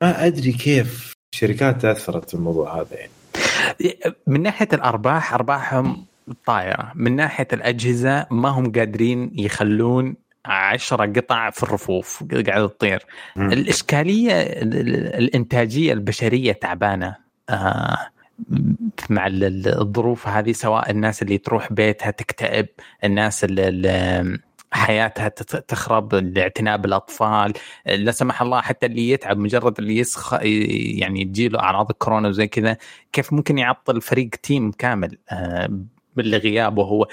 ما 0.02 0.26
أدري 0.26 0.52
كيف 0.52 1.14
الشركات 1.34 1.82
تأثرت 1.82 2.30
في 2.30 2.34
الموضوع 2.34 2.82
هذا 2.82 2.96
يعني. 2.96 3.12
من 4.28 4.42
ناحية 4.42 4.68
الأرباح 4.74 5.34
أرباحهم 5.34 6.06
طايرة. 6.46 6.92
من 6.96 7.16
ناحية 7.16 7.48
الأجهزة 7.54 8.28
ما 8.32 8.50
هم 8.50 8.72
قادرين 8.72 9.32
يخلون 9.36 10.16
عشرة 10.46 11.06
قطع 11.06 11.50
في 11.50 11.64
الرفوف 11.64 12.24
قاعدة 12.48 12.68
تطير. 12.68 13.06
الإشكالية 13.38 14.34
الإنتاجية 15.18 15.94
البشرية 15.94 16.52
تعبانة. 16.52 17.16
آه 17.50 17.98
مع 19.10 19.28
الظروف 19.32 20.28
هذه 20.28 20.52
سواء 20.52 20.92
الناس 20.92 21.22
اللي 21.22 21.38
تروح 21.38 21.74
بيتها 21.74 22.12
تكتئب 22.12 22.68
الناس 23.04 23.44
اللي 23.44 24.40
حياتها 24.72 25.28
تخرب 25.68 26.16
الاعتناء 26.16 26.78
بالأطفال 26.78 27.54
لا 27.86 28.12
سمح 28.12 28.42
الله 28.42 28.62
حتى 28.62 28.86
اللي 28.86 29.10
يتعب 29.10 29.38
مجرد 29.38 29.80
اللي 29.80 29.98
يسخ 29.98 30.34
يعني 30.44 31.26
تجيله 31.26 31.60
أعراض 31.60 31.92
كورونا 31.92 32.28
وزي 32.28 32.48
كذا 32.48 32.78
كيف 33.12 33.34
ممكن 33.34 33.58
يعطل 33.58 34.02
فريق 34.02 34.30
تيم 34.30 34.72
كامل 34.72 35.18
آه، 35.30 35.80
باللي 36.16 36.38
غيابه 36.38 36.84
هو 36.84 37.08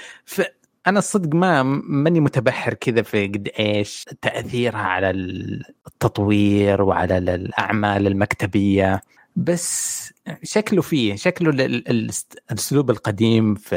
أنا 0.87 0.99
الصدق 0.99 1.35
ما 1.35 1.63
ماني 1.63 2.19
متبحر 2.19 2.73
كذا 2.73 3.01
في 3.01 3.27
قد 3.27 3.49
إيش 3.59 4.05
تأثيرها 4.21 4.79
على 4.79 5.09
التطوير 5.09 6.81
وعلى 6.81 7.17
الأعمال 7.17 8.07
المكتبية. 8.07 9.01
بس 9.35 10.13
شكله 10.43 10.81
فيه 10.81 11.15
شكله 11.15 11.49
الأسلوب 11.65 12.89
القديم 12.89 13.55
في 13.55 13.75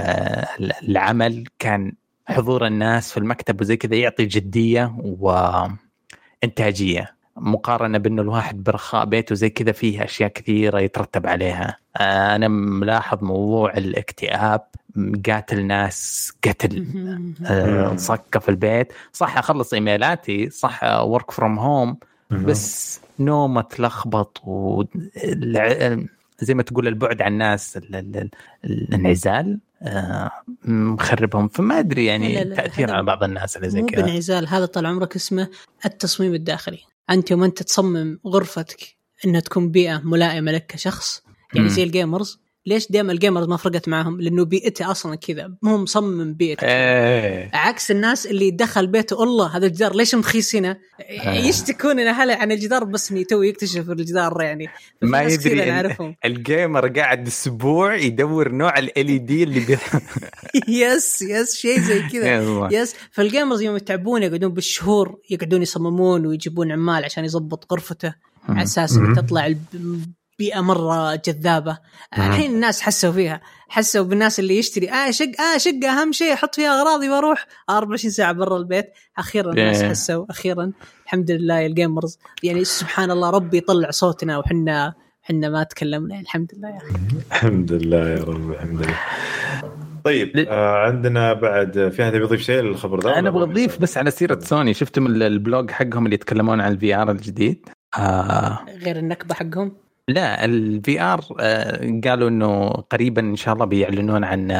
العمل 0.61 1.45
كان 1.59 1.93
حضور 2.27 2.67
الناس 2.67 3.13
في 3.13 3.17
المكتب 3.17 3.61
وزي 3.61 3.77
كذا 3.77 3.95
يعطي 3.95 4.25
جدية 4.25 4.95
وإنتاجية 6.43 7.15
مقارنة 7.37 7.99
بأنه 7.99 8.23
الواحد 8.23 8.63
برخاء 8.65 9.05
بيته 9.05 9.35
زي 9.35 9.51
كذا 9.51 9.73
فيه 9.73 10.05
أشياء 10.05 10.29
كثيرة 10.31 10.81
يترتب 10.81 11.27
عليها. 11.27 11.77
أنا 12.01 12.49
ملاحظ 12.49 13.25
موضوع 13.25 13.73
الاكتئاب 13.73 14.61
قاتل 15.27 15.65
ناس 15.67 16.33
قتل. 16.45 16.87
أه 17.47 17.97
صكه 17.97 18.41
في 18.41 18.49
البيت. 18.49 18.93
صح 19.13 19.39
أخلص 19.39 19.75
إيميلاتي 19.75 20.51
صح 20.51 20.85
work 20.85 21.31
from 21.31 21.59
home 21.59 21.97
بس 22.31 23.01
نومة 23.19 23.61
تلخبط 23.61 24.41
و 24.45 24.85
زي 26.43 26.55
ما 26.55 26.63
تقول 26.63 26.89
البعد 26.89 27.23
عن 27.23 27.33
الناس 27.33 27.79
الانعزال 28.65 29.61
آه، 29.83 30.31
مخربهم. 30.65 31.49
فما 31.49 31.79
أدري 31.79 32.05
يعني 32.05 32.45
تأثير 32.45 32.91
على 32.91 33.03
بعض 33.03 33.25
الناس 33.25 33.57
اللي 33.57 33.71
زي 33.71 33.83
كذا. 33.83 34.01
مو 34.01 34.07
بانعزال 34.07 34.49
هذا 34.49 34.67
طال 34.67 34.87
عمرك 34.87 35.17
اسمه 35.17 35.49
التصميم 35.85 36.35
الداخلي. 36.35 36.79
أنت 37.11 37.31
يوم 37.31 37.45
أنت 37.45 37.63
تصمم 37.63 38.19
غرفتك 38.27 38.97
إنها 39.25 39.41
تكون 39.41 39.71
بيئة 39.71 39.99
ملائمة 40.05 40.53
لك 40.53 40.67
كشخص 40.67 41.23
يعني 41.55 41.69
زي 41.69 41.83
ال 41.83 41.91
gamers 41.91 42.42
ليش 42.67 42.93
دائما 42.93 43.13
ال 43.13 43.18
gamers 43.18 43.49
ما 43.49 43.57
فرقت 43.57 43.89
معهم؟ 43.89 44.21
لأنه 44.21 44.45
بيئته 44.45 44.91
أصلا 44.91 45.15
كذا 45.15 45.55
مو 45.63 45.77
مصمم 45.77 46.35
بيئته 46.35 46.67
إيه. 46.67 47.51
عكس 47.55 47.91
الناس 47.91 48.27
اللي 48.27 48.51
دخل 48.51 48.87
بيته 48.87 49.23
الله 49.23 49.57
هذا 49.57 49.67
الجدار 49.67 49.97
ليش 49.97 50.15
مخيسينه؟ 50.15 50.77
إيه. 51.01 51.29
يشتكون 51.29 52.01
هلا 52.01 52.41
عن 52.41 52.53
الجدار 52.53 52.85
بس 52.85 53.15
تو 53.31 53.43
يكتشف 53.43 53.91
الجدار 53.91 54.43
يعني 54.43 54.69
ما 55.03 55.23
يدري 55.23 55.71
نعرفهم 55.71 56.17
ال 56.25 56.36
gamer 56.36 56.89
قاعد 56.89 57.27
أسبوع 57.27 57.95
يدور 57.95 58.53
نوع 58.53 58.79
LED 58.79 59.43
اللي 59.43 59.61
بي... 59.61 59.79
yes 60.83 61.23
yes 61.23 61.57
شيء 61.57 61.81
زي 61.81 62.03
كذا 62.03 62.69
yes 62.73 62.95
فال 63.11 63.24
gamers 63.24 63.63
يوم 63.63 63.77
يتعبون 63.77 64.23
يقعدون 64.23 64.53
بالشهور 64.53 65.19
يقعدون 65.31 65.63
يصممون 65.63 66.27
ويجيبون 66.27 66.73
عمال 66.73 67.05
عشان 67.05 67.25
يضبط 67.25 67.73
غرفته 67.73 68.15
على 68.49 68.63
أساس 68.63 68.99
تطلع 69.17 69.55
بيئة 70.39 70.61
مرة 70.61 71.15
جذابة. 71.15 71.79
الحين 72.19 72.51
الناس 72.51 72.81
حسوا 72.81 73.13
فيها. 73.13 73.41
حسوا 73.69 74.05
بالناس 74.05 74.41
اللي 74.41 74.59
يشتري. 74.59 74.91
آه 74.91 75.11
شق 75.11 75.41
آه 75.41 75.59
شقة 75.59 75.89
أهم 75.89 76.13
شيء 76.13 76.33
أحط 76.33 76.55
فيها 76.55 76.81
أغراضي 76.81 77.09
وأروح 77.09 77.47
24 77.71 78.11
ساعة 78.11 78.33
برا 78.33 78.57
البيت. 78.57 78.93
أخيرا 79.19 79.51
الناس 79.51 79.83
حسوا. 79.83 80.27
أخيرا. 80.31 80.73
الحمد 81.05 81.31
لله 81.31 81.67
ال 81.67 81.74
gamers 81.74 82.19
يعني 82.43 82.65
سبحان 82.65 83.11
الله 83.11 83.31
ربي 83.31 83.57
يطلع 83.57 83.91
صوتنا 83.91 84.39
وحنا 84.39 84.95
حنا 85.23 85.49
ما 85.49 85.63
تكلمنا. 85.63 86.21
الحمد 86.21 86.51
لله 86.57 86.69
يا 86.69 86.77
أخي. 86.77 86.95
الحمد 87.31 87.73
لله 87.73 88.09
يا 88.09 88.25
رب. 88.25 88.51
الحمد 88.51 88.83
لله. 88.83 88.99
طيب 90.05 90.37
آه 90.37 90.87
عندنا 90.87 91.33
بعد 91.33 91.93
في 91.97 92.03
احد 92.03 92.13
بيضيف 92.13 92.41
شيء 92.41 92.61
للخبر 92.61 93.01
ذا 93.01 93.19
أنا 93.19 93.29
أبغى 93.29 93.43
أضيف 93.43 93.79
بس 93.79 93.99
على 93.99 94.11
سيرة 94.11 94.39
سوني. 94.39 94.75
شفتم 94.75 95.07
ال 95.07 95.20
blog 95.20 95.71
حقهم 95.71 96.05
اللي 96.05 96.15
يتكلمون 96.15 96.61
عن 96.61 96.73
ال 96.73 96.95
VR 96.95 97.11
الجديد؟ 97.11 97.69
آه. 97.99 98.67
غير 98.83 98.97
النكبة 98.97 99.35
حقهم؟ 99.35 99.82
لا 100.09 100.45
ال 100.45 101.01
VR 101.01 101.25
آه، 101.41 102.01
قالوا 102.05 102.29
إنه 102.29 102.69
قريبا 102.71 103.21
إن 103.23 103.37
شاء 103.37 103.55
الله 103.55 103.65
بيعلنون 103.65 104.25
عن 104.25 104.51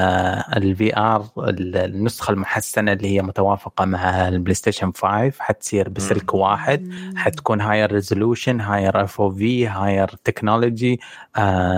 ال 0.57 0.97
VR 0.97 1.27
النسخة 1.39 2.31
المحسنة 2.33 2.93
اللي 2.93 3.09
هي 3.09 3.23
متوافقة 3.23 3.85
مع 3.85 4.29
ال 4.29 4.55
PlayStation 4.55 4.93
5 4.93 5.33
حتصير 5.39 5.89
بسلك 5.89 6.35
واحد. 6.35 6.91
حتكون 7.17 7.61
higher 7.61 7.93
resolution 7.93 8.61
higher 8.61 9.05
FOV 9.05 9.67
higher 9.67 10.09
technology 10.25 11.01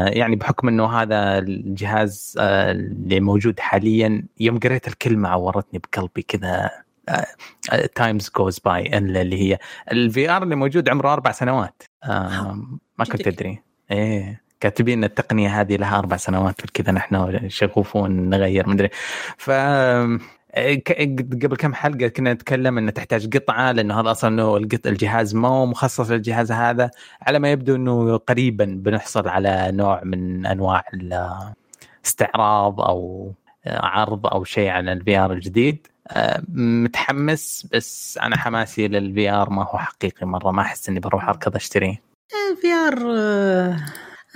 يعني 0.07 0.37
بحكم 0.37 0.69
إنه 0.69 0.87
هذا 0.87 1.39
الجهاز 1.39 2.35
آه، 2.39 2.73
اللي 2.73 3.21
موجود 3.21 3.61
حاليا 3.61 4.27
يوم 4.41 4.59
قريت 4.59 4.89
الكلمة 4.89 5.29
عورتني 5.29 5.79
بقلبي 5.79 6.23
كذا. 6.23 6.71
times 7.95 8.31
goes 8.37 8.59
by 8.59 8.99
اللي 8.99 9.43
هي 9.43 9.59
ال 9.93 10.31
VR 10.31 10.43
اللي 10.43 10.57
موجود 10.57 10.89
عمره 10.89 11.13
أربع 11.13 11.33
سنوات. 11.33 11.83
ما 12.99 13.05
كنت 13.13 13.27
أدري. 13.27 13.63
إيه 13.91 14.45
كاتبين 14.61 15.05
التقنية 15.05 15.61
هذه 15.61 15.77
لها 15.77 15.99
أربع 15.99 16.17
سنوات 16.17 16.61
كذا 16.61 16.93
نحن 16.93 17.41
شغوفون 17.49 18.29
نغير 18.31 18.69
مدري 18.69 18.89
ف 19.37 19.51
قبل 21.43 21.57
كم 21.59 21.75
حلقة 21.75 22.09
كنا 22.09 22.33
نتكلم 22.33 22.79
انه 22.79 22.91
تحتاج 22.91 23.37
قطعة 23.37 23.73
لأنه 23.73 24.01
هذا 24.01 24.11
أصلا 24.11 24.31
إنه 24.31 24.57
الجهاز 24.87 25.35
مو 25.35 25.67
مخصص 25.67 26.11
للجهاز 26.11 26.53
هذا 26.53 26.91
على 27.23 27.39
ما 27.39 27.53
يبدو 27.53 27.75
إنه 27.77 28.17
قريبا 28.17 28.65
بنحصل 28.65 29.29
على 29.29 29.69
نوع 29.73 30.01
من 30.05 30.47
أنواع 30.47 30.85
الاستعراض 32.05 32.81
أو 32.81 33.33
عرض 33.67 34.27
أو 34.27 34.45
شيء 34.45 34.69
عن 34.69 34.89
ال 34.89 35.19
VR 35.19 35.33
الجديد. 35.33 35.87
متحمس 36.49 37.67
بس 37.73 38.19
أنا 38.23 38.37
حماسي 38.37 38.89
لل 38.89 39.31
VR 39.31 39.51
ما 39.51 39.63
هو 39.63 39.79
حقيقي 39.79 40.27
مرة. 40.27 40.51
ما 40.51 40.63
أحس 40.63 40.89
إني 40.89 41.01
بروح 41.01 41.29
أركض 41.29 41.57
أشتريه. 41.57 42.03
ال 42.51 42.73
VR 42.73 43.15
آه, 43.17 43.77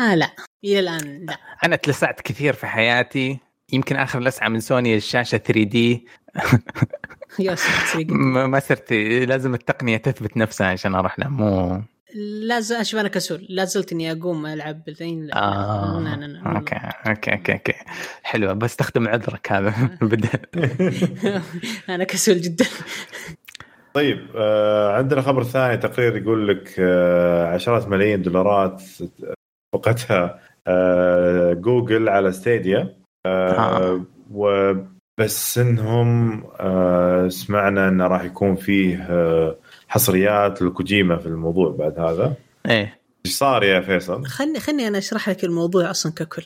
آه 0.00 0.14
لا. 0.14 0.30
إلى 0.64 0.80
الآن 0.80 1.26
لا. 1.26 1.36
أنا 1.64 1.76
تلسعت 1.76 2.20
كثير 2.20 2.52
في 2.52 2.66
حياتي. 2.66 3.38
يمكن 3.72 3.96
آخر 3.96 4.20
لسعة 4.20 4.48
من 4.48 4.60
سوني 4.60 4.96
الشاشة 4.96 5.38
3D. 5.38 6.06
ما 8.08 8.60
صرت 8.60 8.92
لازم 8.92 9.54
التقنية 9.54 9.96
تثبت 9.96 10.36
نفسها 10.36 10.66
عشان 10.66 10.94
أروح 10.94 11.18
لها 11.18 11.28
مو 11.28 11.82
لازم 12.14 12.76
أشوف 12.76 13.00
أنا 13.00 13.08
كسول. 13.08 13.46
لا 13.48 13.64
زلت 13.64 13.92
إني 13.92 14.12
أقوم 14.12 14.46
ألعب 14.46 14.84
بالثين 14.84 15.26
لا 15.26 15.36
آه. 15.36 16.00
لا, 16.00 16.16
لا, 16.16 16.26
لا, 16.26 16.56
okay 16.56 16.76
okay 17.06 17.32
okay 17.32 17.52
okay. 17.52 17.74
حلوة. 18.22 18.52
بستخدم 18.52 19.08
عذرك 19.08 19.52
هذا. 19.52 19.74
أنا 21.94 22.04
كسول 22.04 22.40
جدا. 22.40 22.64
طيب 23.94 24.18
آه 24.36 24.92
عندنا 24.92 25.22
خبر 25.22 25.42
ثاني. 25.42 25.76
تقرير 25.76 26.16
يقول 26.16 26.48
لك 26.48 26.74
آه 26.78 27.46
عشرات 27.46 27.88
ملايين 27.88 28.22
دولارات 28.22 28.82
فقدها 29.74 30.40
آه 30.66 31.52
جوجل 31.52 32.08
على 32.08 32.32
Stadia. 32.32 32.96
آه 33.26 33.50
آه. 33.52 34.04
وبس 34.30 35.58
إنهم 35.58 36.42
آه 36.60 37.28
سمعنا 37.28 37.88
إنه 37.88 38.06
راح 38.06 38.24
يكون 38.24 38.56
فيه 38.56 39.06
آه 39.10 39.56
حصريات 39.88 40.62
لكوجيما 40.62 41.16
في 41.16 41.26
الموضوع 41.26 41.70
بعد 41.70 41.98
هذا. 41.98 42.34
إيه. 42.68 43.00
إيش 43.26 43.34
صار 43.34 43.64
يا 43.64 43.80
فيصل؟ 43.80 44.26
خلني 44.26 44.60
خلني 44.60 44.88
أنا 44.88 44.98
أشرح 44.98 45.28
لك 45.28 45.44
الموضوع 45.44 45.90
أصلا 45.90 46.12
ككل. 46.12 46.42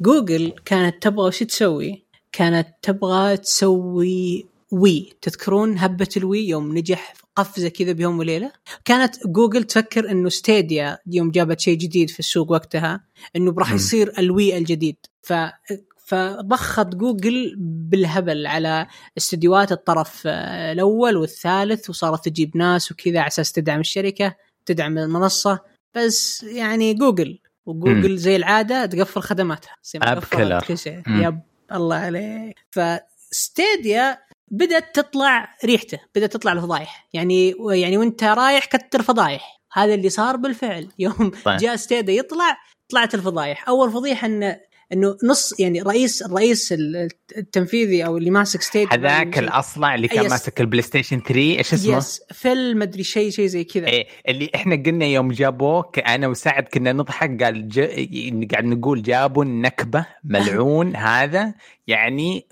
جوجل 0.00 0.52
كانت 0.64 1.02
تبغى 1.02 1.26
وش 1.26 1.38
تسوي؟ 1.42 2.04
كانت 2.32 2.68
تبغى 2.82 3.36
تسوي 3.36 4.46
Wii. 4.70 5.12
تذكرون 5.22 5.78
هبة 5.78 6.08
ال 6.16 6.24
Wii 6.24 6.48
يوم 6.48 6.78
نجح 6.78 7.14
قفزة 7.36 7.68
كذا 7.68 7.92
بيوم 7.92 8.18
وليلة؟ 8.18 8.52
كانت 8.84 9.26
جوجل 9.26 9.64
تفكر 9.64 10.10
إنه 10.10 10.28
Stadia 10.28 10.98
يوم 11.06 11.30
جابت 11.30 11.60
شيء 11.60 11.78
جديد 11.78 12.10
في 12.10 12.18
السوق 12.18 12.50
وقتها 12.50 13.04
إنه 13.36 13.54
راح 13.58 13.72
يصير 13.72 14.12
ال 14.18 14.28
Wii 14.28 14.58
الجديد. 14.58 14.96
ف 15.22 15.32
فضخت 16.06 16.86
جوجل 16.86 17.54
بالهبل 17.58 18.46
على 18.46 18.86
استديوهات 19.18 19.72
الطرف 19.72 20.22
آه، 20.26 20.72
الأول 20.72 21.16
والثالث 21.16 21.90
وصارت 21.90 22.28
تجيب 22.28 22.56
ناس 22.56 22.92
وكذا 22.92 23.18
على 23.18 23.26
أساس 23.26 23.52
تدعم 23.52 23.80
الشركة 23.80 24.36
تدعم 24.66 24.98
المنصة. 24.98 25.60
بس 25.94 26.42
يعني 26.42 26.94
Google 26.94 27.38
و 27.66 27.73
Google 27.73 28.16
زي 28.16 28.36
العادة 28.36 28.86
تقفل 28.86 29.20
خدماتها 29.20 29.76
app 29.94 30.24
killer 30.24 30.64
yep 31.08 31.40
الله 31.72 31.96
عليك. 31.96 32.56
ف 32.70 32.91
Stadia 32.91 34.18
بدأت 34.50 34.94
تطلع 34.94 35.56
ريحته 35.64 35.98
بدأت 36.14 36.32
تطلع 36.32 36.52
الفضايح. 36.52 37.08
يعني 37.12 37.54
يعني 37.70 37.98
وانت 37.98 38.24
رايح 38.24 38.64
كتر 38.64 39.02
فضايح. 39.02 39.60
هذا 39.72 39.94
اللي 39.94 40.08
صار 40.08 40.36
بالفعل. 40.36 40.88
يوم 40.98 41.32
طيب. 41.44 41.56
جاء 41.56 41.76
Stadia 41.76 42.12
يطلع 42.12 42.56
طلعت 42.88 43.14
الفضايح. 43.14 43.68
أول 43.68 43.92
فضيحة 43.92 44.26
انه 44.26 44.66
إنه 44.92 45.16
نص 45.24 45.60
يعني 45.60 45.82
رئيس 45.82 46.22
الرئيس 46.22 46.74
التنفيذي 47.36 48.06
أو 48.06 48.16
اللي 48.16 48.30
ماسك 48.30 48.62
Stadia 48.62 48.88
هذاك 48.92 49.38
الأصلع 49.38 49.94
اللي 49.94 50.08
كان 50.08 50.28
ماسك 50.28 50.60
ال 50.60 50.82
PlayStation 50.82 51.20
3 51.20 51.40
إيش 51.40 51.74
اسمه؟ 51.74 51.96
yes 51.96 52.20
فيل 52.32 52.78
مدري 52.78 53.02
شيء 53.02 53.30
شيء 53.30 53.46
زي 53.46 53.64
كذا. 53.64 53.86
إيه 53.86 54.06
اللي 54.28 54.50
إحنا 54.54 54.82
قلنا 54.86 55.04
يوم 55.04 55.32
جابوه 55.32 55.92
أنا 56.06 56.26
وسعد 56.26 56.62
كنا 56.62 56.92
نضحك 56.92 57.42
قال 57.42 57.68
ج... 57.68 57.80
قاعد 58.52 58.64
نقول 58.64 59.02
جابوا 59.02 59.44
النكبة 59.44 60.06
ملعون 60.24 60.96
هذا 61.06 61.54
يعني 61.86 62.46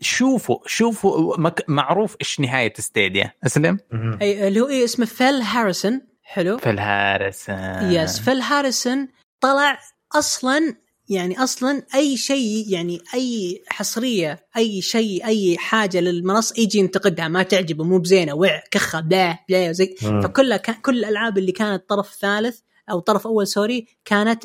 شوفوا 0.00 0.58
شوفوا 0.66 1.50
معروف 1.68 2.16
إيش 2.20 2.40
نهاية 2.40 2.72
Stadia 2.78 3.32
أسلم؟ 3.46 3.78
أي 4.22 4.48
اللي 4.48 4.60
هو 4.60 4.68
إيه 4.68 4.84
اسمه 4.84 5.06
فيل 5.06 5.42
هاريسون 5.42 6.00
حلو. 6.22 6.58
فيل 6.58 6.78
هاريسون. 6.78 7.92
يس 7.92 8.20
فيل 8.20 8.40
هاريسون 8.40 9.08
طلع 9.40 9.78
أصلا 10.14 10.76
يعني 11.10 11.42
أصلا 11.42 11.82
أي 11.94 12.16
شيء 12.16 12.64
يعني 12.68 13.00
أي 13.14 13.62
حصرية 13.68 14.46
أي 14.56 14.82
شيء 14.82 15.24
أي 15.24 15.58
حاجة 15.58 16.00
للمنصة 16.00 16.54
يجي 16.58 16.78
ينتقدها 16.78 17.28
ما 17.28 17.42
تعجبه 17.42 17.84
مو 17.84 17.98
بزينة 17.98 18.34
وع 18.34 18.62
كخة 18.70 19.00
blah 19.00 19.38
blah 19.48 19.72
زي. 19.72 19.94
فكلها 20.22 20.56
كل 20.56 20.98
الألعاب 20.98 21.38
اللي 21.38 21.52
كانت 21.52 21.88
طرف 21.88 22.14
ثالث 22.20 22.58
أو 22.90 23.00
طرف 23.00 23.26
أول 23.26 23.46
sorry 23.46 23.86
كانت 24.04 24.44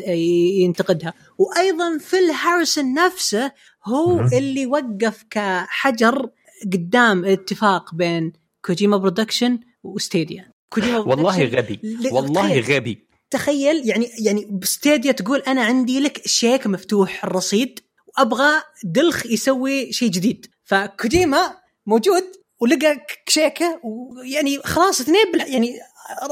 ينتقدها. 0.59 1.13
وأيضا 1.37 1.97
فيل 1.97 2.31
هاريسون 2.31 2.93
نفسه 2.93 3.51
هو 3.85 4.19
اللي 4.33 4.65
وقف 4.65 5.25
كحجر 5.29 6.29
قدام 6.73 7.25
اتفاق 7.25 7.95
بين 7.95 8.33
Kojima 8.65 8.97
Productions 8.97 9.59
و 9.83 9.92
Stadia. 9.92 10.51
كوجيما 10.69 10.99
والله 10.99 11.45
غبي 11.45 11.79
والله 12.11 12.59
غبي. 12.59 13.04
تخيل 13.31 13.89
يعني 13.89 14.09
يعني 14.19 14.47
ب 14.61 14.68
Stadia 14.68 15.11
تقول 15.11 15.39
أنا 15.39 15.63
عندي 15.63 15.99
لك 15.99 16.27
شيك 16.27 16.67
مفتوح 16.67 17.23
الرصيد 17.25 17.79
وأبغى 18.07 18.61
دلخ 18.83 19.25
يسوي 19.25 19.91
شيء 19.91 20.09
جديد. 20.09 20.45
فكوجيما 20.63 21.55
موجود 21.85 22.23
ولقى 22.59 23.05
شيكه 23.27 23.79
ويعني 23.83 24.59
خلاص 24.59 25.01
اثنين 25.01 25.31
بال 25.31 25.53
يعني 25.53 25.79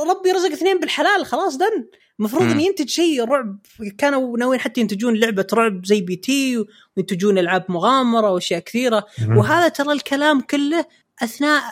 ربي 0.09 0.31
رزق 0.31 0.51
اثنين 0.51 0.79
بالحلال 0.79 1.25
خلاص 1.25 1.57
done. 1.57 1.87
المفروض 2.19 2.43
إنه 2.43 2.63
ينتج 2.63 2.89
شيء 2.89 3.23
رعب. 3.23 3.59
كانوا 3.97 4.37
ناويين 4.37 4.61
حتى 4.61 4.81
ينتجون 4.81 5.15
لعبة 5.15 5.47
رعب 5.53 5.85
زي 5.85 6.01
P.T. 6.01 6.65
وينتجون 6.97 7.37
ألعاب 7.37 7.65
مغامرة 7.69 8.31
وأشياء 8.31 8.59
كثيرة. 8.59 9.05
وهذا 9.37 9.67
ترى 9.67 9.93
الكلام 9.93 10.41
كله 10.41 10.85
أثناء 11.23 11.63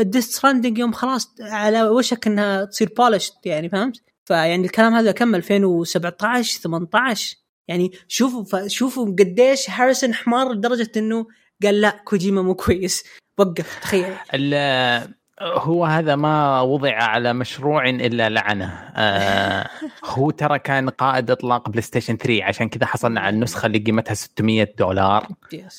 Death 0.00 0.24
Stranding 0.24 0.78
يوم 0.78 0.92
خلاص 0.92 1.34
على 1.40 1.88
وشك 1.88 2.26
إنها 2.26 2.64
تصير 2.64 2.92
polished 2.96 3.34
يعني 3.44 3.68
فهمت؟ 3.68 4.00
فيعني 4.28 4.66
الكلام 4.66 4.94
هذا 4.94 5.12
كم؟ 5.12 5.34
2017 5.34 6.60
18 6.60 7.36
يعني 7.68 7.92
شوفوا 8.08 8.68
شوفوا 8.68 9.06
قديش 9.06 9.70
هاريسون 9.70 10.14
حمار 10.14 10.52
لدرجة 10.52 10.90
إنه 10.96 11.26
قال 11.62 11.80
لا 11.80 12.02
كوجيما 12.04 12.42
مو 12.42 12.54
كويس. 12.54 13.04
وقف 13.38 13.80
تخيل. 13.80 14.14
هو 15.40 15.84
هذا 15.84 16.16
ما 16.16 16.60
وضع 16.60 16.94
على 16.94 17.32
مشروع 17.32 17.88
إلا 17.88 18.28
لعنة. 18.28 18.90
آه 18.96 19.68
هو 20.14 20.30
ترى 20.30 20.58
كان 20.58 20.88
قائد 20.88 21.30
إطلاق 21.30 21.68
بلاي 21.68 21.82
ستيشن 21.82 22.16
3 22.16 22.44
عشان 22.44 22.68
كذا 22.68 22.86
حصلنا 22.86 23.20
على 23.20 23.34
النسخة 23.34 23.66
اللي 23.66 23.78
قيمتها 23.78 24.14
600 24.14 24.74
دولار. 24.78 25.26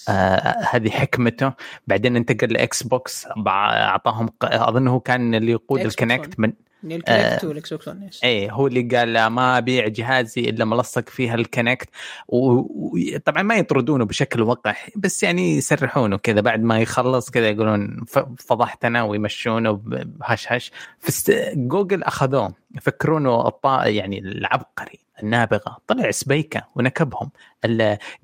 آه 0.10 0.56
هذه 0.72 0.90
حكمته. 0.90 1.54
بعدين 1.88 2.16
انتقل 2.16 2.54
لإكس 2.54 2.84
بوكس 2.84 3.28
أعطاهم 3.48 4.30
اظن 4.44 4.88
هو 4.88 5.00
كان 5.00 5.36
اللي 5.36 5.52
يقود 5.52 5.80
ال 5.80 5.88
Kinect 5.88 6.40
من 6.40 6.54
ال 6.84 6.92
Kinect 6.92 7.44
والاكس 7.44 7.74
بوكس 7.74 8.24
اي 8.24 8.52
هو 8.52 8.68
اللي 8.68 8.82
قال 8.82 9.28
ما 9.28 9.58
أبيع 9.58 9.88
جهازي 9.88 10.42
إلا 10.42 10.66
ملصق 10.66 11.10
فيها 11.10 11.36
ال 11.36 11.43
Kinect 11.43 11.90
وطبعا 12.28 13.42
ما 13.44 13.56
يطردونه 13.56 14.06
بشكل 14.06 14.42
وقح 14.42 14.90
بس 14.96 15.24
يعني 15.24 15.58
يسرحونه 15.58 16.18
كذا. 16.18 16.42
بعد 16.42 16.64
ما 16.64 16.80
يخلص 16.80 17.30
كذا 17.30 17.50
يقولون 17.50 18.06
فضحتنا 18.40 19.04
ويمشونه 19.04 19.72
بهش 19.84 20.52
هش 20.52 20.72
جوجل 21.56 22.04
أخذوه 22.04 22.54
يفكرونه 22.76 23.48
الطا 23.48 23.86
يعني 23.86 24.20
العبقري 24.20 25.00
النابغة. 25.24 25.78
طلع 25.88 26.12
سبيكة 26.12 26.68
ونكبهم. 26.76 27.32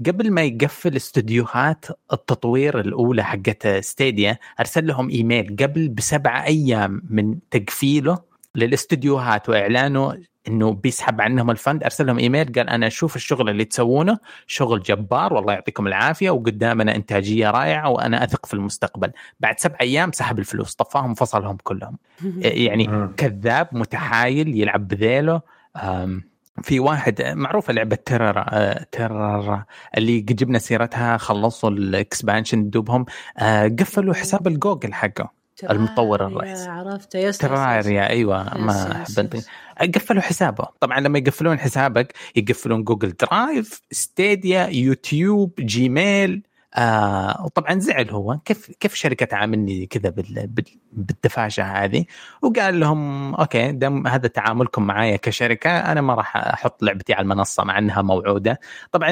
قبل 0.06 0.32
ما 0.32 0.44
يقفل 0.44 0.96
استديوهات 0.96 1.86
التطوير 2.14 2.80
الأولى 2.80 3.24
حقت 3.24 3.68
ستيديا 3.68 4.38
أرسل 4.60 4.88
لهم 4.88 5.10
إيميل 5.10 5.56
قبل 5.60 5.90
بسبعة 5.90 6.44
أيام 6.44 7.02
من 7.10 7.50
تقفيله. 7.52 8.35
للاستديوهات 8.56 9.50
واعلانه 9.50 10.18
إنه 10.48 10.74
بيسحب 10.74 11.22
عنهم 11.22 11.52
ال 11.52 11.57
fund. 11.57 11.84
أرسل 11.84 12.06
لهم 12.06 12.20
إيميل 12.20 12.54
قال 12.54 12.70
أنا 12.70 12.88
أشوف 12.88 13.16
الشغل 13.16 13.50
اللي 13.50 13.66
تسوونه 13.66 14.20
شغل 14.48 14.82
جبار 14.82 15.34
والله 15.34 15.54
يعطيكم 15.54 15.88
العافية 15.88 16.30
وقدامنا 16.30 16.96
إنتاجية 16.96 17.50
رائعة 17.50 17.90
وأنا 17.90 18.24
أثق 18.24 18.46
في 18.46 18.54
المستقبل. 18.54 19.12
بعد 19.40 19.60
سبع 19.60 19.76
أيام 19.82 20.12
سحب 20.12 20.40
الفلوس 20.40 20.76
طفاهم 20.76 21.12
وفصلهم 21.12 21.58
كلهم. 21.64 21.98
يعني 22.66 23.10
كذاب 23.18 23.68
متحايل 23.72 24.62
يلعب 24.62 24.88
بذيله. 24.88 25.42
في 26.62 26.80
واحد 26.80 27.22
معروفة 27.22 27.74
لعبة 27.74 27.96
Terraria، 27.96 28.46
Terraria 28.48 29.64
اللي 29.98 30.22
جبنا 30.22 30.60
سيرتها 30.60 31.18
خلصوا 31.18 31.70
ال 31.70 31.80
expansion 31.80 32.70
دوبهم 32.70 33.06
آه، 33.38 33.68
قفلوا 33.68 34.14
حساب 34.14 34.48
الجوجل 34.48 34.94
حقه. 34.94 35.45
المطور 35.64 36.28
الرئيسي. 36.28 36.70
عرفته 36.70 37.20
yes 37.20 37.38
Terraria 37.38 38.10
أيوه 38.10 38.58
ما 38.58 38.92
أحب 38.92 39.42
قفلوا 39.96 40.22
حسابه 40.22 40.68
طبعا 40.80 41.00
لما 41.00 41.20
يقفلون 41.20 41.60
حسابك 41.60 42.14
يقفلون 42.36 42.84
Google 42.84 43.10
Drive 43.12 43.82
Stadia 43.92 44.68
YouTube 44.68 45.52
Gmail 45.60 46.42
آه 46.76 47.44
وطبعا 47.46 47.80
زعل 47.80 48.10
هو. 48.10 48.38
كيف 48.46 48.72
كيف 48.80 48.94
شركة 48.96 49.26
تعاملني 49.26 49.86
كذا 49.86 50.10
بال- 50.10 50.48
بال- 50.48 50.80
بالدفاشه 50.92 51.64
هذه؟ 51.64 52.06
وقال 52.42 52.80
لهم 52.80 53.36
okay 53.36 53.72
دام 53.72 54.08
هذا 54.08 54.28
تعاملكم 54.28 54.84
معايا 54.84 55.16
كشركة 55.18 55.70
أنا 55.70 56.02
ما 56.02 56.14
راح 56.14 56.38
أحط 56.38 56.84
لعبتي 56.84 57.14
على 57.14 57.24
المنصة 57.24 57.64
مع 57.64 57.78
إنها 57.78 58.02
موعودة. 58.02 58.60
طبعا 58.92 59.12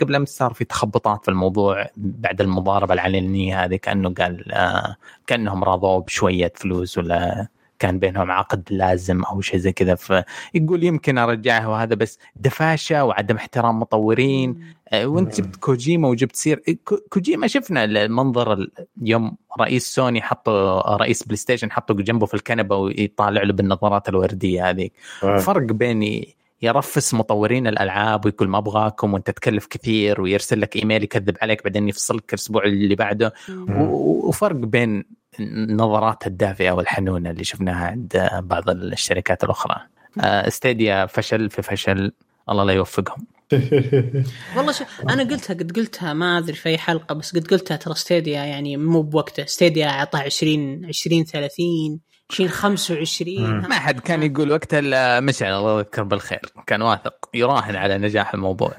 قبل 0.00 0.14
أمس 0.14 0.28
صار 0.28 0.52
في 0.54 0.64
تخبطات 0.64 1.24
في 1.24 1.30
الموضوع 1.30 1.86
بعد 1.96 2.40
المضاربة 2.40 2.94
العلنية 2.94 3.64
هذه 3.64 3.76
كأنه 3.76 4.14
قال 4.14 4.52
آه 4.52 4.96
كأنهم 5.26 5.64
راضوا 5.64 5.98
بشوية 6.00 6.52
فلوس 6.56 6.98
ولا 6.98 7.46
كان 7.82 7.98
بينهم 7.98 8.30
عقد 8.30 8.62
لازم 8.70 9.22
أو 9.24 9.40
شيء 9.40 9.58
زي 9.58 9.72
كذا. 9.72 9.94
فيقول 9.94 10.84
يمكن 10.84 11.18
أرجعها 11.18 11.66
وهذا 11.66 11.94
بس 11.94 12.18
دفاشة 12.36 13.04
وعدم 13.04 13.36
احترام 13.36 13.80
مطورين. 13.80 14.64
آه، 14.88 15.06
وانت 15.06 15.40
جبت 15.40 15.56
كوجيما 15.56 16.08
وجبت 16.08 16.36
سير. 16.36 16.62
كو- 16.84 16.98
كوجيما 17.10 17.46
شفنا 17.46 17.84
المنظر 17.84 18.52
ال- 18.52 18.70
يوم 19.02 19.36
رئيس 19.60 19.94
سوني 19.94 20.22
حطوا 20.22 20.96
رئيس 20.96 21.22
بلاي 21.22 21.36
ستيشن 21.36 21.70
حطوا 21.72 21.96
جنبه 21.96 22.26
في 22.26 22.34
الكنبة 22.34 22.76
ويطالع 22.76 23.42
له 23.42 23.52
بالنظارات 23.52 24.08
الوردية 24.08 24.70
هذيك. 24.70 24.92
آه. 25.24 25.38
فرق 25.38 25.62
بين 25.72 26.24
يرفس 26.62 27.14
مطورين 27.14 27.66
الألعاب 27.66 28.24
ويقول 28.24 28.48
ما 28.48 28.58
أبغاكم 28.58 29.14
وأنت 29.14 29.30
تكلف 29.30 29.66
كثير 29.66 30.20
ويرسل 30.20 30.60
لك 30.60 30.76
إيميل 30.76 31.02
يكذب 31.02 31.36
عليك 31.42 31.64
بعدين 31.64 31.88
يفصلك 31.88 32.24
الأسبوع 32.34 32.64
اللي 32.64 32.94
بعده. 32.94 33.32
وفرق 33.68 34.56
بين 34.56 35.04
النظرات 35.40 36.26
الدافئة 36.26 36.70
والحنونة 36.70 37.30
اللي 37.30 37.44
شفناها 37.44 37.86
عند 37.86 38.30
بعض 38.42 38.70
الشركات 38.70 39.44
الأخرى. 39.44 39.76
آه، 40.20 40.48
ستيديا 40.48 41.06
فشل 41.06 41.50
في 41.50 41.62
فشل. 41.62 42.12
الله 42.50 42.64
لا 42.64 42.72
يوفقهم. 42.72 43.26
والله 44.56 44.72
شو 44.72 44.84
أنا 45.10 45.22
قلتها 45.22 45.54
قد 45.54 45.72
قلتها 45.76 46.12
ما 46.12 46.38
أدري 46.38 46.52
في 46.52 46.68
أي 46.68 46.78
حلقة 46.78 47.14
بس 47.14 47.36
قد 47.36 47.46
قلتها 47.46 47.76
ترى 47.76 47.94
ستيديا 47.94 48.44
يعني 48.44 48.76
مو 48.76 49.02
بوقته. 49.02 49.46
ستيديا 49.46 49.88
أعطاه 49.88 50.20
20 50.20 50.84
20 50.84 51.24
30 51.24 52.00
20 52.30 52.48
25 52.48 53.60
ما 53.68 53.74
حد 53.74 54.00
كان 54.00 54.22
يقول 54.22 54.52
وقتها 54.52 54.78
إلا 54.78 55.20
مشعل 55.20 55.52
الله 55.52 55.78
يذكر 55.78 56.02
بالخير. 56.02 56.40
كان 56.66 56.82
واثق 56.82 57.28
يراهن 57.34 57.76
على 57.76 57.98
نجاح 57.98 58.34
الموضوع. 58.34 58.72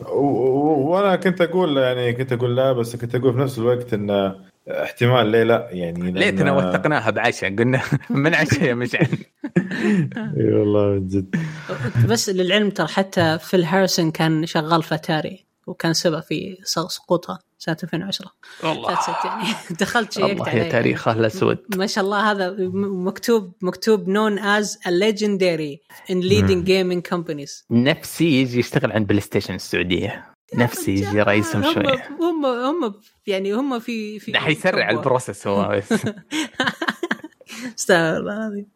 وأنا 0.90 1.16
كنت 1.16 1.40
أقول 1.40 1.76
يعني 1.76 2.12
كنت 2.12 2.32
أقول 2.32 2.56
لا 2.56 2.72
بس 2.72 2.96
كنت 2.96 3.14
أقول 3.14 3.32
في 3.32 3.38
نفس 3.38 3.58
الوقت 3.58 3.94
إن 3.94 4.34
احتمال 4.70 5.26
ليه 5.26 5.42
لا؟ 5.42 5.68
يعني 5.70 6.12
لأن- 6.12 6.16
ليتنا 6.16 6.52
وثقناها 6.52 7.10
بعشاء 7.10 7.56
قلنا 7.56 7.80
من 8.10 8.34
عشاء 8.34 8.62
يا 8.64 8.74
مشعل؟ 8.74 9.08
إي 10.38 10.52
والله 10.52 10.86
من 10.86 11.08
جد. 11.08 11.36
بس 12.08 12.28
للعلم 12.30 12.70
ترى 12.70 12.86
حتى 12.88 13.38
فيل 13.38 13.64
هاريسون 13.64 14.10
كان 14.10 14.46
شغال 14.46 14.82
في 14.82 14.94
اتاري 14.94 15.46
وكان 15.66 15.92
سبب 15.92 16.20
في 16.20 16.56
سقوطها 16.64 17.38
سنة 17.58 17.76
2010 17.82 18.32
والله. 18.64 18.98
يعني 19.24 19.48
دخلت 19.80 20.12
شيكت 20.12 20.30
الله 20.30 20.48
عليه 20.48 20.62
يا 20.62 20.70
تاريخه 20.70 21.12
الاسود 21.12 21.58
ما 21.76 21.86
شاء 21.86 22.04
الله 22.04 22.30
هذا 22.30 22.56
مكتوب 23.04 23.52
مكتوب 23.62 24.04
known 24.06 24.38
as 24.40 24.66
a 24.68 24.90
legendary 24.90 25.78
in 26.12 26.16
leading 26.22 26.64
gaming 26.64 27.14
companies. 27.14 27.64
نفسي 27.70 28.24
يجي 28.42 28.58
يشتغل 28.58 28.92
عند 28.92 29.06
بلاي 29.06 29.20
ستيشن 29.20 29.54
السعودية. 29.54 30.24
نفسي 30.54 30.90
يجي 30.94 31.22
رئيسهم 31.22 31.64
هم 31.64 31.74
شوية. 31.74 32.08
هم 32.20 32.46
هم 32.46 32.94
يعني 33.26 33.52
هم 33.52 33.78
في 33.78 34.18
في 34.18 34.38
حيسرع. 34.38 34.90
ال 34.90 34.97
process 34.97 35.46
هو. 35.46 35.68
بس 35.68 35.92
استغفر 37.78 38.16
الله 38.16 38.32
العظيم. 38.36 38.66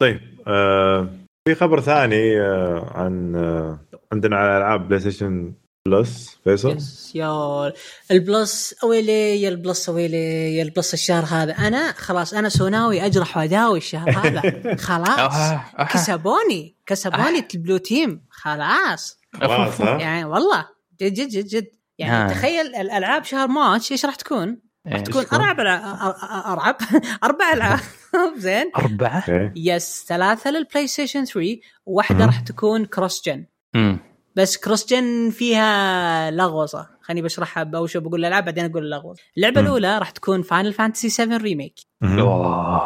طيب 0.00 0.20
آه 0.46 1.08
في 1.48 1.54
خبر 1.54 1.80
ثاني 1.80 2.40
آه 2.40 2.92
عن 2.94 3.34
آه 3.36 3.78
عندنا 4.12 4.36
على 4.36 4.56
ألعاب 4.58 4.88
PlayStation 4.88 5.52
Plus 5.88 6.38
فيصل؟ 6.44 6.76
yes 6.76 7.12
يا 7.14 7.72
ال 8.10 8.23
Plus 8.23 8.74
ويلي 8.84 9.42
يا 9.42 9.48
ال 9.48 9.56
Plus 9.56 9.88
ويلي 9.88 10.56
يا 10.56 10.62
ال 10.62 10.68
Plus 10.68 10.94
الشهر 10.94 11.24
هذا. 11.24 11.52
أنا 11.52 11.92
خلاص 11.92 12.34
أنا 12.34 12.48
سوناوي 12.48 13.06
أجرح 13.06 13.36
وأداوي 13.36 13.78
الشهر 13.78 14.10
هذا. 14.10 14.42
خلاص. 14.88 15.60
كسبوني 15.92 16.74
كسبوني 16.86 17.46
ال 17.54 17.58
blue 17.58 17.76
team. 17.76 18.20
خلاص. 18.30 19.19
خلاص 19.34 19.80
ها 19.80 19.98
يعني 20.00 20.24
والله 20.24 20.68
جد 21.00 21.12
جد 21.14 21.28
جد 21.28 21.46
جد 21.46 21.66
يعني 21.98 22.30
آه. 22.30 22.34
تخيل 22.34 22.66
الألعاب 22.76 23.24
شهر 23.24 23.48
March 23.48 23.92
إيش 23.92 24.04
راح 24.06 24.14
تكون؟ 24.14 24.60
راح 24.86 24.94
إيه. 24.96 25.04
تكون 25.04 25.24
أربع 25.40 25.64
ألعاب- 25.64 27.24
أربع 27.24 27.52
ألعاب 27.54 27.80
زين 28.36 28.70
أربعة 28.76 29.18
okay 29.28 29.52
yes 29.56 30.04
ثلاثة 30.08 30.50
للبلاي 30.50 30.86
ستيشن 30.86 31.24
3 31.24 31.56
وواحده. 31.86 32.26
راح 32.26 32.40
تكون 32.40 32.84
cross 32.84 33.22
gen. 33.28 33.46
بس 34.36 34.56
cross 34.56 34.86
gen 34.86 35.30
فيها 35.30 36.30
لغوصة 36.30 36.88
خليني 37.02 37.22
بشرحها 37.22 37.62
باول 37.62 37.90
شيء 37.90 38.00
بقول 38.00 38.20
الألعاب 38.20 38.44
بعدين 38.44 38.64
أقول 38.64 38.84
اللغوصة 38.84 39.22
اللعبة 39.36 39.60
مم. 39.60 39.66
الأولى 39.66 39.98
راح 39.98 40.10
تكون 40.10 40.42
فاينل 40.42 40.72
فانتسي 40.72 41.08
7 41.08 41.36
ريميك. 41.36 41.74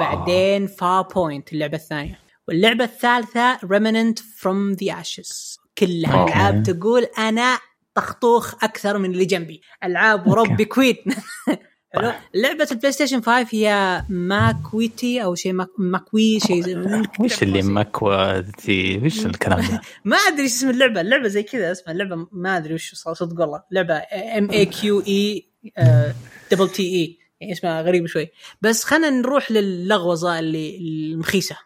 بعدين 0.01 0.67
Farpoint 0.67 1.53
اللعبة 1.53 1.77
الثانية 1.77 2.19
واللعبة 2.49 2.85
الثالثة 2.85 3.59
Remnant 3.65 4.19
From 4.19 4.73
the 4.73 5.01
Ashes 5.01 5.59
كلها 5.79 6.21
okay. 6.21 6.33
ألعاب 6.33 6.63
تقول 6.63 7.03
أنا 7.19 7.59
طخطوخ 7.95 8.65
أكثر 8.65 8.99
من 8.99 9.11
اللي 9.13 9.25
جنبي. 9.25 9.61
ألعاب 9.85 10.27
وربي 10.27 10.65
كويت. 10.65 11.03
حلو. 11.95 12.13
لعبة 12.35 12.69
البلاي 12.73 12.93
ستيشن 12.93 13.21
5 13.23 13.47
هي 13.51 14.03
ماكويتي 14.09 15.23
أو 15.25 15.35
شيء 15.35 15.53
ماك- 15.53 15.69
ماكوي 15.79 16.41
شيء 16.41 16.61
زي 16.63 16.77
وش 17.21 17.43
اللي 17.43 17.63
مكوتي 17.63 18.99
وش 18.99 19.27
الكلام 19.27 19.61
ده؟ 19.61 19.81
ما 20.05 20.17
أدري 20.17 20.43
إيش 20.43 20.53
اسم 20.53 20.71
اللعبة. 20.71 21.01
اللعبة 21.01 21.29
زي 21.29 21.43
كذا 21.43 21.73
اسمها. 21.73 21.93
اللعبة 21.93 22.27
ما 22.33 22.57
أدري 22.57 22.75
وش 22.75 22.95
صدق 22.95 23.41
والله. 23.41 23.63
لعبة 23.71 23.95
M 24.39 24.51
A 24.51 24.67
Q 24.67 25.01
E 25.01 25.49
double 26.53 26.69
T 26.69 26.83
E 26.83 27.19
يعني 27.41 27.53
اسمها 27.53 27.83
غريب 27.83 28.07
شوي. 28.07 28.29
بس 28.63 28.85
خلينا 28.85 29.11
نروح 29.11 29.51
للغوصه 29.51 30.39
اللي 30.39 30.77
المخيسة. 30.79 31.57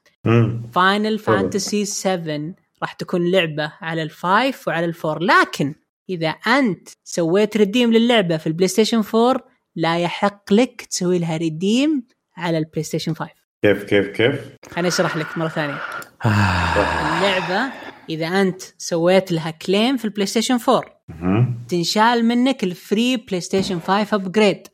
Final. 0.75 1.19
Fantasy 1.19 1.85
7 1.85 2.55
راح 2.83 2.93
تكون 2.93 3.31
لعبة 3.31 3.73
على 3.81 4.03
ال 4.03 4.16
five 4.16 4.69
وعلى 4.69 4.87
ال 4.87 4.93
four. 4.93 5.23
لكن 5.23 5.75
إذا 6.11 6.29
أنت 6.29 6.89
سويت 7.05 7.57
redeem 7.57 7.93
للعبة 7.93 8.37
في 8.37 8.47
البلاي 8.47 8.69
ستيشن 8.69 9.03
4 9.15 9.45
لا 9.77 9.99
يحق 9.99 10.53
لك 10.53 10.83
تسوي 10.91 11.19
لها 11.19 11.37
redeem 11.37 12.07
على 12.37 12.59
البلاي 12.59 12.83
ستيشن 12.83 13.15
5 13.15 13.31
كيف 13.63 13.85
كيف 13.85 14.07
كيف؟ 14.09 14.41
خليني 14.71 14.89
أشرح 14.89 15.17
لك 15.17 15.39
مرة 15.39 15.49
ثانية. 15.49 15.79
آه. 16.25 16.29
اللعبة 17.19 17.73
إذا 18.11 18.27
أنت 18.27 18.63
سويت 18.79 19.33
لها 19.33 19.51
claim 19.51 19.97
في 19.97 20.05
البلاي 20.05 20.27
ستيشن 20.27 20.59
4 20.69 20.83
مم. 21.09 21.59
تنشال 21.69 22.25
منك 22.25 22.65
ال 22.65 23.17
free 23.17 23.41
PlayStation 23.41 23.81
5 23.81 24.15
upgrade 24.17 24.67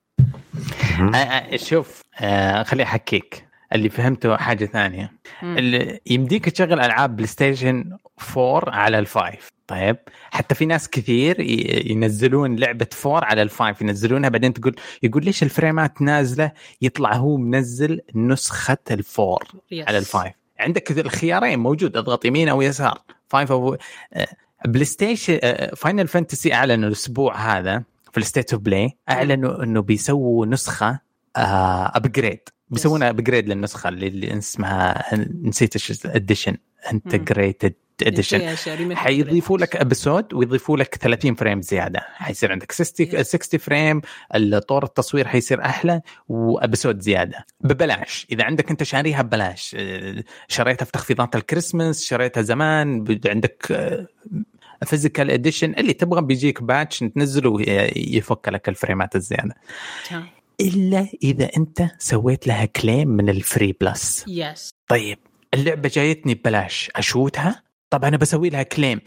شوف 1.56 2.00
آه، 2.20 2.62
خليني 2.62 2.82
أحكيك. 2.88 3.44
اللي 3.74 3.88
فهمته 3.88 4.36
حاجة 4.36 4.64
ثانية. 4.64 5.12
اللي 5.42 6.00
يمديك 6.06 6.48
تشغل 6.48 6.80
ألعاب 6.80 7.16
بلاي 7.16 7.26
ستيشن 7.26 7.98
4 8.36 8.70
على 8.74 8.98
ال 8.98 9.09
five 9.09 9.50
طيب. 9.66 9.96
حتى 10.30 10.54
في 10.54 10.66
ناس 10.66 10.88
كثير 10.88 11.40
ينزلون 11.90 12.56
لعبة 12.56 12.86
4 13.06 13.24
على 13.24 13.42
ال 13.42 13.50
five 13.50 13.82
ينزلونها 13.82 14.28
بعدين 14.28 14.52
تقول 14.52 14.76
يقول 15.02 15.24
ليش 15.24 15.42
الفريمات 15.42 16.02
نازلة؟ 16.02 16.52
يطلع 16.82 17.14
هو 17.14 17.36
منزل 17.36 18.00
نسخة 18.14 18.78
ال 18.90 19.01
four 19.01 19.44
yes. 19.70 19.88
على 19.88 19.98
ال 19.98 20.05
five 20.05 20.32
عندك 20.60 20.90
الخيارين 20.90 21.58
موجود 21.58 21.96
اضغط 21.96 22.24
يمين 22.24 22.48
أو 22.48 22.62
يسار. 22.62 22.98
five 23.28 23.52
أو 23.52 23.76
آه، 24.12 24.26
PlayStation 24.66 25.38
آه، 25.42 25.74
Final 25.74 26.08
Fantasy 26.08 26.54
أعلنوا 26.54 26.88
الأسبوع 26.88 27.58
هذا 27.58 27.82
في 28.12 28.18
ال 28.18 28.24
State 28.24 28.52
of 28.52 28.62
Play 28.62 28.96
أعلنوا 29.10 29.62
إنه 29.62 29.82
بيسووا 29.82 30.46
نسخة 30.46 31.00
upgrade 31.36 32.40
بيسوونها 32.74 33.10
upgrade 33.10 33.48
للنسخة 33.48 33.88
اللي, 33.88 34.06
اللي 34.06 34.38
اسمها 34.38 35.04
نسيت 35.42 35.76
إيش 35.76 36.06
edition 36.06 36.56
Intergrade 36.92 37.74
edition 38.02 38.40
حيضيفوا 38.96 39.58
لك 39.58 39.76
episode 39.76 40.34
ويضيفوا 40.34 40.76
لك 40.76 40.94
30 40.94 41.34
frame 41.34 41.62
زيادة. 41.62 42.00
حيصير 42.14 42.52
عندك 42.52 42.72
60 42.72 43.06
Yes. 43.06 43.20
60 43.20 43.60
frame 43.60 44.00
طور 44.68 44.84
التصوير 44.84 45.28
حيصير 45.28 45.64
أحلى 45.64 46.00
و 46.28 46.37
episode 46.37 47.00
زيادة. 47.00 47.46
ببلاش. 47.60 48.26
إذا 48.32 48.44
عندك 48.44 48.70
أنت 48.70 48.82
شاريها 48.82 49.22
ببلاش. 49.22 49.76
آه، 49.78 50.24
شريتها 50.48 50.84
في 50.84 50.92
تخفيضات 50.92 51.36
الكريسماس 51.36 52.04
شريتها 52.04 52.42
زمان 52.42 53.18
عندك 53.26 53.66
physical 54.84 55.30
edition 55.30 55.74
اللي 55.78 55.92
تبغى 55.92 56.22
بيجيك 56.22 56.62
patch 56.62 56.98
تنزله 56.98 57.50
ويفك 57.50 58.48
لك 58.48 58.68
ال 58.68 58.75
frameات 58.75 59.16
الزيادة. 59.16 59.54
إلا 60.60 61.08
إذا 61.22 61.50
أنت 61.56 61.90
سويت 61.98 62.46
لها 62.46 62.64
claim 62.64 63.08
من 63.08 63.28
ال 63.28 63.38
free 63.38 63.76
Plus 63.80 64.24
yes 64.28 64.70
طيب 64.88 65.18
اللعبة 65.54 65.90
جايتني 65.94 66.34
ببلاش 66.34 66.90
أشوتها؟ 66.96 67.62
طب 67.90 68.04
أنا 68.04 68.16
بسوي 68.16 68.48
لها 68.48 68.62
claim 68.62 69.00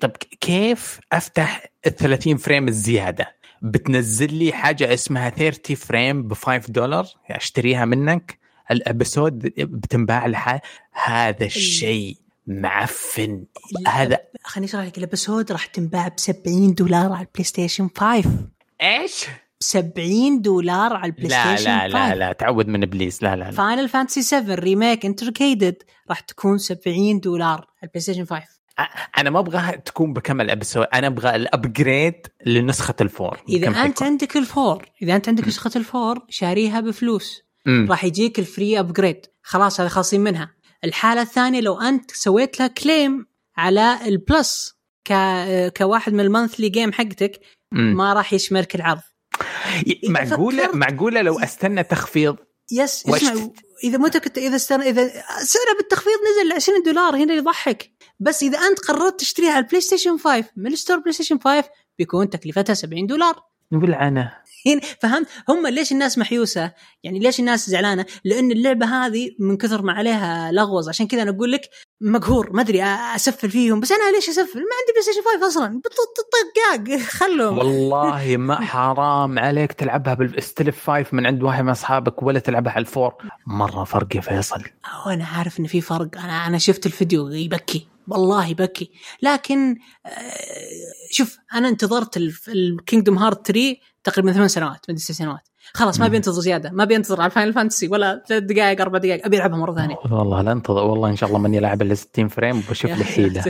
طب 0.00 0.10
كيف 0.40 1.00
أفتح 1.12 1.66
ال 1.86 1.96
30 1.96 2.36
frame 2.36 2.68
الزيادة؟ 2.68 3.36
بتنزل 3.62 4.34
لي 4.34 4.52
حاجة 4.52 4.94
اسمها 4.94 5.30
30 5.30 5.76
frame 5.76 6.22
ب 6.28 6.34
5 6.34 6.72
دولار؟ 6.72 7.06
أشتريها 7.30 7.84
منك؟ 7.84 8.38
ال 8.70 8.79
episode 8.79 9.38
بتنباع 9.58 10.26
لها؟ 10.26 10.60
هذا 10.92 11.44
الشيء 11.44 12.16
معفن. 12.46 13.44
هذا 13.86 14.18
خليني 14.44 14.66
أشرح 14.66 14.84
لك. 14.84 14.98
ال 14.98 15.05
episode 15.05 15.52
راح 15.52 15.66
تنباع 15.66 16.08
ب 16.08 16.20
70 16.20 16.74
دولار 16.74 17.12
على 17.12 17.26
ال 17.26 17.44
PlayStation 17.44 17.88
5 17.96 18.30
إيش؟ 18.82 19.26
70 19.62 20.42
دولار 20.42 20.92
على 20.96 21.06
ال 21.06 21.10
Play 21.10 21.28
لا 21.28 21.56
Station 21.56 21.70
لا 21.70 21.88
لا 21.88 22.04
5. 22.04 22.14
لا 22.14 22.32
تعود 22.32 22.68
من 22.68 22.82
إبليس 22.82 23.22
لا 23.22 23.36
لا 23.36 23.44
لا 23.44 23.50
Final 23.50 23.88
Fantasy 23.88 24.22
7 24.22 24.54
Remake 24.54 25.06
Intergrade 25.06 25.76
راح 26.08 26.20
تكون 26.20 26.58
70 26.58 27.20
دولار 27.20 27.58
على 27.58 27.66
ال 27.82 28.00
PlayStation 28.00 28.24
5 28.24 28.46
أنا 29.18 29.30
ما 29.30 29.38
أبغاها 29.38 29.76
تكون 29.76 30.12
بكمل 30.12 30.50
episode 30.50 30.86
أنا 30.94 31.06
أبغى 31.06 31.36
ال 31.36 31.46
upgrade 31.46 32.14
لنسخة 32.46 32.94
ال 33.00 33.08
four 33.08 33.38
إذا 33.48 33.84
أنت؟ 33.84 34.02
عندك 34.02 34.36
ال 34.36 34.46
four 34.46 34.88
إذا 35.02 35.16
أنت 35.16 35.28
عندك 35.28 35.48
نسخة 35.48 35.70
ال 35.76 35.84
four 35.84 36.18
شاريها 36.28 36.80
بفلوس. 36.80 37.42
راح 37.68 38.04
يجيك 38.04 38.38
ال 38.38 38.46
free 38.46 38.80
upgrade 38.80 39.26
خلاص 39.42 39.80
هذا 39.80 39.88
خالصين 39.88 40.20
منها 40.20 40.50
الحالة 40.84 41.22
الثانية 41.22 41.60
لو 41.60 41.80
أنت 41.80 42.10
سويت 42.10 42.60
لها 42.60 42.68
claim 42.68 43.26
على 43.56 43.98
ال 44.06 44.20
Plus 44.20 44.74
ك... 45.04 45.12
كواحد 45.76 46.12
من 46.12 46.20
ال 46.20 46.26
monthly 46.26 46.68
game 46.68 46.92
حقتك. 46.92 47.40
ما 47.72 48.12
راح 48.12 48.32
يشملك 48.32 48.74
العرض 48.74 49.00
معقوله 50.08 50.70
معقولة 50.72 51.22
لو 51.22 51.38
أستنى 51.38 51.82
تخفيض 51.82 52.36
yes 52.72 53.06
اسمع 53.08 53.48
إذا 53.84 53.98
متى 53.98 54.20
كنت 54.20 54.38
إذا 54.38 54.56
استن... 54.56 54.80
إذا 54.80 55.08
سعرها 55.42 55.76
بالتخفيض 55.78 56.12
نزل 56.12 56.48
ل 56.48 56.52
20 56.52 56.82
دولار 56.82 57.16
هنا 57.16 57.34
يضحك. 57.34 57.90
بس 58.20 58.42
إذا 58.42 58.58
أنت 58.58 58.78
قررت 58.78 59.20
تشتريها 59.20 59.50
على 59.50 59.64
ال 59.64 59.80
PlayStation 59.80 60.18
5 60.18 60.44
من 60.56 60.72
ال 60.72 60.98
store 60.98 61.12
PlayStation 61.12 61.38
5 61.38 61.64
بيكون 61.98 62.30
تكلفتها 62.30 62.74
70 62.74 63.06
دولار. 63.06 63.51
هنا 64.66 64.80
فهمت؟ 65.00 65.26
هم 65.48 65.66
ليش 65.66 65.92
الناس 65.92 66.18
محيوسة؟ 66.18 66.72
يعني 67.02 67.18
ليش 67.18 67.40
الناس 67.40 67.70
زعلانة؟ 67.70 68.06
لأن 68.24 68.52
اللعبة 68.52 68.86
هذه 68.86 69.30
من 69.38 69.56
كثر 69.56 69.82
ما 69.82 69.92
عليها 69.92 70.52
لغوص 70.52 70.88
عشان 70.88 71.06
كذا 71.06 71.22
أنا 71.22 71.30
أقول 71.30 71.52
لك 71.52 71.60
مقهور. 72.00 72.52
ما 72.52 72.62
أدري 72.62 72.82
أسفل 72.84 73.50
فيهم. 73.50 73.80
بس 73.80 73.92
أنا 73.92 74.14
ليش 74.14 74.28
أسفل؟ 74.28 74.58
ما 74.58 74.74
عندي 74.80 74.92
بلاي 74.92 75.02
ستيشن 75.02 75.20
5 75.40 75.46
أصلا 75.48 75.80
طقاق 75.84 76.98
خلهم 77.20 77.58
والله 77.58 78.36
ما 78.36 78.60
حرام 78.72 79.38
عليك 79.38 79.72
تلعبها 79.72 80.14
بالستلف 80.14 80.90
5 80.90 81.06
من 81.12 81.26
عند 81.26 81.42
واحد 81.42 81.64
من 81.64 81.70
أصحابك 81.70 82.22
ولا 82.22 82.38
تلعبها 82.38 82.72
على 82.72 82.80
الفور. 82.80 83.14
مرة 83.46 83.84
فرق 83.84 84.16
يا 84.16 84.20
فيصل. 84.20 84.62
وأنا 85.06 85.24
عارف 85.24 85.60
إن 85.60 85.66
في 85.66 85.80
فرق. 85.80 86.08
أنا 86.18 86.46
أنا 86.46 86.58
شفت 86.58 86.86
الفيديو 86.86 87.28
يبكي. 87.28 87.91
والله 88.08 88.46
يبكي 88.46 88.90
لكن 89.22 89.76
آه، 90.06 90.10
شوف 91.10 91.38
أنا 91.54 91.68
انتظرت 91.68 92.16
ال 92.48 92.57
Kingdom 92.57 93.18
Hearts 93.18 93.46
3 93.46 93.76
تقريبا 94.04 94.32
ثمان 94.32 94.48
سنوات 94.48 94.86
من 94.88 94.96
ست 94.96 95.12
سنوات. 95.12 95.48
خلاص 95.74 96.00
ما. 96.00 96.08
بينتظر 96.08 96.40
زيادة. 96.40 96.70
ما 96.70 96.84
بينتظر 96.84 97.20
على 97.20 97.30
Final 97.30 97.52
Fantasy 97.52 97.88
ولا 97.88 98.22
ثلاث 98.28 98.42
دقائق 98.42 98.80
أربع 98.80 98.98
دقائق. 98.98 99.26
أبي 99.26 99.36
ألعبها 99.36 99.58
مرة 99.58 99.74
ثانية. 99.74 99.96
والله 100.10 100.42
لا 100.42 100.52
انتظر. 100.52 100.84
والله 100.84 101.10
إن 101.10 101.16
شاء 101.16 101.28
الله 101.28 101.38
ماني 101.38 101.60
لاعب 101.60 101.82
الا 101.82 101.94
60 101.94 102.28
frame 102.28 102.58
وبشوف 102.58 102.90
لي 102.90 103.04
حيله 103.04 103.44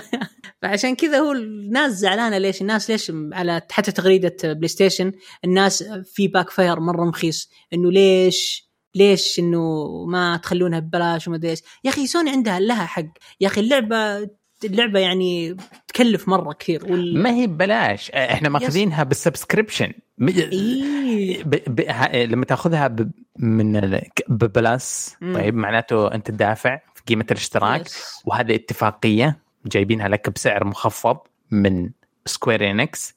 فعشان 0.62 0.94
كذا 0.94 1.18
هو 1.18 1.32
الناس 1.32 1.92
زعلانة. 1.92 2.38
ليش؟ 2.38 2.60
الناس 2.60 2.90
ليش 2.90 3.12
على 3.32 3.62
حتى 3.70 3.92
تغريدة 3.92 4.36
PlayStation 4.42 5.12
الناس 5.44 5.82
في 6.04 6.28
backfire 6.28 6.80
مرة 6.80 7.04
مخيس. 7.04 7.50
إنه 7.72 7.90
ليش 7.90 8.65
ليش 8.96 9.38
إنه 9.38 9.86
ما 10.06 10.36
تخلونها 10.36 10.78
ببلاش 10.78 11.28
وما 11.28 11.36
أدري 11.36 11.50
إيش؟ 11.50 11.62
يا 11.84 11.90
أخي 11.90 12.06
سوني 12.06 12.30
عندها 12.30 12.60
لها 12.60 12.86
حق. 12.86 13.04
يا 13.40 13.46
أخي 13.46 13.60
اللعبة 13.60 14.30
اللعبة 14.64 14.98
يعني 14.98 15.56
تكلف 15.88 16.28
مرة 16.28 16.52
كثير. 16.52 16.92
وال... 16.92 17.22
ما 17.22 17.30
هي 17.34 17.46
ببلاش. 17.46 18.10
إحنا 18.10 18.48
مأخذينها 18.48 19.02
بال 19.04 19.16
subscription. 19.16 19.92
م- 20.18 20.28
إيه. 20.28 21.44
ب... 21.44 21.50
ب... 21.50 21.80
ه- 21.88 22.24
لما 22.24 22.44
تأخذها 22.44 22.86
ب... 22.86 23.10
من 23.38 23.76
ال... 23.76 24.02
ببلاس 24.28 25.16
مم. 25.20 25.34
طيب 25.34 25.54
معناته 25.54 26.14
أنت 26.14 26.26
تدافع 26.30 26.80
في 26.94 27.02
قيمة 27.08 27.26
الاشتراك. 27.30 27.86
yes. 27.86 28.22
وهذه 28.24 28.54
اتفاقية. 28.54 29.38
جايبينها 29.66 30.08
لك 30.08 30.30
بسعر 30.30 30.64
مخفض 30.64 31.18
من 31.50 31.90
Square 32.26 32.70
Enix. 32.70 33.14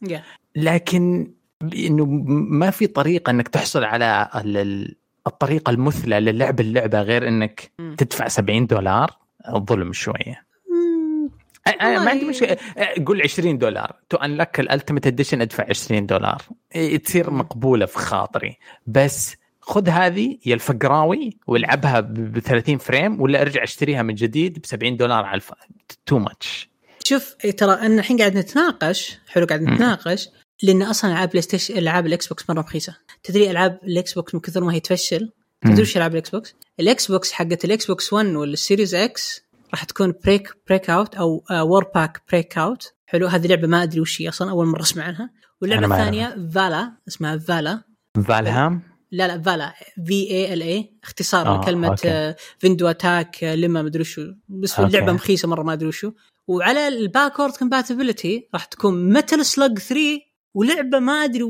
لكن 0.55 1.34
إنه 1.75 2.05
ما 2.49 2.69
في 2.69 2.88
طريقة 2.88 3.30
إنك 3.30 3.47
تحصل 3.47 3.84
على 3.84 4.30
الطريقة 5.30 5.69
المثلى 5.69 6.19
للعب 6.19 6.59
اللعبة 6.59 7.01
غير 7.01 7.27
إنك 7.27 7.71
مم. 7.80 7.95
تدفع 7.97 8.27
70 8.27 8.67
دولار 8.67 9.17
ظلم 9.57 9.93
شوية. 9.93 10.49
أنا 11.82 12.03
ما 12.03 12.09
عندي 12.09 12.25
مشكلة. 12.25 12.57
قول 13.07 13.21
20 13.21 13.57
دولار. 13.57 13.95
to 14.10 14.18
unlock 14.18 14.60
ال 14.60 14.65
ultimate 14.65 15.07
edition 15.07 15.41
ادفع 15.41 15.65
20 15.69 16.05
دولار. 16.05 16.41
تصير 17.03 17.32
مقبولة 17.32 17.86
في 17.86 17.97
خاطري. 17.97 18.57
بس 18.88 19.36
خذ 19.61 19.89
هذه 19.89 20.38
يا 20.45 20.53
الفقراوي 20.53 21.38
والعبها 21.47 21.99
ب 21.99 22.39
30 22.39 22.77
frame 22.78 23.22
ولا 23.21 23.41
ارجع 23.41 23.63
اشتريها 23.63 24.03
من 24.03 24.15
جديد 24.15 24.59
ب 24.59 24.65
70 24.65 24.97
دولار 24.97 25.25
على 25.25 25.36
الف... 25.36 25.51
too 26.05 26.20
much 26.20 26.70
شوف 27.03 27.36
ترى 27.57 27.71
أن 27.71 27.99
الحين 27.99 28.17
قاعد 28.17 28.38
نتناقش 28.38 29.19
حلو 29.27 29.45
قاعد. 29.45 29.61
نتناقش 29.61 30.30
لأن 30.64 30.82
أصلا 30.82 31.12
ألعاب 31.12 31.30
بلاي 31.30 31.41
ستيشن 31.41 31.78
ألعاب 31.78 32.05
الاكس 32.05 32.28
بوكس 32.28 32.49
مرة 32.49 32.62
رخيصة. 32.62 32.95
تدري 33.24 33.51
ألعاب 33.51 33.80
الاكس 33.84 34.14
بوكس 34.14 34.36
من 34.36 34.41
كثر 34.41 34.64
ما 34.64 34.74
هي 34.74 34.80
تفشل؟ 34.80 35.32
تدري 35.62 35.82
وش 35.82 35.97
ألعاب 35.97 36.12
الاكس 36.12 36.30
بوكس؟ 36.30 36.55
الاكس 36.80 37.12
بوكس 37.12 37.32
حقت 37.32 37.66
الاكس 37.66 37.86
بوكس 37.86 38.14
1 38.14 38.28
والسيريز 38.28 38.95
إكس 38.95 39.41
راح 39.72 39.84
تكون 39.84 40.14
بريك 40.24 40.53
بريك 40.68 40.89
اوت 40.89 41.16
أو 41.16 41.43
وور 41.51 41.84
باك 41.95 42.22
بريك 42.32 42.57
اوت 42.57 42.93
حلو 43.05 43.28
هذه 43.28 43.47
لعبة 43.47 43.68
ما 43.68 43.84
أدري 43.84 44.01
وش 44.01 44.22
هي 44.22 44.30
أصلا 44.30 44.51
أول 44.51 44.68
مرة 44.68 44.82
أسمع 44.82 45.03
عنها. 45.03 45.30
واللعبة 45.62 45.88
ما 45.88 45.99
الثانية 45.99 46.49
فالا 46.53 46.93
اسمها 47.07 47.38
فالا 47.38 47.82
فالهام 48.28 48.82
لا 49.12 49.28
لا 49.28 49.41
فالا 49.41 49.74
في 50.05 50.32
اي 50.32 50.53
ال 50.53 50.62
اي 50.62 50.93
اختصار 51.03 51.47
آه، 51.47 51.62
لكلمه 51.62 51.95
فيندو 52.60 52.88
اتاك 52.88 53.43
لما 53.43 53.82
مدري 53.82 54.03
شو 54.03 54.34
بس 54.49 54.80
أوكي. 54.80 54.88
اللعبه 54.88 55.12
مخيسه 55.12 55.47
مرة 55.47 55.64
ما 55.64 55.74
أدري 55.74 55.88
وشو 55.88 56.12
وعلى 56.47 56.88
ال 56.88 56.95
backward 56.95 57.57
compatibility 57.57 58.49
راح 58.53 58.66
تكون 58.66 59.14
Metal 59.14 59.45
Slug 59.45 59.80
3 59.80 59.99
ولعبة 60.54 61.00
ما 61.00 61.14
أدري 61.14 61.43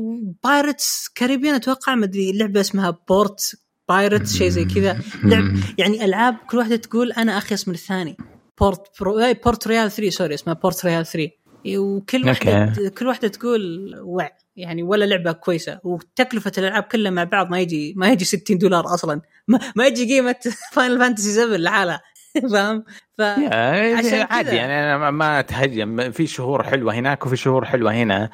Pirates 0.44 1.08
Caribbean 1.14 1.54
أتوقع 1.54 1.94
ما 1.94 2.04
أدري 2.04 2.32
لعبة 2.32 2.60
اسمها 2.60 2.98
Port 3.08 3.54
Pirates 3.88 4.36
شيء 4.36 4.48
زي 4.48 4.64
كذا. 4.64 5.00
لعب 5.24 5.56
يعني 5.78 6.04
ألعاب 6.04 6.36
كل 6.50 6.58
واحدة 6.58 6.76
تقول 6.76 7.12
أنا 7.12 7.38
اخيس 7.38 7.68
من 7.68 7.74
الثاني. 7.74 8.16
Port 8.60 9.00
برو... 9.00 9.34
Port 9.44 9.68
Royale 9.68 9.90
3 9.90 10.10
sorry 10.10 10.34
اسمها 10.34 10.54
Port 10.54 10.86
Royale 10.86 11.06
3 11.06 11.30
وكل 11.76 12.26
واحدة. 12.26 12.90
كل 12.98 13.06
واحدة 13.06 13.28
تقول 13.28 13.94
وع 14.02 14.30
يعني 14.56 14.82
ولا 14.82 15.04
لعبة 15.04 15.32
كويسة. 15.32 15.80
وتكلفة 15.84 16.52
الألعاب 16.58 16.82
كلها 16.82 17.10
مع 17.10 17.24
بعض 17.24 17.50
ما 17.50 17.60
يجي 17.60 17.94
ما 17.96 18.08
يجي 18.08 18.24
60 18.24 18.58
دولار 18.58 18.94
أصلا. 18.94 19.20
ما, 19.48 19.58
ما 19.76 19.86
يجي 19.86 20.14
قيمة 20.14 20.36
Final 20.72 20.98
Fantasy 20.98 21.32
7 21.32 21.56
لحالها 21.56 22.00
فاهم؟ 22.52 22.84
ف 23.18 23.20
عشان 23.20 24.26
عادي. 24.30 24.56
يعني 24.56 24.72
أنا 24.94 25.10
ما- 25.10 25.40
أتهجم. 25.40 26.10
في 26.10 26.26
شهور 26.26 26.62
حلوة 26.62 26.94
هناك 26.94 27.26
وفي 27.26 27.36
شهور 27.36 27.64
حلوة 27.64 27.92
هنا. 27.92 28.30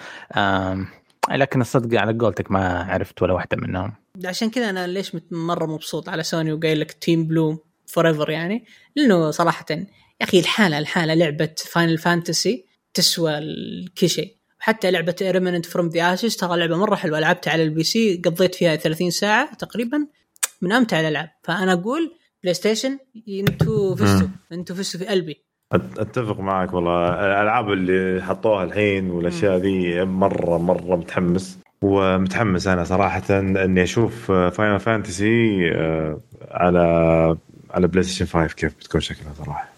لكن 1.30 1.61
الصدق 1.61 2.01
على 2.01 2.18
قولتك 2.18 2.51
ما 2.51 2.82
عرفت 2.88 3.22
ولا 3.22 3.32
واحدة 3.32 3.57
منهم. 3.57 3.92
عشان 4.24 4.51
كذا 4.51 4.70
أنا 4.70 4.86
ليش 4.86 5.16
مرة 5.30 5.66
مبسوط 5.66 6.09
على 6.09 6.22
سوني 6.22 6.53
وقايل 6.53 6.80
لك 6.80 6.92
team 6.93 7.24
blue 7.27 7.59
forever 7.87 8.31
يعني؟ 8.30 8.64
لأنه 8.97 9.30
صراحة 9.30 9.64
يا 9.70 9.86
أخي 10.22 10.40
الحالة 10.40 10.78
الحالة 10.78 11.14
لعبة 11.14 11.51
Final 11.57 11.99
Fantasy 11.99 12.64
تسوى 12.94 13.40
كل 14.01 14.09
شيء. 14.09 14.36
حتى 14.59 14.90
لعبة 14.90 15.16
Remnant: 15.22 15.66
From 15.66 15.89
the 15.89 16.14
Ashes 16.14 16.37
ترى 16.36 16.57
لعبة 16.59 16.76
مرة 16.76 16.94
حلوة. 16.94 17.20
لعبتها 17.20 17.53
على 17.53 17.62
ال 17.62 17.85
PC 17.85 18.22
قضيت 18.24 18.55
فيها 18.55 18.76
30 18.76 19.11
ساعة 19.11 19.55
تقريبا 19.55 20.07
من 20.61 20.72
امتع 20.72 21.01
الألعاب. 21.01 21.30
فأنا 21.44 21.72
أقول 21.72 22.14
PlayStation 22.47 22.99
أنتوا 23.28 23.97
فزتوا 23.97 24.28
أنتوا 24.53 24.76
فزتوا 24.76 25.01
في 25.01 25.07
قلبي. 25.07 25.44
أتفق 25.72 26.40
معك 26.40 26.74
والله. 26.74 27.09
الألعاب 27.09 27.72
اللي 27.72 28.22
حطوها 28.22 28.64
الحين 28.64 29.11
والأشياء 29.11 29.57
ذي 29.57 30.05
مره 30.05 30.59
مرة 30.59 30.97
متحمس. 30.97 31.59
ومتحمس 31.82 32.66
أنا 32.66 32.84
صراحة 32.84 33.22
إني 33.30 33.82
أشوف 33.82 34.32
Final 34.33 34.81
Fantasy 34.81 35.70
على 36.51 36.80
على 37.70 37.88
PlayStation 37.89 38.27
5 38.26 38.55
كيف 38.55 38.76
بتكون 38.76 39.01
شكلها 39.01 39.32
صراحة. 39.34 39.68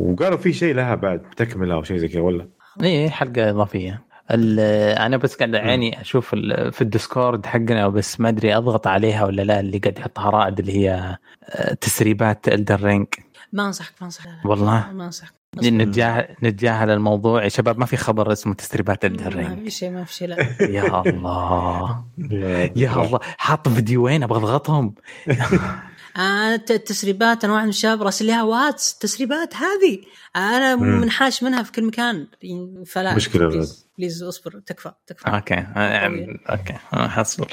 وقالوا 0.00 0.38
في 0.38 0.52
شيء 0.52 0.74
لها 0.74 0.94
بعد 0.94 1.22
تكملة 1.36 1.74
أو 1.74 1.82
شيء 1.82 1.96
زي 1.96 2.08
كذا 2.08 2.20
ولا؟ 2.20 2.48
إيه 2.82 3.08
حلقة 3.08 3.50
إضافية. 3.50 4.02
أنا 4.30 5.16
بس 5.16 5.34
قاعد 5.36 5.54
عيني 5.54 6.00
أشوف 6.00 6.34
ال- 6.34 6.72
في 6.72 6.80
ال 6.82 6.90
Discord 6.90 7.46
حقنا 7.46 7.88
بس 7.88 8.20
ما 8.20 8.28
أدري 8.28 8.56
أضغط 8.56 8.86
عليها 8.86 9.24
ولا 9.24 9.42
لا 9.42 9.60
اللي 9.60 9.78
قاعد 9.78 9.98
يحطها 9.98 10.30
رائد 10.30 10.58
اللي 10.58 10.72
هي 10.78 11.16
آه، 11.50 11.74
تسريبات 11.74 12.48
Elden 12.48 12.82
Ring 12.82 13.06
ما 13.52 13.66
أنصحك 13.66 13.92
ما 14.00 14.04
أنصحك. 14.06 14.28
والله؟ 14.44 14.92
ما 14.92 15.04
أنصحك. 15.04 15.32
نتجاهل 15.62 16.26
نتجاهل 16.42 16.90
الموضوع. 16.90 17.44
يا 17.44 17.48
شباب 17.48 17.78
ما 17.78 17.86
في 17.86 17.96
خبر 17.96 18.32
اسمه 18.32 18.54
تسريبات 18.54 19.04
الدر 19.04 19.36
ما 19.36 19.56
في 19.56 19.70
شيء 19.70 19.90
ما 19.90 20.04
في 20.04 20.14
شيء 20.14 20.28
لا. 20.28 20.36
يا 20.76 21.02
الله. 21.06 22.04
يا 22.76 22.92
الله. 23.06 23.18
حاط 23.22 23.68
فيديوين 23.68 24.22
أبغى 24.22 24.38
أضغطهم. 24.38 24.94
أنا 26.16 26.54
الت- 26.54 26.70
التسريبات 26.70 27.44
أنا 27.44 27.52
واحد 27.52 27.64
من 27.64 27.68
الشباب 27.70 28.02
راسل 28.02 28.26
لها 28.26 28.42
واتس 28.42 28.92
التسريبات 28.94 29.54
هذه. 29.56 29.98
أنا. 30.36 30.76
منحاش 30.76 31.42
منها 31.42 31.62
في 31.62 31.72
كل 31.72 31.84
مكان. 31.86 32.26
فلا 32.86 33.14
مشكلة 33.14 33.48
please, 33.48 33.86
please 33.98 34.22
اصبر 34.22 34.50
تكفى 34.66 34.92
تكفى. 35.06 35.28
أوكي. 35.30 35.54
آه، 35.54 36.26
أوكي. 36.50 36.74
آه، 36.94 37.08
حصبر 37.08 37.46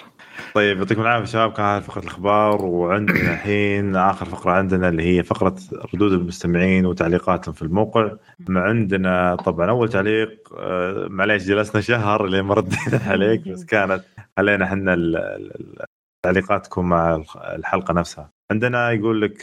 طيب 0.56 0.78
يعطيكم 0.78 1.02
العافية 1.02 1.26
شباب 1.26 1.54
كان 1.54 1.66
هذه 1.66 1.82
فقرة 1.82 2.02
الأخبار 2.02 2.66
وعندنا 2.66 3.20
الحين 3.34 3.96
آخر 3.96 4.26
فقرة 4.26 4.52
عندنا 4.52 4.90
اللي 4.90 5.04
هي 5.18 5.24
فقرة 5.24 5.56
ردود 5.94 6.12
المستمعين 6.12 6.86
وتعليقاتهم 6.86 7.54
في 7.54 7.62
الموقع. 7.62 8.12
ما 8.40 8.62
عندنا 8.62 9.36
طبعا 9.36 9.70
أول 9.70 9.90
تعليق 9.90 10.54
آه، 10.58 11.08
معليش 11.10 11.44
جلسنا 11.44 11.82
شهر 11.82 12.26
لين 12.28 12.42
ما 12.42 12.54
ردينا 12.54 13.02
عليك 13.12 13.48
بس 13.48 13.64
كانت 13.66 14.04
خلينا 14.38 14.66
إحنا 14.66 14.94
ال- 14.94 15.16
ال- 15.18 15.56
ال- 15.80 15.86
تعليقاتكم 16.26 16.86
مع 16.90 17.16
الخ- 17.16 17.38
الحلقة 17.38 17.94
نفسها. 17.94 18.35
عندنا 18.52 18.92
يقول 18.92 19.22
لك 19.22 19.42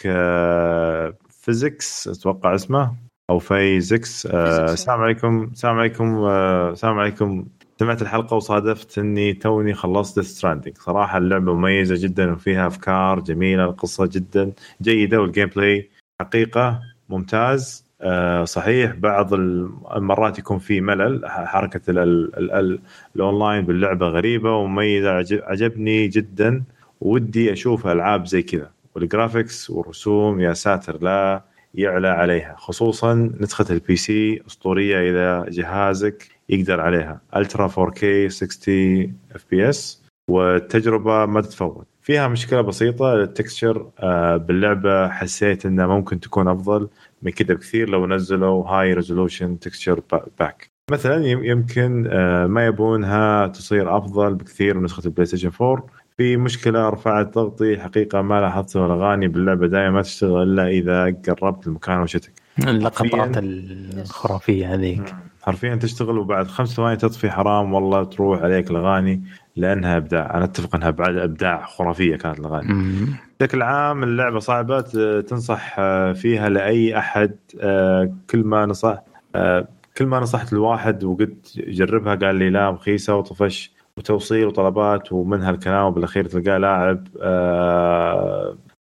Physics 1.31 2.09
أتوقع 2.09 2.55
اسمه 2.55 2.95
أو 3.31 3.39
Physics 3.39 4.27
آه،. 4.27 4.73
السلام 4.73 5.01
عليكم 5.01 5.43
السلام 5.53 5.79
عليكم 5.79 6.05
آه، 6.15 6.71
السلام 6.71 6.99
عليكم. 6.99 7.45
سمعت 7.81 8.03
الحلقة 8.03 8.35
وصادفت 8.37 8.99
إني 8.99 9.33
توني 9.33 9.75
خلصت 9.75 10.21
Stranding 10.21 10.79
صراحة 10.79 11.19
اللعبة 11.19 11.55
مميزة 11.55 11.95
جدا 12.07 12.33
وفيها 12.33 12.67
أفكار 12.67 13.21
جميلة 13.21 13.65
القصة 13.65 14.07
جدا 14.13 14.53
جيدة 14.83 15.21
وال 15.21 15.49
gameplay 15.49 15.91
حقيقة 16.21 16.81
ممتاز 17.09 17.85
آه، 18.01 18.45
صحيح. 18.45 18.93
بعض 18.95 19.35
المرات 19.35 20.39
يكون 20.39 20.59
في 20.59 20.81
ملل 20.81 21.23
حركة 21.29 21.91
ال 21.91 21.99
ال 21.99 22.51
ال 22.53 22.79
الأونلاين 23.17 23.65
باللعبة 23.65 24.07
غريبة 24.09 24.57
ومميزة 24.57 25.11
عجب- 25.11 25.43
عجبني 25.43 26.09
جدا. 26.09 26.63
ودي 27.01 27.53
أشوف 27.53 27.87
ألعاب 27.87 28.27
زي 28.27 28.43
كذا. 28.43 28.71
وال 28.95 29.10
graphics 29.10 29.71
والرسوم 29.71 30.41
يا 30.41 30.53
ساتر 30.53 31.03
لا 31.03 31.45
يعلى 31.75 32.09
عليها 32.09 32.55
خصوصا 32.59 33.15
نسخة 33.41 33.65
ال 33.71 33.97
PC 33.97 34.43
أسطورية 34.47 35.11
إذا 35.11 35.51
جهازك 35.51 36.29
يقدر 36.49 36.81
عليها. 36.81 37.21
ultra 37.37 37.69
4K 37.69 38.05
60 38.29 39.15
FPS 39.35 40.03
والتجربة 40.31 41.27
ما 41.27 41.41
تتفوت. 41.41 41.87
فيها 42.03 42.29
مشكلة 42.29 42.61
بسيطة 42.61 43.15
ال 43.15 43.24
texture 43.24 43.91
آه، 44.01 44.37
باللعبة 44.37 45.09
حسيت 45.09 45.67
إنها 45.67 45.87
ممكن 45.87 46.21
تكون 46.21 46.49
أفضل 46.49 46.89
من 47.23 47.31
كذا 47.33 47.55
بكثير 47.55 47.89
لو 47.91 48.07
نزلوا 48.07 48.65
high 48.69 48.93
resolution 48.95 49.59
texture 49.59 50.01
pack 50.41 50.71
مثلا 50.91 51.27
يم- 51.27 51.45
يمكن 51.45 52.07
آه، 52.13 52.47
ما 52.47 52.67
يبونها 52.67 53.47
تصير 53.47 53.97
أفضل 53.97 54.35
بكثير 54.35 54.79
من 54.79 54.85
نسخة 54.85 55.05
ال 55.07 55.27
PlayStation 55.27 55.51
4 55.61 55.87
في 56.23 56.37
مشكلة 56.37 56.89
رفعت 56.89 57.35
ضغطي 57.35 57.79
حقيقة 57.81 58.23
ما 58.23 58.41
لاحظتها 58.41 58.87
الاغاني 58.87 59.29
باللعبة 59.29 59.67
دائما 59.67 59.91
ما 59.91 60.03
تشتغل 60.03 60.43
إلا 60.43 60.69
إذا 60.69 61.17
قربت 61.41 61.67
المكان 61.67 61.99
وشتك. 62.01 62.33
اللقطات 62.69 63.39
الخرافية 63.39 64.75
هذيك. 64.75 65.15
حرفيا 65.43 65.75
تشتغل 65.75 66.19
وبعد 66.19 66.47
خمس 66.47 66.75
ثواني 66.77 66.97
تطفي 66.97 67.31
حرام 67.31 67.73
والله 67.75 68.05
تروح 68.05 68.43
عليك 68.43 68.71
الأغاني 68.71 69.23
لأنها 69.57 69.97
إبداع. 69.97 70.35
أنا 70.35 70.45
أتفق 70.45 70.75
إنها 70.75 70.91
بعد 70.91 71.17
إبداع 71.17 71.65
خرافية 71.67 72.17
كانت 72.17 72.39
الأغاني. 72.41 72.73
مم. 72.75 73.07
بشكل 73.41 73.63
عام 73.63 74.03
اللعبة 74.03 74.39
صعبة 74.39 74.81
ت- 74.81 75.25
تنصح 75.29 75.77
آه، 75.79 76.13
فيها 76.13 76.49
لأي 76.49 76.99
أحد 76.99 77.35
آه، 77.61 78.13
كل 78.31 78.45
ما 78.45 78.67
نصح 78.67 78.99
آه، 79.35 79.69
كل 79.97 80.07
ما 80.07 80.21
نصحت 80.21 80.53
الواحد 80.53 81.05
وقلت 81.05 81.53
جربها 81.69 82.15
قال 82.15 82.35
لي 82.37 82.51
لا 82.51 82.71
رخيصة 82.71 83.15
وطفش. 83.17 83.73
وتوصيل 84.03 84.47
وطلبات 84.47 85.13
ومنها 85.13 85.51
الكلام 85.51 85.85
وبالأخير 85.85 86.25
تلقاه 86.25 86.59
لاعب. 86.59 87.09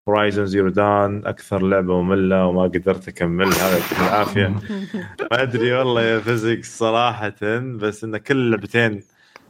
هورايزن 0.09 0.45
زيرو 0.45 0.70
دان 0.70 1.22
أكثر 1.26 1.62
لعبة 1.62 2.01
مملة 2.01 2.45
وما 2.45 2.64
قدرت 2.64 3.07
أكملها 3.07 3.70
يعطيكم 3.70 4.03
العافية. 4.03 4.47
ما 5.32 5.41
أدري 5.41 5.74
والله 5.74 6.01
يا 6.01 6.20
فيزيكس 6.20 6.78
صراحة 6.78 7.34
بس 7.76 8.03
إن 8.03 8.18
كل 8.18 8.51
لعبتين 8.51 9.03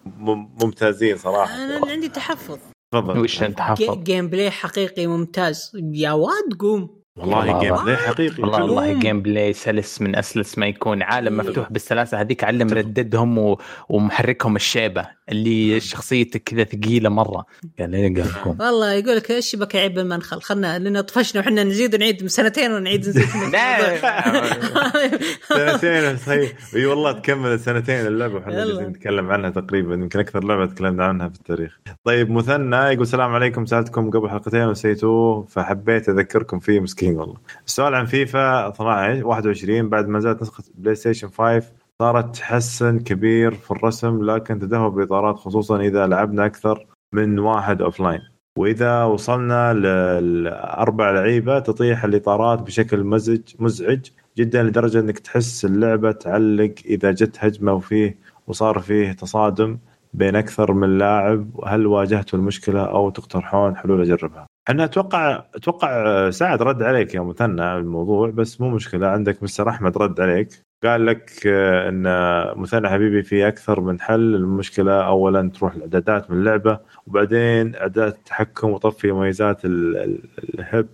مم- 0.06 0.50
ممتازين 0.64 1.18
صراحة. 1.18 1.56
أنا 1.56 1.92
عندي 1.92 2.10
تحفظ. 2.10 2.58
تفضل. 2.94 3.20
وش 3.20 3.44
حافظ؟ 3.44 3.98
جيم 4.04 4.28
بلاي 4.28 4.52
حقيقي 4.52 5.08
ممتاز. 5.08 5.72
يا 5.94 6.12
واد 6.12 6.54
قوم. 6.60 7.02
والله. 7.20 7.60
جيم 7.60 7.76
بلاي 7.76 7.98
حقيقي. 7.98 8.44
والله. 8.44 8.64
والله 8.64 9.00
جيم 9.00 9.22
بلاي 9.22 9.54
سلس 9.54 10.02
من 10.02 10.16
أسلس 10.16 10.58
ما 10.58 10.66
يكون. 10.68 11.02
عالم 11.02 11.38
مفتوح 11.38 11.72
بالسلاسة 11.72 12.22
هذيك 12.22 12.44
علم 12.44 12.70
رددهم. 12.70 13.56
ومحركهم 13.90 14.56
الشيبة. 14.56 15.08
اللي 15.32 15.80
شخصيتك 15.80 16.44
كذا 16.44 16.64
ثقيلة 16.64 17.10
مرة. 17.10 17.46
قال 17.80 18.34
قوم 18.44 18.58
والله 18.60 18.92
يقول 18.92 19.16
لك 19.16 19.32
إيش 19.32 19.56
بك 19.56 19.76
عيب 19.76 20.00
المنخل؟ 20.00 20.42
خلنا 20.42 20.80
لأن 20.80 21.02
طفشنا 21.02 21.42
وحنا 21.42 21.64
نزيد 21.64 21.96
ونعيد 21.96 22.28
سنتين 22.28 22.72
ونعيد 22.72 23.00
نزيد. 23.00 23.26
من 23.46 23.52
سنتين 25.58 26.18
صحيح. 26.18 26.52
إي 26.76 26.86
والله 26.86 27.12
تكمل 27.12 27.60
سنتين 27.60 28.08
اللعبة 28.08 28.36
وحنا 28.36 28.88
نتكلم 28.88 29.32
عنها 29.32 29.50
تقريبا 29.50 29.94
يمكن 29.94 30.20
أكثر 30.20 30.44
لعبة 30.44 30.66
تكلمنا 30.66 31.06
عنها 31.06 31.30
في 31.30 31.36
التاريخ. 31.36 31.80
طيب 32.04 32.32
مثنى 32.32 32.76
يقول 32.76 33.02
السلام 33.02 33.32
عليكم 33.32 33.66
سألتكم 33.66 34.10
قبل 34.10 34.30
حلقتين 34.30 34.62
ونسيتوه 34.62 35.46
فحبيت 35.46 36.10
أذكركم 36.10 36.60
فيه 36.60 36.80
مسكين 36.80 37.18
والله. 37.18 37.38
السؤال 37.68 37.96
عن 37.96 38.06
فيفا 38.06 38.70
12 38.70 39.26
21 39.26 39.90
بعد 39.90 40.08
ما 40.08 40.18
نزلت 40.18 40.42
نسخة 40.42 40.64
PlayStation 40.76 41.30
5 41.30 41.81
صارت 42.02 42.36
تحسن 42.36 43.00
كبير 43.00 43.52
في 43.54 43.72
الرسم 43.72 44.24
لكن 44.24 44.60
تدهور 44.60 44.90
بالاطارات 44.90 45.36
خصوصا 45.36 45.80
إذا 45.80 46.08
لعبنا 46.08 46.46
أكثر 46.46 46.86
من 47.14 47.40
واحد 47.40 47.82
offline. 47.82 48.20
وإذا 48.58 49.04
وصلنا 49.04 49.74
لاربع 49.74 51.12
لعيبة 51.12 51.60
تطيح 51.60 52.04
الإطارات 52.04 52.62
بشكل 52.62 53.04
مزج 53.04 53.42
مزعج 53.60 54.00
جدا 54.38 54.64
لدرجة 54.64 55.00
إنك 55.00 55.20
تحس 55.20 55.66
اللعبة 55.66 56.12
تعلق 56.12 56.74
إذا 56.86 57.12
جت 57.12 57.38
هجمة 57.40 57.74
وفيه 57.74 58.18
وصار 58.48 58.80
فيه 58.80 59.12
تصادم 59.12 59.78
بين 60.14 60.36
أكثر 60.36 60.74
من 60.74 60.98
لاعب 60.98 61.48
هل 61.66 61.88
واجهتوا 61.88 62.40
المشكلة 62.40 62.84
أو 62.84 63.10
تقترحون 63.10 63.76
حلول 63.76 64.02
أجربها؟ 64.02 64.48
أنا 64.70 64.84
أتوقع 64.84 65.44
أتوقع 65.56 66.30
سعد 66.30 66.62
رد 66.62 66.84
عليك 66.84 67.16
يا 67.16 67.22
مثنى 67.22 67.78
الموضوع 67.78 68.30
بس 68.30 68.62
مو 68.62 68.70
مشكلة 68.70 69.08
عندك 69.08 69.44
مستر 69.44 69.70
أحمد 69.70 69.98
رد 69.98 70.20
عليك 70.22 70.71
قال 70.84 71.06
لك 71.06 71.32
آه، 71.48 71.90
إن 71.90 72.04
مثنى 72.62 72.90
حبيبي 72.90 73.24
في 73.24 73.48
أكثر 73.48 73.82
من 73.82 74.00
حل. 74.02 74.36
المشكلة 74.36 75.06
اولا 75.08 75.50
تروح 75.50 75.74
الإعدادات 75.76 76.32
من 76.32 76.38
اللعبة 76.38 76.80
وبعدين 77.08 77.76
اعدادات 77.76 78.16
التحكم 78.18 78.70
وطفي 78.70 79.12
مميزات 79.12 79.66
ال- 79.66 79.98
ال- 79.98 80.20
الهيب 80.60 80.88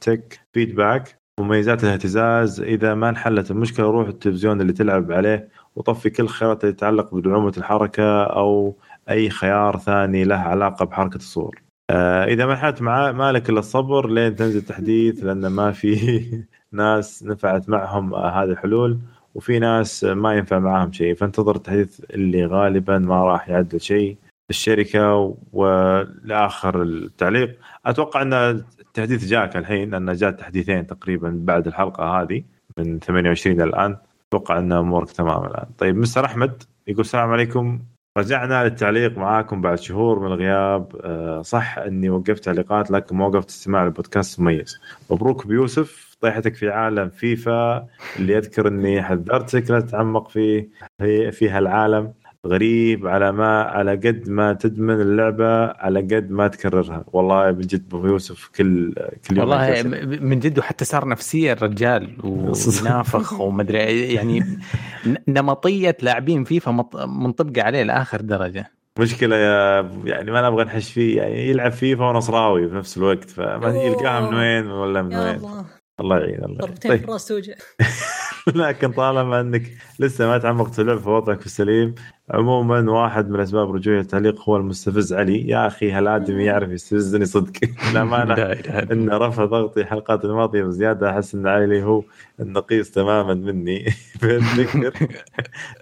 تك 0.00 0.40
فيدباك 0.52 1.18
مميزات 1.40 1.84
الاهتزاز. 1.84 2.60
إذا 2.60 2.94
ما 2.94 3.08
انحلت 3.08 3.50
المشكلة 3.50 3.86
روح 3.86 4.08
التلفزيون 4.08 4.60
اللي 4.60 4.72
تلعب 4.72 5.12
عليه 5.12 5.48
وطفي 5.76 6.10
كل 6.10 6.22
الخيارات 6.22 6.64
اللي 6.64 6.74
تتعلق 6.74 7.14
بدعومة 7.14 7.52
الحركة 7.58 8.24
أو 8.24 8.76
أي 9.10 9.30
خيار 9.30 9.78
ثاني 9.78 10.24
له 10.24 10.36
علاقة 10.36 10.84
بحركة 10.84 11.16
الصور. 11.16 11.62
آه 11.90 12.24
إذا 12.24 12.46
ما 12.46 12.52
انحلت 12.52 12.82
معاه 12.82 13.12
مالك 13.12 13.50
إلا 13.50 13.58
الصبر 13.58 14.08
لين 14.10 14.36
تنزل 14.36 14.62
تحديث 14.62 15.24
لأن 15.24 15.46
ما 15.46 15.72
في 15.72 15.96
ناس 16.72 17.22
نفعت 17.24 17.68
معهم 17.68 18.14
آه 18.14 18.28
هذه 18.42 18.50
الحلول. 18.50 18.98
وفي 19.34 19.58
ناس 19.58 20.04
ما 20.04 20.34
ينفع 20.34 20.58
معاهم 20.58 20.92
شيء 20.92 21.14
فانتظر 21.14 21.56
التحديث 21.56 22.00
اللي 22.10 22.46
غالبا 22.46 22.98
ما 22.98 23.24
راح 23.24 23.48
يعدل 23.48 23.80
شيء. 23.80 24.16
الشركة 24.50 25.36
ولاخر 25.52 26.82
التعليق 26.82 27.58
أتوقع 27.86 28.22
أن 28.22 28.32
التحديث 28.80 29.24
جاك 29.24 29.56
الحين 29.56 29.90
لأن 29.90 30.12
جاء 30.12 30.30
تحديثين 30.30 30.86
تقريبا 30.86 31.40
بعد 31.44 31.66
الحلقة 31.66 32.22
هذه 32.22 32.42
من 32.78 32.98
28 32.98 33.60
الآن. 33.60 33.96
أتوقع 34.28 34.58
أن 34.58 34.72
أمورك 34.72 35.10
تمام 35.10 35.44
الآن. 35.44 35.66
طيب 35.78 35.96
مستر 35.96 36.24
أحمد 36.24 36.62
يقول 36.86 37.00
السلام 37.00 37.30
عليكم. 37.30 37.80
رجعنا 38.18 38.64
للتعليق 38.64 39.18
معاكم 39.18 39.60
بعد 39.60 39.78
شهور 39.78 40.18
من 40.20 40.26
الغياب. 40.26 40.96
آه، 41.04 41.42
صح 41.42 41.78
إني 41.78 42.10
وقفت 42.10 42.44
تعليقات 42.44 42.90
لكن 42.90 43.16
ما 43.16 43.26
وقفت 43.26 43.48
استماع 43.48 43.84
للبودكاست. 43.84 44.40
مميز. 44.40 44.80
مبروك 45.10 45.46
بيوسف. 45.46 46.16
طيحتك 46.20 46.54
في 46.54 46.70
عالم 46.70 47.08
فيفا. 47.08 47.86
اللي 48.18 48.38
اذكر 48.38 48.68
إني 48.68 49.02
حذرتك 49.02 49.70
لا 49.70 49.80
تتعمق 49.80 50.28
فيه 50.28 50.68
في 50.98 51.30
في 51.32 51.50
هالعالم. 51.50 52.14
غريب 52.46 53.06
على 53.06 53.32
ما 53.32 53.62
على 53.62 53.90
قد 53.92 54.28
ما 54.28 54.52
تدمن 54.52 55.00
اللعبة 55.00 55.64
على 55.66 56.00
قد 56.00 56.30
ما 56.30 56.48
تكررها. 56.48 57.04
والله 57.12 57.52
من 57.52 57.60
جد 57.60 57.94
أبو 57.94 58.06
يوسف 58.06 58.48
كل 58.56 58.94
كل 59.28 59.36
يوم 59.38 59.48
والله 59.50 59.82
من 60.20 60.38
جد 60.40 60.58
وحتى 60.58 60.84
صار 60.84 61.08
نفسية 61.08 61.52
الرجال 61.52 62.10
ونافخ 62.24 63.40
ومدري 63.40 64.14
يعني 64.14 64.40
ن- 65.06 65.16
نمطية 65.28 65.96
لاعبين 66.02 66.44
فيفا 66.44 66.70
مط- 66.70 66.96
منطبقة 66.96 67.62
عليه 67.62 67.82
لآخر 67.82 68.20
درجة. 68.20 68.70
مشكلة 68.98 69.36
يا 69.36 69.90
يعني 70.04 70.30
ما 70.30 70.48
نبغى 70.50 70.64
نحش 70.64 70.92
فيه 70.92 71.16
يعني 71.22 71.48
يلعب 71.50 71.72
فيفا 71.72 72.04
ونصراوي 72.04 72.68
في 72.68 72.74
نفس 72.74 72.96
الوقت 72.96 73.30
فما. 73.30 73.68
يلقاها 73.82 74.20
من 74.30 74.36
وين 74.36 74.66
ولا 74.66 75.02
من 75.02 75.12
يا 75.12 75.20
وين. 75.20 75.64
الله 76.00 76.18
يعين 76.18 76.44
الله. 76.44 76.58
ضربتين 76.58 76.90
في 76.90 76.98
طيب. 76.98 77.08
الراس 77.08 77.26
توجع. 77.26 77.54
لكن 78.54 78.92
طالما 78.92 79.40
أنك 79.40 79.62
لسه 79.98 80.26
ما 80.26 80.38
تعمقت 80.38 80.74
في 80.74 80.80
اللعبه 80.82 81.00
فوضعك 81.00 81.40
في 81.40 81.46
السليم 81.46 81.94
عموما 82.30 82.90
واحد 82.90 83.30
من 83.30 83.40
اسباب 83.40 83.70
رجوعي 83.70 84.00
التعليق 84.00 84.48
هو 84.48 84.56
المستفز 84.56 85.12
علي. 85.12 85.48
يا 85.48 85.66
أخي 85.66 85.92
هالادمي 85.92 86.44
يعرف 86.44 86.70
يستفزني؟ 86.70 87.24
صدق. 87.24 87.52
للأمانة 87.90 88.34
إن 88.92 89.10
رفع 89.10 89.44
ضغطي 89.44 89.80
الحلقات 89.80 90.24
الماضية 90.24 90.62
بزيادة 90.62 91.10
أحس 91.10 91.34
إن 91.34 91.46
علي 91.46 91.82
هو 91.82 92.02
النقيص 92.40 92.90
تماما 92.90 93.34
مني. 93.34 93.90
فاتذكر 94.20 94.92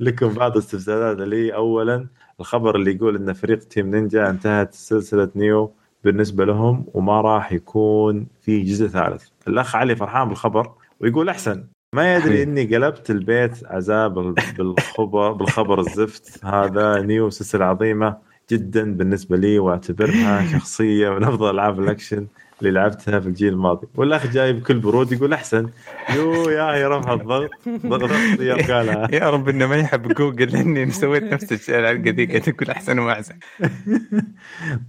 لكم 0.00 0.28
بعض 0.28 0.52
الاستفزازات 0.52 1.16
لي. 1.16 1.54
اولا 1.54 2.06
الخبر 2.40 2.76
اللي 2.76 2.94
يقول 2.94 3.16
إن 3.16 3.32
فريق 3.32 3.58
تيم 3.58 3.90
نينجا 3.90 4.30
انتهت 4.30 4.74
سلسلة 4.74 5.28
نيو 5.36 5.72
بالنسبة 6.04 6.44
لهم 6.44 6.86
وما 6.94 7.20
راح 7.20 7.52
يكون 7.52 8.26
في 8.40 8.62
جزء 8.62 8.86
ثالث. 8.86 9.31
الأخ 9.48 9.76
علي 9.76 9.96
فرحان 9.96 10.28
بالخبر 10.28 10.72
ويقول 11.00 11.28
أحسن 11.28 11.66
ما 11.94 12.16
يدري 12.16 12.42
إني 12.42 12.64
قلبت 12.64 13.10
البيت 13.10 13.66
عذاب 13.66 14.14
بالخبر 14.58 15.32
بالخبر 15.32 15.80
الزفت. 15.80 16.44
هذا 16.44 17.02
Nioh 17.02 17.30
سلسله 17.30 17.64
عظيمه 17.64 18.16
جدا 18.50 18.96
بالنسبة 18.96 19.36
لي 19.36 19.58
وأعتبرها 19.58 20.46
شخصية 20.52 21.10
من 21.10 21.24
أفضل 21.24 21.50
ألعاب 21.50 21.80
الأكشن 21.80 22.26
اللي 22.60 22.70
لعبتها 22.70 23.20
في 23.20 23.26
الجيل 23.26 23.52
الماضي. 23.52 23.86
والأخ 23.94 24.26
جاي 24.26 24.52
بكل 24.52 24.78
برود 24.78 25.12
يقول 25.12 25.32
أحسن. 25.32 25.68
يو 26.14 26.50
يا 26.50 26.62
هي 26.74 26.84
رفع 26.84 27.12
الضغط 27.12 27.50
ضغط 27.86 28.40
يا 28.40 28.74
قالها 28.74 29.08
يا 29.22 29.30
رب 29.30 29.48
إنه 29.48 29.66
ما 29.66 29.76
يحب 29.76 30.08
جوجل 30.08 30.48
لاني 30.52 30.90
سويت 30.90 31.22
نفس 31.22 31.52
الشيء 31.52 31.78
الحلقة 31.78 32.10
ذيك 32.10 32.32
تقول 32.32 32.70
أحسن 32.70 32.98
وما 32.98 33.12
أحسن. 33.12 33.34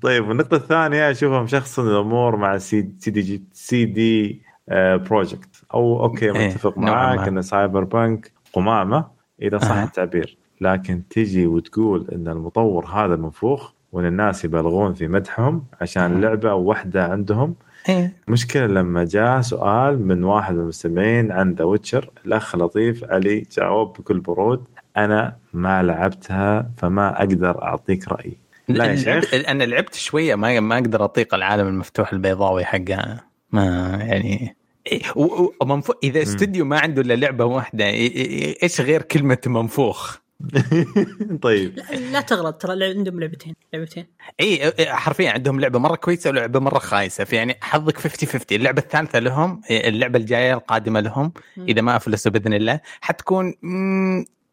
طيب 0.02 0.28
والنقطة 0.28 0.56
الثانية 0.56 1.12
أشوفها 1.12 1.44
مشخصن 1.44 1.88
الأمور 1.88 2.36
مع 2.36 2.58
C, 2.58 2.90
CDG 3.00 3.22
CD 3.22 4.43
Projekt 4.70 5.64
أو 5.74 6.04
okay 6.04 6.32
إيه، 6.32 6.48
متفق 6.48 6.78
نوعاً 6.78 7.16
معاك. 7.16 7.28
إن 7.28 7.42
Cyberpunk 7.42 8.32
قمامة 8.54 9.08
إذا 9.42 9.58
صح 9.58 9.72
أها. 9.72 9.84
التعبير. 9.84 10.38
لكن 10.62 11.08
تجي 11.10 11.48
وتقول 11.48 12.08
إن 12.12 12.28
المطور 12.28 12.86
هذا 12.86 13.16
منفوخ 13.16 13.72
وإن 13.92 14.06
الناس 14.06 14.46
يبالغون 14.46 14.94
في 14.94 15.08
مدحهم 15.08 15.64
عشان 15.82 16.22
لعبة 16.22 16.54
واحدة 16.54 17.06
عندهم. 17.06 17.56
إيه. 17.90 18.14
مشكلة 18.28 18.66
لما 18.68 19.04
جاء 19.04 19.42
سؤال 19.42 20.08
من 20.08 20.24
واحد 20.24 20.54
من 20.54 20.60
المستمعين 20.60 21.32
عن 21.32 21.54
The 21.54 21.64
Witcher 21.64 22.10
الأخ 22.26 22.56
لطيف 22.56 23.04
علي 23.04 23.44
جاوب 23.52 23.94
بكل 23.94 24.20
برود 24.20 24.64
أنا 24.98 25.36
ما 25.54 25.84
لعبتها 25.84 26.70
فما 26.78 27.20
أقدر 27.20 27.64
أعطيك 27.64 28.08
رأيي. 28.08 28.38
لا 28.68 28.86
يا 28.86 28.96
شيخ. 28.96 29.34
أنا 29.34 29.64
لعبت 29.64 29.96
شوية 29.96 30.36
ما 30.36 30.60
ما 30.60 30.76
أقدر 30.76 31.06
أطيق 31.06 31.34
العالم 31.34 31.68
المفتوح 31.68 32.14
البيضاوي 32.14 32.66
حقها. 32.66 33.33
ما 33.54 33.98
يعني 34.02 34.56
إيه، 34.92 35.02
ومنفوخ 35.62 35.96
إذا 36.04 36.22
استوديو 36.22 36.66
ما 36.66 36.80
عنده 36.80 37.02
إلا 37.02 37.14
لعبة 37.14 37.46
واحدة 37.46 37.86
إيه- 37.92 38.12
إيه- 38.14 38.64
إيش 38.64 38.82
غير 38.82 39.02
كلمة 39.02 39.38
منفوخ؟ 39.46 40.18
طيب. 41.42 41.78
لا, 41.78 41.96
لا 42.12 42.22
تغلط 42.22 42.62
ترى 42.62 42.86
عندهم 42.86 43.20
لعبتين 43.20 43.56
لعبتين. 43.74 44.06
اي 44.40 44.72
إيه، 44.80 44.94
حرفيا 44.94 45.32
عندهم 45.32 45.60
لعبة 45.60 45.80
مرة 45.80 45.96
كويسة 45.96 46.30
ولعبة 46.30 46.60
مرة 46.60 46.80
خايسة 46.80 47.24
فيعني 47.24 47.58
حظك 47.62 47.98
50 47.98 48.30
50 48.30 48.58
اللعبة 48.58 48.82
الثالثة 48.82 49.20
لهم 49.20 49.62
اللعبة 49.72 50.20
الجاية 50.20 50.54
القادمة 50.54 51.00
لهم. 51.00 51.34
إذا 51.58 51.82
ما 51.82 51.96
أفلسوا 51.96 52.32
بإذن 52.32 52.54
الله 52.54 52.80
حتكون 53.02 53.54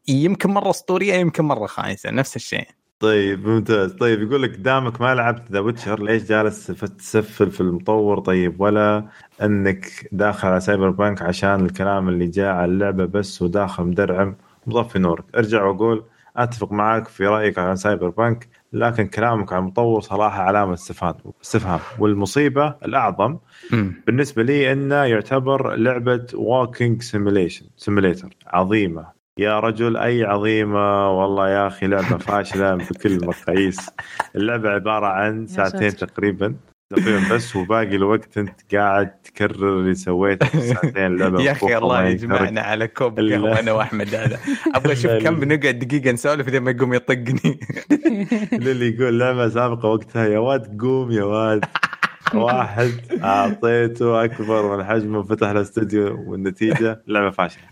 يمكن 0.09 0.51
مرة 0.51 0.71
أسطورية 0.71 1.15
يمكن 1.15 1.45
مرة 1.45 1.67
خايسة 1.67 2.11
نفس 2.11 2.37
الشيء. 2.37 2.67
طيب 3.01 3.49
ممتاز. 3.49 3.93
طيب 3.93 4.23
يقول 4.23 4.43
لك 4.43 4.51
دامك 4.51 5.01
ما 5.01 5.15
لعبت 5.15 5.53
The 5.53 5.61
Witcher 5.61 6.03
ليش 6.03 6.23
جالس 6.25 6.67
تسفل 6.67 7.51
في 7.51 7.61
المطور؟ 7.61 8.19
طيب 8.21 8.61
ولا 8.61 9.07
أنك 9.43 9.87
داخل 10.13 10.49
على 10.49 10.61
Cyberpunk 10.61 11.23
عشان 11.23 11.65
الكلام 11.65 12.09
اللي 12.09 12.27
جاء 12.27 12.55
على 12.55 12.73
اللعبة 12.73 13.05
بس 13.05 13.43
وداخل 13.43 13.85
مدرعم 13.85 14.37
مطفي 14.67 14.99
نورك. 14.99 15.25
ارجع 15.37 15.65
واقول 15.65 16.05
أتفق 16.37 16.73
معك 16.73 17.09
في 17.09 17.27
رأيك 17.27 17.59
عن 17.59 17.77
Cyberpunk 17.77 18.49
لكن 18.73 19.07
كلامك 19.07 19.53
عن 19.53 19.59
المطور 19.63 20.01
صراحة 20.01 20.43
علامة 20.43 20.75
استفهام 20.75 21.15
استفهام. 21.43 21.81
والمصيبة 21.99 22.75
الأعظم 22.85 23.39
مم. 23.73 24.03
بالنسبة 24.07 24.43
لي 24.43 24.73
أنه 24.73 25.05
يعتبر 25.05 25.75
لعبة 25.75 26.27
walking 26.35 27.03
simulation 27.03 27.67
simulator 27.77 28.29
عظيمة. 28.47 29.20
يا 29.41 29.61
رجل 29.61 29.97
أي 29.97 30.25
عظيمة؟ 30.25 31.11
والله 31.21 31.51
يا 31.51 31.67
أخي 31.67 31.87
لعبة 31.87 32.19
فاشلة 32.19 32.75
بكل 32.75 33.13
المقاييس 33.13 33.91
اللعبة 34.37 34.71
عبارة 34.71 35.07
عن 35.07 35.47
ساعتين. 35.47 35.97
تقريبا 35.97 36.55
تقريبا 36.91 37.35
بس 37.35 37.57
وباقي 37.57 37.97
الوقت 37.97 38.39
أنت 38.39 38.75
قاعد 38.75 39.11
تكرر 39.23 39.69
اللي 39.81 39.95
سويته 39.95 40.47
في 40.47 40.61
ساعتين. 40.61 41.07
اللعبة 41.07 41.43
يا 41.47 41.53
أخي 41.53 41.77
الله. 41.77 42.05
يجمعنا 42.05 42.61
على 42.61 42.89
كوب 42.89 43.21
قهوة 43.21 43.61
أنا 43.61 43.73
وأحمد 43.73 44.15
هذا. 44.15 44.39
أبغى 44.75 44.93
أشوف 44.93 45.11
كم 45.13 45.41
بنقعد 45.41 45.79
دقيقة 45.79 46.11
نسولف 46.13 46.49
إذا 46.49 46.61
ما 46.61 46.71
يقوم 46.71 46.95
يطقني. 46.95 47.61
اللي 48.53 48.95
يقول 48.95 49.19
لعبة 49.19 49.49
سابقة 49.49 49.89
وقتها 49.89 50.27
يا 50.27 50.39
واد 50.39 50.81
قوم 50.81 51.11
يا 51.13 51.25
واد. 51.25 51.65
واحد. 52.35 52.93
أعطيته 53.25 54.25
أكبر 54.25 54.77
من 54.77 54.85
حجمه 54.85 55.19
وفتح 55.19 55.51
له 55.51 55.61
استوديو 55.61 56.31
والنتيجة 56.31 57.03
لعبة 57.07 57.31
فاشلة. 57.31 57.63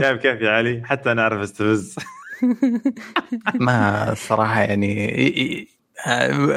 شايف 0.00 0.22
كيف 0.22 0.40
يا 0.40 0.50
علي؟ 0.50 0.82
حتى 0.84 1.12
أنا 1.12 1.22
أعرف 1.22 1.40
استفز. 1.40 1.96
ما 3.54 4.12
الصراحه 4.12 4.60
يعني 4.60 5.68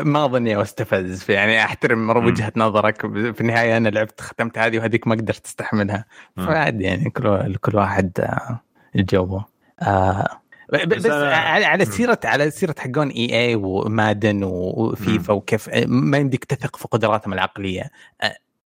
ما 0.04 0.26
أظني 0.26 0.62
استفز. 0.62 1.32
يعني 1.32 1.64
أحترم. 1.64 2.10
وجهة 2.10 2.54
نظرك. 2.56 3.02
في 3.34 3.42
النهاية 3.42 3.78
أنا 3.78 3.90
لعبت 3.90 4.22
ختمت 4.22 4.58
هذه 4.58 4.78
وهذيك 4.78 5.08
ما 5.08 5.16
قدرت 5.16 5.46
أستحملها. 5.46 6.06
مم. 6.38 6.46
فعادي 6.46 6.84
يعني 6.84 7.10
كل 7.10 7.56
كل 7.56 7.78
واحد 7.78 8.12
جوه 8.96 9.46
آه 9.82 10.42
بس 10.74 11.06
على 11.06 11.66
على. 11.66 11.86
سيره 11.86 12.20
على 12.26 12.52
سيرة 12.52 12.76
حقون 12.80 13.10
إي 13.10 13.40
إي 13.48 13.56
ومادن 13.56 14.44
وفيفا 14.44 15.34
وكيف 15.34 15.70
ما 15.88 16.18
يمديك 16.18 16.46
تثق 16.46 16.76
في 16.76 16.88
قدراتهم 16.88 17.34
العقلية. 17.34 17.92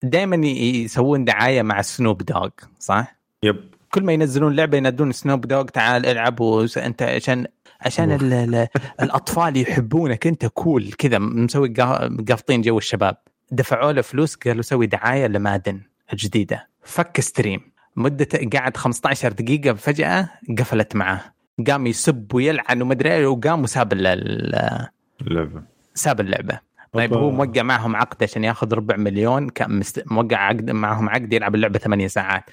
دائما 0.04 0.36
يسوون 0.47 1.26
دعاية 1.26 1.62
مع 1.62 1.82
سنوب 1.82 2.24
دوغ 2.24 2.50
صح؟ 2.80 3.16
yep. 3.43 3.55
كل 3.91 4.04
ما 4.04 4.14
ينزلون 4.14 4.56
لعبة 4.56 4.78
ينادون 4.78 5.12
سنوب 5.12 5.41
دوغ 5.47 5.64
تعال 5.64 6.06
العب 6.06 6.41
أنت 6.78 7.02
عشان 7.02 7.45
عشان 7.82 8.12
ال 8.12 8.34
ال 8.34 8.68
الأطفال 9.02 9.58
يحبونك 9.58 10.28
أنت 10.28 10.45
cool 10.45 10.91
كذا 10.91 11.18
مسوي 11.20 11.74
قا- 11.80 12.24
قافطين 12.30 12.62
جو 12.62 12.78
الشباب. 12.78 13.18
دفعوا 13.52 13.91
له 13.91 14.02
فلوس 14.02 14.36
قالوا 14.36 14.62
سوي 14.62 14.86
دعاية 14.88 15.28
لمادن 15.28 15.82
الجديدة. 16.14 16.68
فك 16.84 17.20
stream 17.22 17.61
مدة 17.95 18.28
قعد 18.54 18.78
15 18.78 19.32
دقيقة 19.32 19.74
فجأة 19.74 20.30
قفلت 20.60 20.95
معاه. 20.95 21.22
قام 21.68 21.88
يسب 21.88 22.34
ويلعن 22.34 22.82
ومدري 22.82 23.14
إيه، 23.14 23.28
وقام 23.28 23.64
وساب 23.64 23.93
ال- 23.93 24.07
ال- 24.07 24.88
اللعبة. 25.22 25.62
ساب 25.93 26.20
اللعبة. 26.20 26.60
طيب. 26.93 27.14
هو 27.14 27.32
موقع 27.32 27.62
معهم 27.64 27.95
عقد 27.95 28.24
عشان 28.24 28.43
ياخذ 28.43 28.74
ربع 28.74 28.95
مليون 28.95 29.49
كان 29.49 29.80
مست... 29.80 30.03
موقع 30.12 30.38
عقد 30.38 30.72
معهم 30.72 31.10
عقد 31.10 31.34
يلعب 31.34 31.55
اللعبة 31.55 31.80
ثمانية 31.80 32.07
ساعات. 32.07 32.43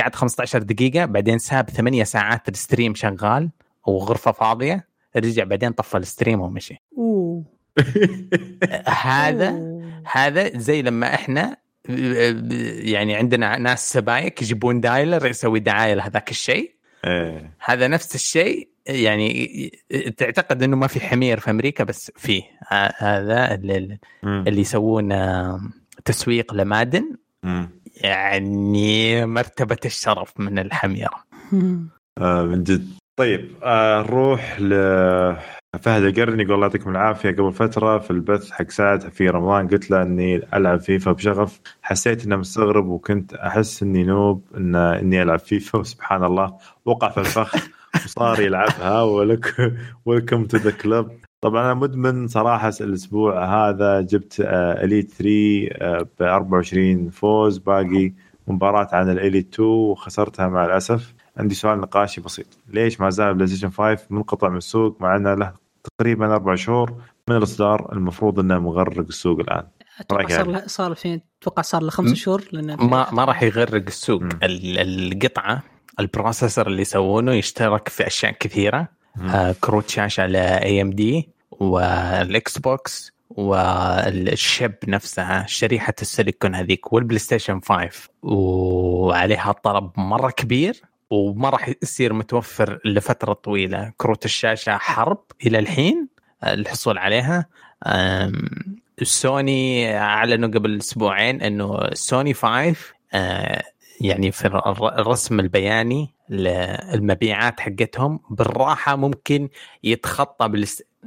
قعد 0.00 0.14
15 0.14 0.62
دقيقة 0.62 1.04
بعدين 1.04 1.38
ساب 1.38 1.70
ثمانية 1.70 2.04
ساعات 2.04 2.48
ال 2.48 2.55
stream 2.55 2.94
شغال 2.94 3.50
وغرفة 3.86 4.32
فاضية 4.32 4.86
رجع 5.16 5.44
بعدين 5.44 5.72
طفى 5.72 5.96
ال 5.98 6.04
stream 6.04 6.40
ومشي 6.40 6.82
أوه. 6.98 7.42
هذا. 9.04 9.60
هذا 10.12 10.58
زي 10.58 10.82
لما 10.82 11.14
إحنا 11.14 11.56
يعني 11.88 13.14
عندنا 13.14 13.58
ناس 13.58 13.92
سبايك 13.92 14.42
يجيبون 14.42 14.80
دايلر 14.80 15.26
يسوي 15.26 15.60
دعاية 15.60 15.94
لهذاك 15.94 16.30
الشيء. 16.30 16.74
إيه. 17.04 17.56
هذا 17.64 17.88
نفس 17.88 18.14
الشيء 18.14 18.68
يعني 18.86 19.70
تعتقد 20.16 20.62
إنه 20.62 20.76
ما 20.76 20.86
في 20.86 21.00
حمير 21.00 21.40
في 21.40 21.50
أمريكا 21.50 21.84
بس 21.84 22.12
فيه. 22.16 22.42
هذا 22.98 23.54
اللي, 23.54 23.98
مم. 24.22 24.44
اللي 24.46 24.60
يسوون 24.60 25.14
تسويق 26.04 26.54
لمادن. 26.54 27.16
يعني 27.96 29.26
مرتبة 29.26 29.76
الشرف 29.84 30.40
من 30.40 30.58
الحميره 30.58 31.24
آه 32.18 32.42
من 32.42 32.62
جد. 32.62 32.88
طيب 33.16 33.54
آه 33.62 34.02
نروح 34.02 34.60
ل 34.60 34.74
فهد 35.82 36.02
القرني 36.02 36.42
يقول 36.42 36.54
الله 36.54 36.66
يعطيكم 36.66 36.90
العافية. 36.90 37.30
قبل 37.30 37.52
فترة 37.52 37.98
في 37.98 38.10
البث 38.10 38.50
حق 38.50 38.70
سعد 38.70 39.00
في 39.00 39.28
رمضان 39.28 39.68
قلت 39.68 39.90
له 39.90 40.02
إني 40.02 40.36
ألعب 40.54 40.80
فيفا 40.80 41.12
بشغف. 41.12 41.60
حسيت 41.82 42.26
إنه 42.26 42.36
مستغرب 42.36 42.86
وكنت 42.86 43.34
أحس 43.34 43.82
إني 43.82 44.04
noob 44.04 44.44
إن 44.56 44.76
إني 44.76 45.22
ألعب 45.22 45.38
فيفا. 45.38 45.78
وسبحان 45.78 46.24
الله 46.24 46.56
وقع 46.84 47.08
في 47.08 47.20
الفخ 47.20 47.54
وصار 48.04 48.40
يلعبها 48.40 49.02
و 49.14 49.26
wel- 49.26 49.72
welcome 50.06 50.44
to 50.44 50.56
the 50.56 50.70
club 50.70 51.10
طبعا 51.40 51.62
أنا 51.64 51.74
مدمن 51.74 52.26
صراحة 52.28 52.72
الأسبوع 52.80 53.44
هذا. 53.44 54.00
جبت 54.00 54.40
آه 54.40 54.84
Elite 54.84 55.10
3 55.10 55.68
آه 55.72 56.06
ب 56.20 56.22
24 56.22 57.10
فوز. 57.10 57.58
باقي 57.58 58.12
مباراة 58.48 58.88
عن 58.92 59.10
ال 59.10 59.17
Elite 59.17 59.54
2 59.54 59.68
وخسرتها 59.68 60.48
مع 60.48 60.64
الأسف. 60.66 61.14
عندي 61.36 61.54
سؤال 61.54 61.80
نقاشي 61.80 62.20
بسيط. 62.20 62.46
ليش 62.68 63.00
ما 63.00 63.10
زال 63.10 63.34
بلاي 63.34 63.46
ستيشن 63.46 63.70
5 63.70 64.06
منقطع 64.10 64.48
من 64.48 64.56
السوق 64.56 64.96
مع 65.00 65.16
إنه 65.16 65.34
له 65.34 65.63
تقريبا 65.98 66.26
أربع 66.26 66.54
شهور 66.54 66.94
من 67.28 67.36
الإصدار 67.36 67.92
المفروض 67.92 68.38
إنه 68.38 68.58
مغرق 68.58 69.06
السوق 69.06 69.40
الآن. 69.40 69.66
أتوقع 70.00 70.22
رأيك 70.22 70.30
صار 70.30 70.46
يعني؟ 70.46 70.52
له 70.52 70.66
صار 70.66 70.94
فين؟ 70.94 71.20
أتوقع 71.42 71.62
صار 71.62 71.82
له 71.82 71.90
خمس 71.90 72.14
شهور 72.14 72.44
لأن 72.52 72.74
ما 72.74 73.10
ما 73.12 73.24
راح 73.24 73.42
يغرق 73.42 73.84
السوق. 73.86 74.22
القطعة 74.42 75.62
ال 76.00 76.07
processor 76.07 76.66
اللي 76.66 76.82
يسوونه 76.82 77.32
يشترك 77.32 77.88
في 77.88 78.06
أشياء 78.06 78.32
كثيرة. 78.32 78.88
آه 79.20 79.54
كروت 79.60 79.88
شاشة 79.88 80.26
ل 80.26 80.82
AMD 80.82 81.28
وال 81.50 82.58
Xbox 82.58 83.12
وال 83.30 83.78
chip 83.78 84.74
نفسها 84.88 85.46
شريحة 85.46 85.94
السيليكون 86.02 86.54
هذيك 86.54 86.92
والبلاي 86.92 87.18
ستيشن 87.18 87.60
5 87.60 88.08
وعليها 88.22 89.52
طلب 89.52 89.90
مرة 89.96 90.30
كبير. 90.30 90.82
وما 91.14 91.50
راح 91.50 91.70
يصير 91.82 92.12
متوفر 92.12 92.80
لفترة 92.84 93.32
طويلة. 93.32 93.92
كروت 93.96 94.24
الشاشة 94.24 94.76
حرب 94.76 95.18
إلى 95.46 95.58
الحين 95.58 96.08
الحصول 96.44 96.98
عليها. 96.98 97.46
سوني 99.02 99.96
أعلنوا 99.98 100.48
قبل 100.48 100.78
أسبوعين 100.78 101.42
إنه 101.42 101.90
سوني 101.92 102.34
5 102.34 102.76
آه، 103.14 103.62
يعني 104.00 104.32
في 104.32 104.46
الرسم 104.98 105.40
البياني 105.40 106.10
للمبيعات 106.28 107.60
حقتهم 107.60 108.20
بالراحة 108.30 108.96
ممكن 108.96 109.48
يتخطى 109.84 110.48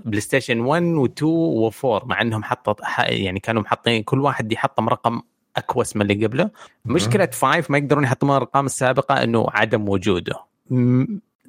بلاي 0.06 0.20
ستيشن 0.20 0.60
1 0.60 0.84
و2 0.84 1.24
و4 1.24 2.06
مع 2.06 2.22
إنهم 2.22 2.44
حطوا 2.44 2.74
يعني 3.00 3.40
كانوا 3.40 3.62
محطين 3.62 4.04
كل 4.04 4.20
واحد 4.20 4.52
يحطم 4.52 4.90
رقم 4.90 5.22
أكوس 5.58 5.96
من 5.96 6.02
اللي 6.02 6.26
قبله. 6.26 6.50
مشكلة 6.86 7.30
5 7.34 7.66
ما 7.70 7.78
يقدرون 7.78 8.04
يحطمون 8.04 8.38
الأرقام 8.38 8.66
السابقة 8.66 9.24
إنه 9.24 9.46
عدم 9.50 9.90
وجوده. 9.90 10.36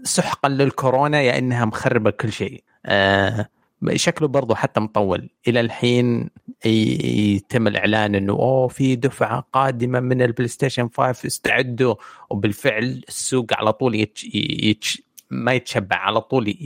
سحقا 0.02 0.48
للكورونا 0.48 1.20
يا 1.20 1.38
إنها 1.38 1.64
مخربة 1.64 2.11
كل 2.11 2.32
شيء. 2.32 2.62
آه 2.86 3.48
شكله 3.94 4.28
برضه 4.28 4.54
حتى 4.54 4.80
مطول. 4.80 5.28
إلى 5.48 5.61
الحين 5.61 6.30
يتم 6.64 7.66
الإعلان 7.66 8.14
إنه 8.14 8.32
أوه 8.32 8.68
في 8.68 8.96
دفعة 8.96 9.44
قادمة 9.52 10.00
من 10.00 10.22
البلاي 10.22 10.48
ستيشن 10.48 10.88
5 10.96 11.26
استعدوا. 11.26 11.94
وبالفعل 12.30 13.02
السوق 13.09 13.46
على 13.52 13.72
طول 13.72 13.94
يتش 13.94 14.24
يتش 14.34 15.02
ما 15.31 15.53
يتشبع 15.53 15.97
على 15.97 16.20
طول 16.20 16.57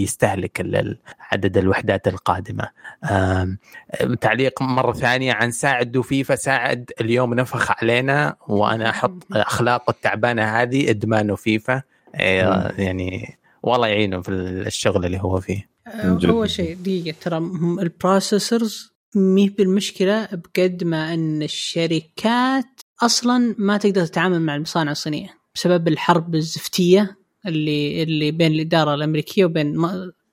يستهلك 0.00 0.60
عدد 1.20 1.56
الوحدات 1.56 2.08
القادمة. 2.08 2.68
تعليق 4.20 4.62
مرة 4.62 4.92
ثانية 4.92 5.32
عن 5.32 5.50
ساعد 5.50 5.96
وفيفا 5.96 6.34
ساعد 6.34 6.90
اليوم 7.00 7.34
نفخ 7.34 7.82
علينا 7.82 8.36
وأنا 8.48 8.90
أحط 8.90 9.22
اخلاقه 9.32 9.90
التعبانة 9.90 10.42
هذه 10.42 10.90
إدمان 10.90 11.30
وفيفا 11.30 11.82
إيه، 12.14 12.72
يعني 12.78 13.38
والله 13.62 13.88
يعينه 13.88 14.20
في 14.20 14.30
الشغل 14.30 15.06
اللي 15.06 15.18
هو 15.18 15.40
فيه. 15.40 15.68
هو 16.24 16.46
شيء 16.46 16.76
دقيقة 16.76 17.16
ترى 17.20 17.38
ال 17.80 17.90
processors 17.90 18.94
مي 19.14 19.48
بالمشكلة 19.48 20.28
بقد 20.32 20.84
ما 20.84 21.14
أن 21.14 21.42
الشركات 21.42 22.80
أصلا 23.02 23.54
ما 23.58 23.76
تقدر 23.76 24.06
تتعامل 24.06 24.40
مع 24.40 24.54
المصانع 24.54 24.90
الصينية 24.90 25.28
بسبب 25.54 25.88
الحرب 25.88 26.34
الزفتية. 26.34 27.16
اللي 27.46 28.02
اللي 28.02 28.30
بين 28.30 28.52
الإدارة 28.52 28.94
الأمريكية 28.94 29.44
وبين 29.44 29.76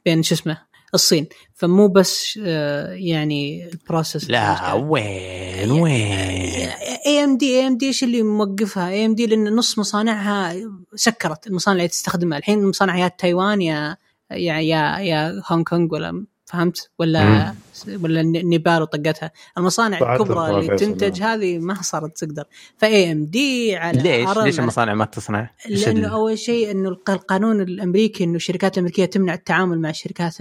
بين 0.06 0.24
شو 0.24 0.36
اسمه 0.36 0.58
الصين. 0.94 1.28
فمو 1.54 1.88
بس 1.88 2.40
آه، 2.44 2.94
يعني 2.94 3.70
ال 3.70 3.76
process- 3.76 4.30
لا 4.30 4.74
وين 4.74 5.72
وين؟ 5.72 6.70
اي 7.06 7.24
ام 7.24 7.38
دي 7.38 7.60
اي 7.60 7.68
ام 7.68 7.78
دي 7.78 7.88
إيش 7.88 8.04
اللي 8.04 8.22
موقفها؟ 8.22 8.90
AMD 8.90 9.28
لأن 9.28 9.56
نص 9.56 9.80
مصانعها 9.80 10.56
سكرت 10.96 11.48
المصانع 11.48 11.78
اللي 11.78 11.88
تستخدمها. 11.88 12.38
الحين 12.38 12.66
مصانع 12.66 12.98
يا 12.98 13.08
تايوان 13.08 13.62
يا 13.62 13.98
يا 14.32 14.60
يا, 14.60 15.00
يا 15.00 15.42
هونغ 15.48 15.64
كونغ 15.64 15.94
ولا 15.94 16.26
فهمت؟ 16.52 16.90
ولا 17.00 17.24
مم. 17.24 18.04
ولا 18.04 18.22
نيبال 18.22 18.82
وطقتها. 18.82 19.32
المصانع 19.58 20.14
الكبرى 20.14 20.50
اللي 20.50 20.76
تنتج 20.76 21.22
هذه 21.22 21.60
ما 21.60 21.82
صارت 21.82 22.18
تقدر. 22.18 22.44
ف 22.78 23.12
AMD 23.12 23.76
على 23.76 24.02
ليش؟ 24.02 24.38
ليش 24.38 24.60
المصانع 24.60 24.94
ما 24.94 25.06
تصنع؟ 25.06 25.50
لأنه 25.70 26.08
أول 26.08 26.40
شيء 26.40 26.72
إنه 26.72 26.90
القانون 27.10 27.62
الأمريكي 27.62 28.24
إنه 28.24 28.36
الشركات 28.36 28.74
الأمريكية 28.74 29.06
تمنع 29.06 29.34
التعامل 29.34 29.80
مع 29.80 29.90
الشركات 29.90 30.36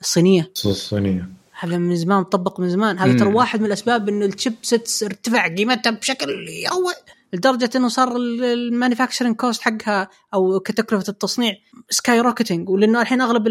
الصينية. 0.00 0.50
الصينية. 0.66 1.28
هذا 1.60 1.78
من 1.78 1.96
زمان 1.96 2.20
مطبق 2.20 2.60
من 2.60 2.70
زمان. 2.70 2.98
هذا 2.98 3.18
ترى 3.18 3.34
واحد 3.34 3.60
من 3.60 3.66
الأسباب 3.66 4.08
إنه 4.08 4.26
ال 4.26 4.32
chip 4.32 4.54
ارتفع 5.02 5.54
قيمتها 5.54 5.90
بشكل 5.90 6.30
يروع. 6.48 6.92
لدرجة 7.32 7.70
إنه 7.76 7.88
صار 7.88 8.16
ال 8.16 8.25
manufacturing 8.25 9.36
cost 9.36 9.62
حقها 9.62 10.08
أو 10.34 10.60
كتكلفة 10.60 11.04
التصنيع 11.08 11.52
skyrocketing 11.90 12.68
ولأنه 12.68 13.02
الحين 13.02 13.20
أغلب 13.20 13.48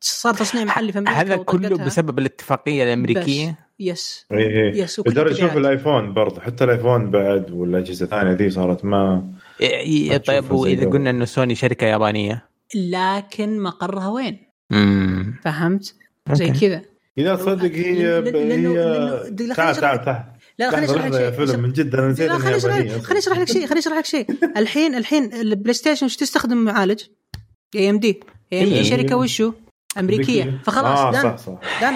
صار 0.00 0.34
تصنيع 0.34 0.64
محلي 0.64 0.92
في 0.92 0.98
أمريكا 0.98 1.20
هذا 1.20 1.36
كله 1.36 1.84
بسبب 1.84 2.18
الاتفاقية 2.18 2.84
الأمريكية؟ 2.84 3.68
yes 3.80 4.26
اي 4.32 4.38
اي 4.38 4.78
yes 4.78 5.00
لدرجة 5.00 5.34
شوف 5.34 5.56
الآيفون 5.56 6.14
برضه 6.14 6.40
حتى 6.40 6.64
الآيفون 6.64 7.10
بعد 7.10 7.50
والأجهزة 7.50 8.04
الثانية 8.04 8.32
ذي 8.32 8.50
صارت 8.50 8.84
ما 8.84 9.32
إيه 9.60 10.16
طيب 10.16 10.50
وإذا 10.50 10.90
قلنا 10.90 11.10
إنه 11.10 11.24
سوني 11.24 11.54
شركة 11.54 11.86
يابانية؟ 11.86 12.44
لكن 12.74 13.60
مقرها 13.60 14.08
وين؟ 14.08 14.38
امم 14.72 15.34
فهمت؟ 15.44 15.94
زي 16.32 16.50
كذا. 16.50 16.82
لا 17.16 17.36
تصدق 17.36 17.72
هي 17.72 18.22
هي 18.26 19.54
تعال 19.56 19.76
تعال 19.76 20.04
تعال. 20.04 20.24
لا 20.58 20.70
خليني 20.70 20.86
أشرح 20.86 21.06
لك 21.06 21.12
شيء. 21.12 21.30
فيلم 21.30 21.60
من 21.60 21.72
جد 21.72 21.94
أنا 21.94 22.08
نسيت 22.08 22.32
خليني 22.32 22.56
أشرح 23.18 23.38
لك 23.38 23.48
شيء 23.48 23.66
خليني 23.66 23.80
أشرح 23.80 23.98
لك 23.98 24.04
شيء 24.04 24.26
الحين 24.56 24.94
الحين 24.94 25.32
البلاي 25.34 25.74
ستيشن 25.74 26.06
وش 26.06 26.16
تستخدم 26.16 26.56
معالج؟ 26.56 27.02
اي 27.74 27.90
إم 27.90 27.98
دي. 27.98 28.20
اي 28.52 28.64
ام 28.64 28.68
دي 28.68 28.84
شركة 28.84 29.16
وشو؟ 29.16 29.52
أمريكية. 29.98 30.60
فخلاص 30.64 30.98
آه 30.98 31.10
دان. 31.12 31.22
صح 31.22 31.36
صح. 31.36 31.80
دان. 31.80 31.94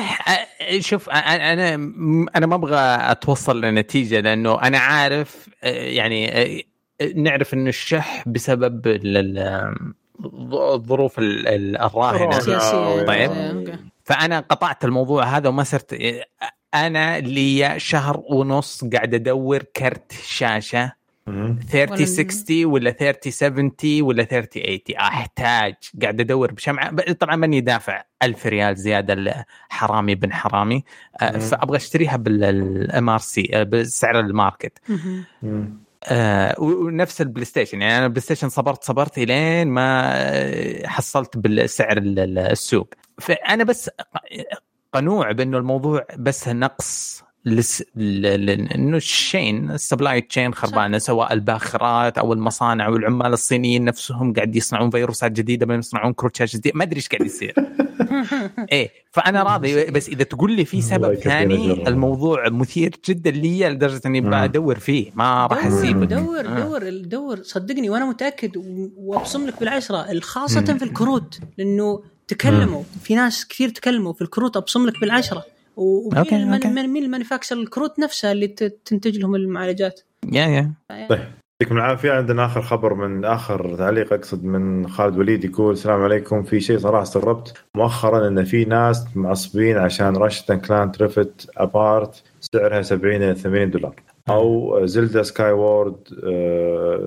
شوف 0.81 1.11
أنا 1.11 1.75
أنا 2.37 2.47
ما 2.47 2.55
أبغى 2.55 2.81
أتوصل 3.11 3.61
لنتيجة 3.61 4.21
لأنه 4.21 4.63
أنا 4.63 4.79
عارف 4.79 5.49
يعني 5.63 6.67
نعرف 7.17 7.55
إنه 7.55 7.69
الشح 7.69 8.25
بسبب 8.29 8.83
الظروف 10.55 11.15
الراهنة. 11.19 12.39
طيب. 13.05 13.31
فأنا 14.05 14.41
قطعت 14.41 14.85
الموضوع 14.85 15.25
هذا 15.25 15.49
وما 15.49 15.63
صرت 15.63 15.99
أنا 16.75 17.19
لي 17.19 17.81
شهر 17.81 18.23
ونص 18.31 18.85
قاعد 18.85 19.15
أدور 19.15 19.63
كرت 19.63 20.13
شاشة. 20.25 21.03
3060 21.71 22.65
ولا 22.65 22.91
3070 22.91 24.03
ولا 24.03 24.25
3080 24.25 24.81
أحتاج 24.99 25.75
قاعد 26.03 26.21
أدور 26.21 26.53
بشمعة. 26.53 27.13
طبعا 27.13 27.37
ماني 27.37 27.61
دافع 27.61 28.03
1000 28.23 28.47
ريال 28.47 28.77
زيادة 28.77 29.47
حرامي 29.69 30.15
بن 30.15 30.33
حرامي. 30.33 30.85
آه، 31.21 31.39
فأبغى 31.39 31.77
أشتريها 31.77 32.17
بال 32.17 33.09
MSRP 33.09 33.65
بسعر 33.65 34.21
ال 34.21 34.28
market. 34.28 34.79
آه 36.05 36.61
ونفس 36.61 37.21
البلاي 37.21 37.45
ستيشن 37.45 37.83
يعني 37.83 37.99
أنا 37.99 38.07
البلاي 38.07 38.21
ستيشن 38.21 38.49
صبرت 38.49 38.85
صبرت 38.85 39.19
إلين 39.19 39.69
ما 39.69 40.13
حصلت 40.87 41.37
بالسعر 41.37 41.99
السوق. 41.99 42.95
فأنا 43.19 43.65
بس 43.65 43.91
قنوع 44.93 45.33
بأنه 45.33 45.59
الموضوع 45.59 46.07
بس 46.19 46.49
نقص 46.49 47.23
لس... 47.45 47.85
ل... 47.97 48.47
ل... 48.47 48.51
إنه 48.51 48.97
ال 48.97 49.09
chain 49.09 49.71
ال 49.71 49.78
supply 49.78 50.21
chain 50.21 50.55
خربانة 50.55 50.99
سواء 50.99 51.33
الباخرات 51.33 52.19
أو 52.19 52.33
المصانع 52.33 52.89
والعمال 52.89 53.33
الصينيين 53.33 53.85
نفسهم 53.85 54.33
قاعد 54.33 54.57
يصنعون 54.57 54.91
فيروسات 54.91 55.33
جديدة 55.33 55.67
بين 55.67 55.79
يصنعون 55.79 56.13
كروت 56.13 56.37
شاشه 56.37 56.57
جديدة. 56.57 56.79
ما 56.79 56.85
أدري 56.85 56.97
إيش 56.97 57.09
قاعد 57.09 57.27
يصير. 57.27 57.55
إيه 58.73 58.91
فأنا 59.11 59.43
راضي. 59.43 59.85
بس 59.85 60.09
إذا 60.09 60.25
تقول 60.25 60.53
لي 60.53 60.65
في 60.65 60.81
سبب 60.81 61.15
ثاني 61.15 61.89
الموضوع 61.89 62.49
مثير 62.49 62.97
جدا 63.09 63.31
لي 63.31 63.69
لدرجة 63.69 64.01
إني 64.07 64.21
بدور 64.21 64.79
فيه. 64.79 65.11
ما 65.15 65.47
راح 65.47 65.67
أسيبه. 65.67 66.05
دور 66.05 66.47
دور 66.47 66.91
دور. 66.91 67.43
صدقني 67.43 67.91
وأنا 67.91 68.07
متأكد 68.07 68.53
وأبصم 68.97 69.47
لك 69.47 69.61
بالعشرة 69.61 70.21
خاصه 70.21 70.65
في 70.65 70.85
الكروت 70.85 71.41
لأنه 71.59 72.03
تكلموا. 72.29 72.83
في 73.03 73.15
ناس 73.15 73.49
كثير 73.49 73.69
تكلموا 73.69 74.13
في 74.13 74.23
الكروت 74.23 74.57
أبصم 74.57 74.87
لك 74.87 75.01
بالعشرة. 75.01 75.45
ومين 75.77 76.91
مين 76.91 77.05
ال 77.05 77.09
manufacturer 77.09 77.57
الكروت 77.57 77.99
نفسها 77.99 78.33
اللي 78.33 78.49
تنتج 78.85 79.19
لهم 79.19 79.35
المعالجات؟ 79.35 80.01
يا 80.33 80.47
يا. 80.47 80.73
طيب. 80.89 81.19
يعطيكم 81.61 81.77
العافية. 81.77 82.13
عندنا 82.13 82.47
آخر 82.47 82.63
خبر 82.63 82.95
من 82.95 83.25
آخر 83.25 83.77
تعليق 83.77 84.13
أقصد 84.13 84.45
من 84.45 84.89
خالد 84.89 85.19
وليد 85.19 85.45
يقول 85.45 85.73
السلام 85.73 86.03
عليكم. 86.03 86.43
في 86.43 86.61
شيء 86.61 86.79
صراحة 86.79 87.03
استغربت. 87.03 87.55
مؤخرا 87.77 88.29
إن 88.29 88.45
في 88.45 88.65
ناس 88.65 89.05
معصبين 89.15 89.79
عشان 89.79 90.17
Ratchet & 90.17 90.61
Clank 90.61 90.93
Rift 90.93 91.51
Apart 91.57 92.23
سعرها 92.41 92.83
70 92.83 93.23
إلى 93.23 93.35
80 93.35 93.71
دولار. 93.71 93.95
أو 94.31 94.81
Zelda 94.87 95.23
Skyward 95.23 95.97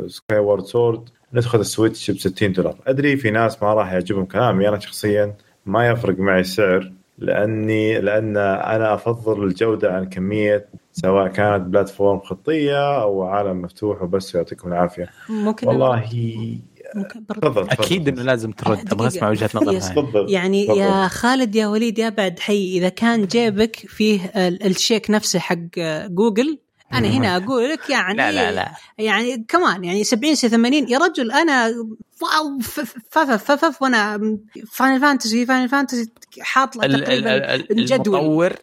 Skyward 0.07 0.63
Sword 0.63 1.09
نسخه 1.35 1.59
ال 1.59 1.67
Switch 1.67 2.11
ب 2.11 2.17
60 2.17 2.51
دولار. 2.51 2.75
أدري 2.87 3.17
في 3.17 3.31
ناس 3.31 3.63
ما 3.63 3.73
راح 3.73 3.93
يعجبهم 3.93 4.25
كلامي. 4.25 4.69
أنا 4.69 4.79
شخصيا 4.79 5.35
ما 5.65 5.87
يفرق 5.87 6.19
معي 6.19 6.41
السعر 6.41 6.91
لأني 7.17 7.99
لأن 7.99 8.37
أنا 8.37 8.93
أفضل 8.93 9.43
الجودة 9.43 9.93
عن 9.93 10.05
كمية 10.05 10.65
سواء 10.91 11.27
كانت 11.27 11.67
platform 11.67 12.19
خطية 12.19 13.01
أو 13.01 13.23
عالم 13.23 13.61
مفتوح 13.61 14.01
وبس 14.01 14.35
يعطيكم 14.35 14.67
العافية. 14.67 15.09
ممكن 15.29 15.67
والله 15.67 16.09
تفضل 17.29 17.69
أكيد 17.69 18.07
إنه 18.07 18.21
لازم 18.21 18.51
ترد. 18.51 18.93
أبغى 18.93 19.07
أسمع 19.07 19.29
وجهة 19.29 19.49
نظر 19.55 20.25
يعني 20.29 20.67
فضل. 20.67 20.77
يا 20.77 21.07
خالد 21.07 21.55
يا 21.55 21.67
وليد 21.67 21.99
يا 21.99 22.09
بعد 22.09 22.39
حي. 22.39 22.77
إذا 22.77 22.89
كان 22.89 23.25
جيبك 23.25 23.75
فيه 23.75 24.31
شيك 24.37 25.11
نفسه 25.11 25.39
حق 25.39 25.79
جوجل 26.07 26.59
أنا 26.97 27.07
هنا 27.07 27.37
أقول 27.37 27.69
لك 27.69 27.89
يعني 27.89 28.17
لا 28.17 28.31
لا 28.31 28.51
لا 28.51 28.71
يعني 28.97 29.45
كمان 29.47 29.83
يعني 29.83 30.03
70 30.03 30.35
80 30.35 30.73
يا 30.89 30.97
رجل 30.97 31.31
أنا 31.31 31.67
واو 32.21 32.59
فف 33.37 33.81
وأنا 33.81 34.17
Final 34.71 35.01
Fantasy 35.01 35.45
Final 35.45 35.69
Fantasy 35.69 36.11
حاط 36.41 36.73
تقريبا 36.73 37.13
ال- 37.35 37.71
الجدول 37.79 38.19
المطور 38.19 38.53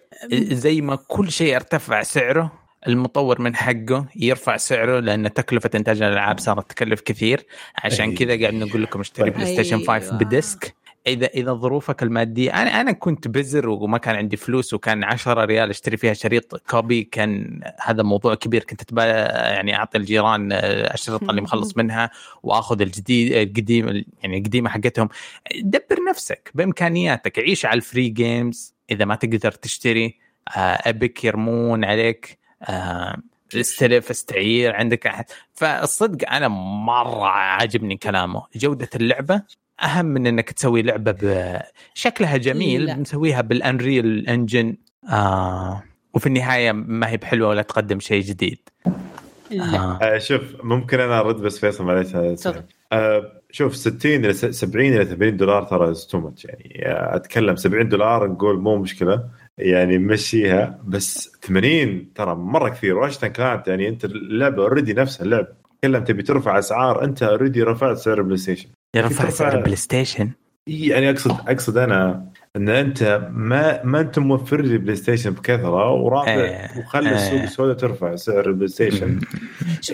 زي 0.52 0.80
ما 0.80 0.98
كل 1.08 1.32
شيء 1.32 1.56
ارتفع 1.56 2.02
سعره 2.02 2.52
المطور 2.88 3.40
من 3.40 3.56
حقه 3.56 4.06
يرفع 4.16 4.56
سعره 4.56 5.00
لأن 5.00 5.32
تكلفة 5.32 5.70
إنتاج 5.74 6.02
الألعاب 6.02 6.38
صارت 6.40 6.70
تكلف 6.70 7.00
كثير 7.00 7.46
عشان. 7.84 8.14
كذا 8.14 8.40
قاعد 8.40 8.54
نقول 8.54 8.82
لكم 8.82 9.00
اشتري. 9.00 9.30
PlayStation 9.30 9.78
5 9.78 9.92
أيوة. 9.94 10.18
ب 10.18 10.30
disc 10.30 10.74
إذا 11.06 11.26
إذا 11.26 11.52
ظروفك 11.52 12.02
المادية 12.02 12.62
أنا 12.62 12.80
أنا 12.80 12.92
كنت 12.92 13.28
بزر 13.28 13.68
وما 13.68 13.98
كان 13.98 14.16
عندي 14.16 14.36
فلوس 14.36 14.74
وكان 14.74 15.04
10 15.04 15.44
ريال 15.44 15.70
أشتري 15.70 15.96
فيها 15.96 16.12
شريط 16.12 16.56
copy 16.56 17.02
كان 17.02 17.60
هذا 17.80 18.02
موضوع 18.02 18.34
كبير. 18.34 18.64
كنت 18.64 18.82
أتبا 18.82 19.04
يعني 19.52 19.76
أعطي 19.76 19.98
الجيران 19.98 20.52
الاشرطه 20.52 21.30
اللي 21.30 21.40
مخلص 21.40 21.76
منها 21.76 22.10
وأخذ 22.42 22.80
الجديد 22.80 23.32
القديم 23.32 24.04
يعني 24.22 24.38
القديمة 24.38 24.70
حقتهم. 24.70 25.08
دبر 25.62 26.04
نفسك 26.10 26.50
بإمكانياتك 26.54 27.38
عيش 27.38 27.66
على 27.66 27.76
ال 27.76 27.83
free 27.83 28.08
games 28.08 28.74
إذا 28.90 29.04
ما 29.04 29.14
تقدر 29.14 29.52
تشتري 29.52 30.18
آه، 30.56 30.60
أبيك 30.60 31.24
يرمون 31.24 31.84
عليك 31.84 32.38
آه، 32.62 33.16
استلف 33.56 34.10
استعير 34.10 34.74
عندك 34.76 35.06
أحد. 35.06 35.24
فالصدق 35.54 36.30
أنا 36.32 36.48
مرة 36.48 37.26
عاجبني 37.26 37.96
كلامه. 37.96 38.42
جودة 38.56 38.88
اللعبة 38.94 39.42
أهم 39.82 40.04
من 40.06 40.26
إنك 40.26 40.52
تسوي 40.52 40.82
لعبة 40.82 41.14
بشكلها 41.94 42.36
جميل 42.36 42.84
لا. 42.86 42.96
مسويها 42.96 43.40
بال 43.40 43.62
Unreal 43.62 44.28
Engine 44.28 44.76
آه 45.10 45.82
وفي 46.14 46.26
النهاية 46.26 46.72
ما 46.72 47.08
هي 47.10 47.16
بحلوة 47.16 47.48
ولا 47.48 47.62
تقدم 47.62 48.00
شيء 48.00 48.22
جديد. 48.22 48.58
لا. 49.50 49.64
آه. 49.76 49.98
آه 50.02 50.18
شوف 50.18 50.42
ممكن 50.62 51.00
أنا 51.00 51.20
أرد 51.20 51.36
بس 51.36 51.58
فيصل 51.58 51.84
معليش 51.84 52.08
تفضل. 52.42 52.62
آه 52.92 53.32
شوف 53.50 53.76
60 53.76 54.24
إلى 54.24 54.32
س- 54.32 54.44
70 54.44 54.92
إلى 54.92 55.04
80 55.04 55.36
دولار 55.36 55.64
ترى 55.64 55.94
too 56.10 56.20
much 56.20 56.44
يعني. 56.44 56.82
آه، 56.86 57.16
أتكلم 57.16 57.56
70 57.56 57.88
دولار 57.88 58.26
نقول 58.30 58.60
مو 58.60 58.76
مشكلة. 58.76 59.24
يعني 59.70 59.98
مشيها. 59.98 60.78
بس 60.84 61.32
80 61.42 62.12
ترى 62.14 62.34
مرة 62.34 62.68
كثير. 62.68 62.98
Ratchet & 62.98 63.28
Clank 63.28 63.68
يعني 63.68 63.88
أنت 63.88 64.04
اللعبة 64.04 64.62
already 64.62 64.92
نفسها 64.92 65.24
اللعبه 65.24 65.48
تكلم 65.82 66.04
تبي 66.04 66.22
ترفع 66.22 66.58
أسعار 66.58 67.04
أنت 67.04 67.22
already 67.22 67.62
رفعت 67.62 67.96
سعر 67.96 68.18
ال 68.18 68.36
PlayStation 68.36 68.68
يرفع 68.96 69.24
ترفع- 69.24 69.30
سعر 69.30 69.58
ال 69.58 69.76
PlayStation 69.76 70.30
يعني 70.66 71.10
اقصد 71.10 71.30
أقصد 71.48 71.76
أنا 71.78 72.26
إن 72.56 72.68
أنت 72.68 73.28
ما 73.32 73.80
ما 73.84 74.00
أنت 74.00 74.18
موفر 74.18 74.60
لي 74.60 74.78
PlayStation 74.78 75.30
بكثرة 75.30 75.90
ورافع 75.92 76.34
إيه. 76.34 76.78
وخلي 76.78 77.14
السوق 77.14 77.32
إيه. 77.32 77.44
السوداء 77.44 77.76
ترفع 77.76 78.16
سعر 78.16 78.46
ال 78.46 78.68
PlayStation 78.68 79.20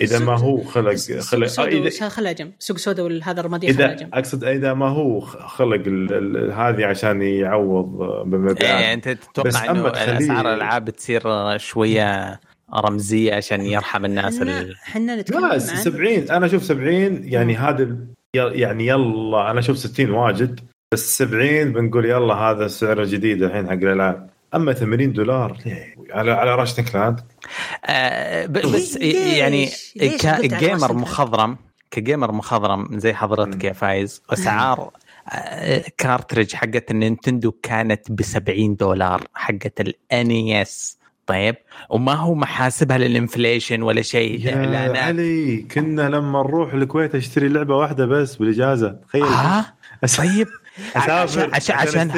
إذا 0.01 0.19
ما 0.19 0.39
هو 0.39 0.63
خلق 0.63 0.93
سوق 0.93 1.19
خلق 1.19 2.07
خلها 2.07 2.31
جنب 2.31 2.51
سوق 2.59 2.77
سودا 2.77 3.03
وهذا 3.03 3.39
الرمادي 3.39 3.73
خلها 3.73 3.87
إذا 3.87 3.95
جنب 3.95 4.15
أقصد 4.15 4.43
إذا 4.43 4.73
ما 4.73 4.87
هو 4.87 5.19
خلق 5.19 5.81
ال- 5.87 6.13
ال- 6.13 6.51
هذه 6.51 6.85
عشان 6.85 7.21
يعوض 7.21 8.01
إيه 8.01 8.23
بمبيعات 8.23 8.83
انت 8.85 9.07
بس 9.45 9.61
تتوقع 9.63 9.71
انه 9.71 9.87
اسعار 10.17 10.49
الألعاب 10.53 10.89
تصير 10.89 11.57
شوية 11.57 12.39
رمزية 12.75 13.33
عشان 13.33 13.61
يرحم 13.61 14.05
الناس 14.05 14.41
إحنا 14.87 15.15
نتكلم 15.15 15.39
لا 15.39 15.47
عن 15.53 15.59
70 15.59 16.07
أنا 16.07 16.45
أشوف 16.45 16.63
70 16.63 17.19
يعني 17.23 17.55
هذا 17.55 17.97
يعني 18.33 18.87
يلا 18.87 19.51
أنا 19.51 19.59
أشوف 19.59 19.77
60 19.77 20.09
واجد. 20.09 20.59
بس 20.91 21.17
70 21.17 21.73
بنقول 21.73 22.05
يلا 22.05 22.33
هذا 22.33 22.65
السعر 22.65 23.01
الجديد 23.01 23.43
الحين 23.43 23.67
حق 23.67 23.73
الألعاب. 23.73 24.29
أما 24.55 24.73
80 24.73 25.13
دولار 25.13 25.57
ليه؟ 25.65 25.95
على 26.11 26.31
على 26.31 26.55
Ratchet & 26.55 26.83
Clank 26.83 27.19
آه 27.85 28.45
بس؟ 28.45 28.95
يعني 28.95 29.69
ك 30.41 30.48
gamer؟ 30.48 30.93
مخضرم 30.93 31.57
ك 31.91 31.98
gamer 31.98 32.31
مخضرم 32.31 32.99
زي 32.99 33.13
حضرتك 33.13 33.63
يا 33.63 33.73
فايز 33.73 34.21
أسعار 34.29 34.91
آه، 35.31 35.83
cartridge 35.97 36.55
حقت 36.55 36.91
ال 36.91 36.98
Nintendo 36.98 37.51
كانت 37.51 38.11
ب 38.11 38.21
70 38.21 38.75
دولار 38.75 39.23
حقت 39.33 39.81
ال 39.81 40.11
NES 40.11 40.99
طيب 41.25 41.55
وما 41.89 42.13
هو 42.13 42.35
محاسبها 42.35 42.97
لل 42.97 43.12
inflation 43.12 43.81
ولا 43.81 44.01
شيء. 44.01 44.45
يا 44.45 44.55
اعلانات 44.55 44.97
علي 44.97 45.57
كنا 45.61 46.09
لما 46.09 46.43
نروح 46.43 46.73
الكويت 46.73 47.15
أشتري 47.15 47.47
لعبة 47.47 47.75
واحدة 47.75 48.05
بس 48.05 48.35
بالإجازة 48.35 48.99
تخيل. 49.07 49.23
ها 49.23 49.73
طيب. 50.17 50.47
عشان 50.95 51.49
عشان, 51.53 51.73
عشان. 51.73 52.11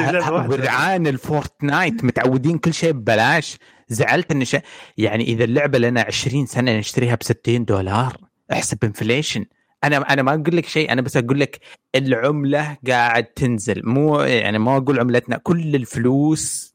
ورعان 0.50 1.06
ال 1.06 1.17
Fortnite 1.17 2.04
متعودين 2.04 2.58
كل 2.58 2.74
شيء 2.74 2.92
ببلاش. 2.92 3.58
زعلت 3.88 4.32
إن 4.32 4.44
ش... 4.44 4.56
يعني 4.98 5.24
إذا 5.24 5.44
اللعبة 5.44 5.78
لنا 5.78 6.00
20 6.00 6.46
سنة 6.46 6.78
نشتريها 6.78 7.14
ب 7.14 7.22
60 7.22 7.64
دولار 7.64 8.16
أحسب 8.52 8.84
inflation 8.84 9.44
أنا 9.84 10.12
أنا 10.12 10.22
ما 10.22 10.30
أقول 10.34 10.56
لك 10.56 10.66
شيء 10.66 10.92
أنا 10.92 11.02
بس 11.02 11.16
أقول 11.16 11.40
لك 11.40 11.60
العملة 11.94 12.76
قاعد 12.88 13.24
تنزل. 13.24 13.82
مو 13.84 14.20
يعني 14.20 14.58
ما 14.58 14.76
أقول 14.76 15.00
عملتنا 15.00 15.36
كل 15.36 15.74
الفلوس 15.74 16.74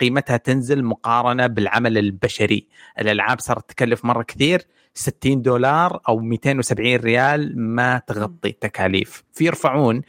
قيمتها 0.00 0.36
تنزل 0.36 0.84
مقارنة 0.84 1.46
بالعمل 1.46 1.98
البشري. 1.98 2.68
الألعاب 3.00 3.40
صارت 3.40 3.70
تكلف 3.70 4.04
مرة 4.04 4.22
كثير 4.22 4.62
60 4.94 5.42
دولار 5.42 6.00
أو 6.08 6.18
270 6.18 6.96
ريال 6.96 7.52
ما 7.58 8.02
تغطي 8.06 8.48
التكاليف. 8.48 9.24
فيرفعون 9.32 10.02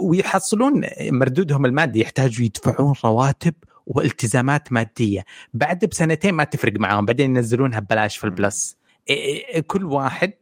ويحصلون 0.00 0.82
مردودهم 1.00 1.66
المادي 1.66 2.00
يحتاجوا 2.00 2.44
يدفعون 2.44 2.94
رواتب 3.04 3.54
والتزامات 3.86 4.72
مادية. 4.72 5.24
بعد 5.54 5.84
بسنتين 5.84 6.34
ما 6.34 6.44
تفرق 6.44 6.80
معاهم 6.80 7.04
بعدين 7.04 7.36
ينزلونها 7.36 7.80
ببلاش 7.80 8.16
في 8.16 8.24
البلس. 8.24 8.76
كل 9.66 9.84
واحد 9.84 10.32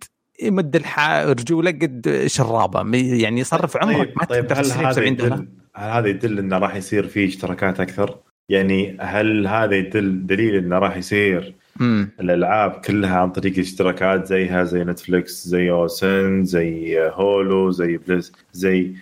يمد 0.42 0.84
رجوله 1.24 1.70
قد 1.70 2.24
شرابه. 2.26 2.98
يعني 2.98 3.40
يصرف 3.40 3.76
عمرك 3.76 4.16
ما 4.16 4.24
طيب 4.24 4.52
هل 4.52 4.70
هذا 4.70 4.92
70 4.92 5.16
دولار. 5.16 5.38
يدل 5.38 5.48
هل 5.76 5.90
هذا 5.90 6.08
يدل 6.08 6.38
إنه 6.38 6.58
راح 6.58 6.74
يصير 6.76 7.06
فيه 7.06 7.28
اشتراكات 7.28 7.80
أكثر؟ 7.80 8.18
يعني 8.48 8.96
هل 9.00 9.46
هذا 9.46 9.74
يدل 9.74 10.26
دليل 10.26 10.54
إنه 10.54 10.78
راح 10.78 10.96
يصير 10.96 11.54
امم 11.80 12.10
الألعاب 12.20 12.70
كلها 12.70 13.16
عن 13.18 13.30
طريق 13.30 13.58
اشتراكات 13.58 14.26
زيها 14.26 14.64
زي 14.64 14.84
نتفلكس 14.84 15.48
زي 15.48 15.70
اوسن 15.70 16.44
زي 16.44 16.98
هولو 17.12 17.70
زي 17.70 17.96
بلس 17.96 18.32
زي 18.52 18.94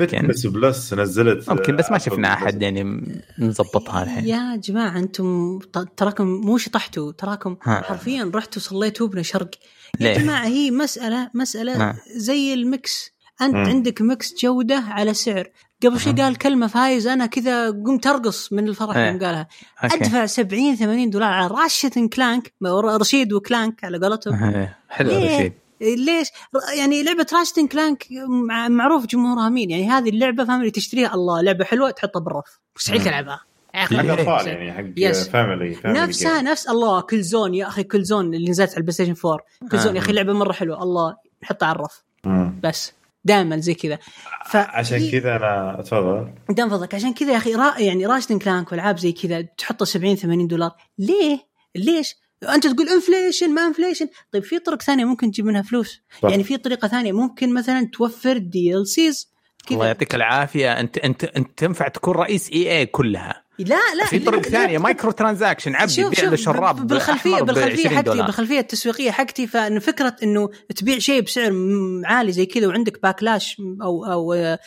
ممكن 0.00 0.26
بس 0.26 0.46
بلس 0.46 0.94
نزلت 0.94 1.50
ممكن 1.50 1.76
بس 1.76 1.90
ما 1.90 1.96
أبل 1.96 2.04
شفنا 2.04 2.34
بلس. 2.34 2.42
أحد 2.42 2.62
يعني 2.62 3.02
مظبطها 3.38 4.02
الحين 4.02 4.24
يا 4.26 4.56
جماعة 4.56 4.98
أنتم 4.98 5.58
تراكم 5.96 6.26
مو 6.26 6.58
شطحتوا 6.58 7.12
تراكم 7.12 7.56
ها. 7.62 7.80
حرفيا 7.82 8.30
رحتوا 8.34 8.62
صليتوا 8.62 9.06
ابن 9.06 9.22
شرق 9.22 9.50
يا 10.00 10.06
ليه؟ 10.14 10.18
جماعة 10.24 10.46
هي 10.46 10.70
مسألة 10.70 11.30
مسألة 11.34 11.88
ها. 11.90 11.96
زي 12.16 12.54
المكس 12.54 13.10
أنت 13.42 13.54
مم. 13.54 13.64
عندك 13.66 14.02
mix 14.02 14.34
جودة 14.42 14.76
على 14.76 15.14
سعر 15.14 15.48
قبل 15.84 16.00
شوي. 16.00 16.12
قال 16.12 16.38
كلمة 16.38 16.66
فايز 16.66 17.06
أنا 17.06 17.26
كذا 17.26 17.70
قمت 17.70 18.06
أرقص 18.06 18.52
من 18.52 18.68
الفرح 18.68 18.96
إيه. 18.96 19.06
يوم 19.10 19.18
قالها 19.18 19.48
okay. 19.84 19.96
أدفع 19.96 20.26
70 20.26 20.76
80 20.76 21.10
دولار 21.10 21.32
على 21.32 21.46
Ratchet & 21.64 22.08
Clank 22.12 22.52
رشيد 23.00 23.32
و 23.32 23.41
Clank 23.41 23.84
على 23.84 23.98
قولتهم 23.98 24.44
إيه، 24.54 24.78
حلو 24.88 25.08
ليه؟ 25.10 25.36
رشيد 25.38 25.52
ليش؟ 25.80 26.28
يعني 26.78 27.02
لعبة 27.02 27.26
Ratchet & 27.32 27.66
Clank 27.66 28.06
مع- 28.48 28.68
معروف 28.68 29.06
جمهورها 29.06 29.48
مين 29.48 29.70
يعني 29.70 29.90
هذه 29.90 30.08
اللعبة 30.08 30.44
فاهم 30.44 30.60
اللي 30.60 30.70
تشتريها 30.70 31.14
الله 31.14 31.40
لعبة 31.42 31.64
حلوة 31.64 31.90
تحطها 31.90 32.20
بالرف 32.20 32.58
مستحيل. 32.76 33.04
تلعبها 33.04 33.40
يا 33.74 33.82
أخي، 33.84 33.96
حق؟ 33.98 34.04
اطفال 34.06 34.46
يعني 34.48 34.72
حق 34.72 34.84
yes. 34.96 35.28
family 35.28 35.74
family 35.74 36.00
نفسها 36.06 36.42
نفس 36.42 36.68
الله 36.68 37.00
Kill 37.00 37.22
zone 37.22 37.54
يا 37.54 37.68
أخي 37.68 37.82
Kill 37.82 38.02
zone 38.04 38.34
اللي 38.34 38.50
نزلت 38.50 38.70
على 38.70 38.76
ال 38.78 38.92
PlayStation 38.92 39.14
4 39.24 39.40
Kill 39.70 39.78
zone 39.78 39.96
يا 39.96 40.00
أخي 40.00 40.10
آه. 40.10 40.14
لعبه 40.14 40.32
مرة 40.32 40.52
حلوة 40.52 40.82
الله 40.82 41.16
نحطها 41.42 41.66
على 41.66 41.76
الرف. 41.76 42.02
بس 42.62 42.92
دائما 43.28 43.56
زي 43.56 43.74
كذا. 43.74 43.98
ف 44.46 44.56
عشان 44.56 45.10
كذا 45.10 45.36
أنا 45.36 45.80
اتفضل 45.80 46.32
دام 46.50 46.70
فضلك 46.70 46.94
عشان 46.94 47.14
كذا 47.14 47.32
يا 47.32 47.36
أخي 47.36 47.54
را 47.54 47.78
يعني 47.78 48.06
Ratchet & 48.06 48.38
Clank 48.38 48.72
والعاب 48.72 48.98
زي 48.98 49.12
كذا 49.12 49.42
تحطها 49.42 49.84
70 49.84 50.16
80 50.16 50.46
دولار. 50.46 50.70
ليه؟ 50.98 51.38
ليش؟ 51.74 52.14
أنت 52.54 52.66
تقول 52.66 52.88
inflation 52.88 53.54
ما 53.54 53.66
inflation 53.66 54.08
طيب 54.32 54.42
في 54.42 54.58
طرق 54.58 54.82
ثانية 54.82 55.04
ممكن 55.04 55.30
تجيب 55.30 55.44
منها 55.44 55.62
فلوس. 55.62 56.00
صح. 56.22 56.30
يعني 56.30 56.44
في 56.44 56.56
طريقة 56.56 56.88
ثانية 56.88 57.12
ممكن 57.12 57.54
مثلا 57.54 57.90
توفر 57.92 58.38
DLCs 58.38 59.32
الله 59.70 59.86
يعطيك 59.86 60.14
العافية. 60.14 60.80
انت 60.80 60.98
انت 60.98 61.24
أنت 61.24 61.58
تنفع 61.58 61.88
تكون 61.88 62.14
رئيس 62.14 62.50
EA 62.52 62.86
كلها. 62.86 63.47
لا 63.58 63.94
لا 63.98 64.04
في 64.06 64.18
طرق 64.18 64.42
ثانية 64.42 64.78
microtransaction 64.78 65.74
عبد 65.74 65.90
شوف 65.90 65.98
يبيع 66.18 66.30
له 66.30 66.36
شوف 66.36 66.44
شراب 66.44 66.86
بالخلفيه 66.86 67.36
بالخلفية 67.42 67.72
20 67.86 67.96
حقتي 67.96 68.10
دولار. 68.10 68.26
بالخلفية 68.26 68.60
التسويقيه 68.60 69.10
حقتي 69.10 69.46
فإن 69.46 69.78
فكرة 69.78 70.16
إنه 70.22 70.50
تبيع 70.76 70.98
شيء 70.98 71.20
بسعر 71.20 71.52
عالي 72.04 72.32
زي 72.32 72.46
كذا 72.46 72.66
وعندك 72.66 73.02
backlash 73.02 73.56
أو 73.82 74.04
أو 74.04 74.32
آه، 74.32 74.58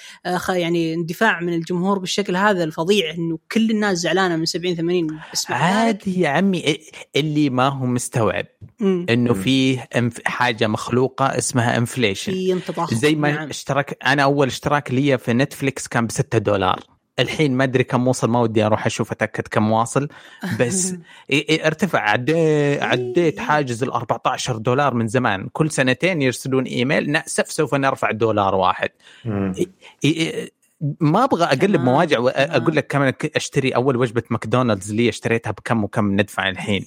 يعني 0.49 0.93
اندفاع 0.93 1.39
من 1.41 1.53
الجمهور 1.53 1.99
بالشكل 1.99 2.35
هذا 2.35 2.63
الفظيع 2.63 3.11
إنه 3.13 3.39
كل 3.51 3.71
الناس 3.71 3.97
زعلانة 3.97 4.35
من 4.35 4.45
70 4.45 4.75
80 4.75 5.07
بس 5.33 5.49
مع 5.49 5.57
ذلك- 5.57 5.63
عادي 5.75 6.19
يا 6.21 6.29
عمي 6.29 6.77
اللي 7.15 7.49
ما 7.49 7.67
هو 7.67 7.85
مستوعب 7.85 8.45
مم. 8.79 9.05
إنه. 9.09 9.33
فيه 9.33 9.87
انف- 9.95 10.21
حاجة 10.25 10.67
مخلوقة 10.67 11.25
اسمها 11.37 11.77
inflation 11.77 12.31
في 12.31 12.53
انتفاخ 12.53 12.93
زي 12.93 13.15
ما 13.15 13.31
نعم. 13.31 13.49
اشترك 13.49 13.97
أنا 14.05 14.23
أول 14.23 14.47
اشتراك 14.47 14.91
لي 14.91 15.17
في 15.17 15.33
Netflix 15.33 15.87
كان 15.87 16.07
ب 16.07 16.11
6 16.11 16.37
دولار 16.37 16.79
الحين 17.21 17.57
ما 17.57 17.63
أدري 17.63 17.83
كم 17.83 18.07
وصل 18.07 18.29
ما 18.29 18.39
ودي 18.39 18.65
أروح 18.65 18.85
أشوف 18.85 19.11
أتأكد 19.11 19.47
كم 19.47 19.71
واصل. 19.71 20.07
بس 20.59 20.95
ارتفع. 21.65 21.99
عديت 21.99 22.83
عديت 22.83 23.39
حاجز 23.39 23.83
ال 23.83 23.91
14 23.91 24.57
دولار 24.57 24.93
من 24.93 25.07
زمان. 25.07 25.49
كل 25.53 25.71
سنتين 25.71 26.21
يرسلون 26.21 26.63
إيميل 26.63 27.11
ناسف 27.11 27.51
سوف 27.51 27.75
نرفع 27.75 28.11
دولار 28.11 28.55
واحد. 28.55 28.89
ما 30.99 31.23
أبغى 31.23 31.43
أقلب 31.43 31.81
مواجع 31.81 32.19
واقول 32.19 32.75
لك 32.75 32.87
كمان 32.87 33.13
أشتري 33.35 33.75
أول 33.75 33.97
وجبة 33.97 34.23
ماكدونالدز 34.29 34.93
لي 34.93 35.09
اشتريتها 35.09 35.51
بكم 35.51 35.83
وكم 35.83 36.21
ندفع 36.21 36.49
الحين. 36.49 36.85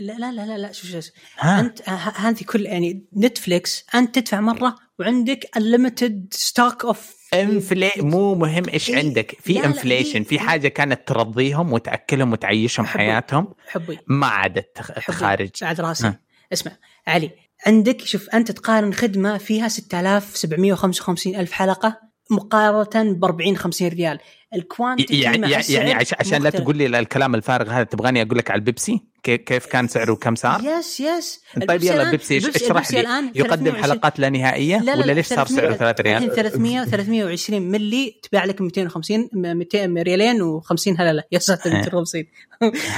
لا 0.00 0.30
لا 0.30 0.32
لا 0.32 0.58
لا 0.58 0.72
شوف 0.72 0.90
شوف 0.90 1.10
أنت 1.42 1.88
هذه 2.16 2.44
كل 2.46 2.66
يعني 2.66 3.04
نتفليكس 3.16 3.86
أنت 3.94 4.18
تدفع 4.18 4.40
مرة 4.40 4.76
وعندك 4.98 5.56
unlimited 5.56 6.26
stock 6.30 6.84
of 6.84 7.15
انفلي 7.34 7.90
مو 7.96 8.34
مهم 8.34 8.68
إيش 8.68 8.90
إيه؟ 8.90 8.96
عندك. 8.96 9.36
في 9.40 9.64
انفليشن 9.64 10.22
في 10.22 10.38
حاجة 10.38 10.68
كانت 10.68 11.08
ترضيهم 11.08 11.72
وتأكلهم 11.72 12.32
وتعيشهم 12.32 12.86
حبي. 12.86 12.98
حياتهم 12.98 13.54
حبي 13.68 13.98
ما 14.06 14.26
عادت 14.26 14.80
خارج. 15.10 15.50
بعد 15.62 15.80
راسي. 15.80 16.12
اسمع 16.52 16.72
علي 17.06 17.30
عندك 17.66 18.00
شوف 18.00 18.30
أنت 18.30 18.50
تقارن 18.50 18.94
خدمة 18.94 19.38
فيها 19.38 19.68
6755 19.68 21.34
ألف 21.34 21.52
حلقة 21.52 22.00
مقارنة 22.30 23.12
ب 23.12 23.24
40 23.24 23.56
50 23.56 23.88
ريال 23.88 24.18
الكوانتيتي 24.54 25.20
يعني 25.20 25.50
يعني, 25.50 25.92
عشان 25.92 26.42
لا 26.42 26.50
تقول 26.50 26.76
لي 26.76 26.86
الكلام 26.86 27.34
الفارغ 27.34 27.70
هذا 27.70 27.82
تبغاني 27.82 28.22
أقول 28.22 28.38
لك 28.38 28.50
على 28.50 28.58
البيبسي؟ 28.58 29.00
كيف 29.30 29.66
كان 29.66 29.88
سعره؟ 29.88 30.12
وكم 30.12 30.34
صار؟ 30.34 30.64
يس 30.64 31.00
يس. 31.00 31.40
طيب 31.68 31.82
يلا 31.84 32.10
بيبسي 32.10 32.38
اشرح 32.38 32.92
لي؟ 32.92 33.00
الآن 33.00 33.32
يقدم 33.34 33.72
حلقات 33.72 34.20
لا 34.20 34.28
نهائية؟ 34.28 34.78
لا 34.78 34.96
لا 34.96 35.04
ولا 35.04 35.12
ليش 35.12 35.26
صار 35.26 35.46
سعره 35.46 35.72
3 35.72 36.02
ريال؟ 36.02 36.16
الحين 36.16 36.30
300 36.30 36.84
320 36.84 37.62
ملي 37.62 38.20
تباع 38.22 38.44
لك 38.44 38.60
250 38.60 39.28
200 39.32 39.86
ريالين 40.02 40.60
و50 40.60 41.00
هللة. 41.00 41.22
يا 41.32 41.38
ساتر 41.38 41.70
250 41.70 42.24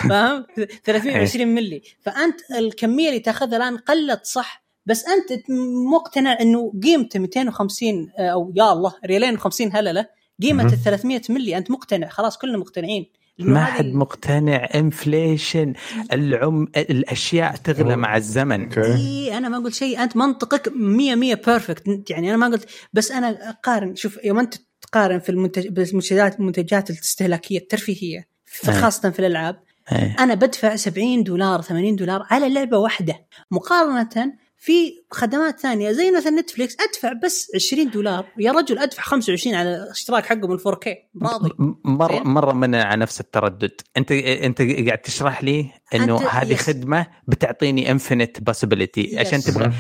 فاهم؟ 0.09 0.47
320 0.85 1.49
ملي 1.49 1.83
فأنت 2.01 2.41
الكمية 2.59 3.09
اللي 3.09 3.21
تأخذها 3.21 3.57
الآن 3.57 3.77
قلت 3.77 4.27
صح 4.27 4.65
بس 4.87 5.05
أنت 5.05 5.51
مقتنع 5.93 6.39
إنه 6.41 6.73
قيمته 6.83 7.19
250 7.19 8.11
آه، 8.19 8.29
أو 8.29 8.53
يا 8.57 8.73
الله 8.73 8.95
ريالين 9.07 9.39
و50 9.39 9.75
هللة 9.75 10.07
قيمة 10.43 10.65
ال 10.65 10.79
300 10.85 11.21
ملي 11.29 11.57
أنت 11.57 11.71
مقتنع 11.71 12.09
خلاص 12.09 12.39
كلنا 12.39 12.59
مقتنعين. 12.59 13.07
ما 13.39 13.65
حد 13.65 13.87
مقتنع. 13.87 14.69
inflation 14.75 15.73
العم 16.13 16.69
الاشياء 16.77 17.57
تغلى 17.57 17.97
مع 17.97 18.17
الزمن. 18.17 18.73
اي 18.73 19.39
أنا 19.39 19.49
ما 19.49 19.59
قلت 19.59 19.75
شيء. 19.75 20.03
أنت 20.03 20.17
منطقك 20.17 20.73
100 20.77 21.15
100 21.15 21.35
perfect 21.35 22.11
يعني 22.11 22.29
أنا 22.29 22.37
ما 22.37 22.47
قلت 22.47 22.69
بس 22.93 23.13
أنا 23.13 23.51
أقارن. 23.51 23.95
شوف 23.95 24.19
يوم 24.25 24.39
أنت 24.39 24.55
تقارن 24.81 25.19
في 25.19 25.29
المنتج 25.29 25.69
بالمنتجات 25.69 26.41
المنتجات 26.41 26.91
الاستهلاكية 26.91 27.59
الترفيهية 27.59 28.29
إيه. 28.69 28.75
خاصة 28.75 29.11
في 29.11 29.19
الألعاب 29.19 29.63
أيه. 29.93 30.17
أنا 30.19 30.35
بدفع 30.35 30.77
70 30.77 31.25
دولار 31.25 31.63
80 31.63 31.97
دولار 31.97 32.27
على 32.31 32.55
لعبة 32.55 32.79
واحدة. 32.79 33.27
مقارنة 33.51 34.33
في 34.61 35.05
خدمات 35.11 35.61
ثانية 35.61 35.93
زي 35.93 36.11
مثلا 36.11 36.41
نتفليكس 36.41 36.77
أدفع 36.81 37.13
بس 37.13 37.51
20 37.55 37.91
دولار. 37.91 38.27
يا 38.39 38.53
رجل 38.53 38.79
أدفع 38.79 39.03
25 39.03 39.57
على 39.57 39.77
الاشتراك 39.77 40.27
حقه 40.27 40.49
من 40.49 40.59
4K 40.59 40.89
راضي 41.23 41.51
مره 41.85 42.19
مرة 42.19 42.53
من 42.53 42.75
على 42.75 43.01
نفس 43.01 43.21
التردد. 43.21 43.81
انت 43.97 44.13
أنت 44.13 44.63
قاعد 44.63 44.99
تشرح 44.99 45.45
لي 45.45 45.71
إنه 45.95 46.29
هذه 46.29 46.55
خدمة 46.55 47.07
بتعطيني 47.29 47.91
infinite 47.91 48.41
possibility 48.41 49.19
عشان 49.19 49.41
تبغى 49.41 49.73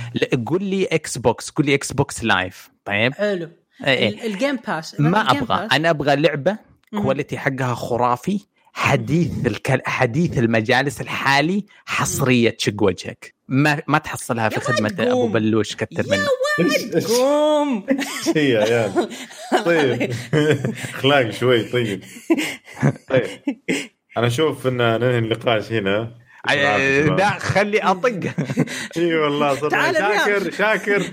قول 0.47 0.65
لي 0.65 0.85
إكس 0.85 1.19
بوكس 1.19 1.51
قول 1.51 1.67
لي 1.67 1.75
إكس 1.75 1.93
بوكس 1.93 2.25
Live 2.25 2.71
طيب؟ 2.85 3.15
حلو. 3.15 3.49
إيه. 3.87 4.27
ال 4.27 4.33
Game 4.33 4.57
Pass 4.57 5.01
ما 5.01 5.31
أبغى. 5.31 5.47
Pass. 5.47 5.73
أنا 5.73 5.91
أبغى 5.91 6.17
لعبة 6.17 6.59
quality 6.91 7.39
حقها 7.39 7.75
خرافي. 7.75 8.41
حديث 8.79 9.47
الكل... 9.47 9.81
حديث 9.87 10.39
المجالس 10.39 11.01
الحالي 11.01 11.65
حصرية 11.87 12.51
تشق 12.51 12.83
وجهك. 12.83 13.35
ما 13.49 13.83
ما 13.87 13.99
تحصلها 13.99 14.49
في 14.49 14.61
خدمة 14.61 14.95
أبو 14.99 15.27
بلوش 15.29 15.77
كثر 15.77 16.05
منه 16.11 16.27
قوم. 17.17 17.87
هي 18.37 18.49
يا 18.51 18.61
عيال. 18.65 19.09
طيب. 19.65 20.13
اخلاق 20.95 21.31
شوي 21.31 21.63
طيب. 21.63 22.05
طيب. 23.09 23.27
أنا 24.17 24.27
أشوف 24.27 24.67
إن 24.67 24.77
ننهي 24.77 25.19
النقاش 25.19 25.73
هنا. 25.73 26.15
لا 27.17 27.39
خلي 27.39 27.79
أطق. 27.79 28.21
إي 28.97 29.15
والله 29.15 29.55
صدق 29.55 29.93
شاكر 29.93 30.51
شاكر. 30.51 31.03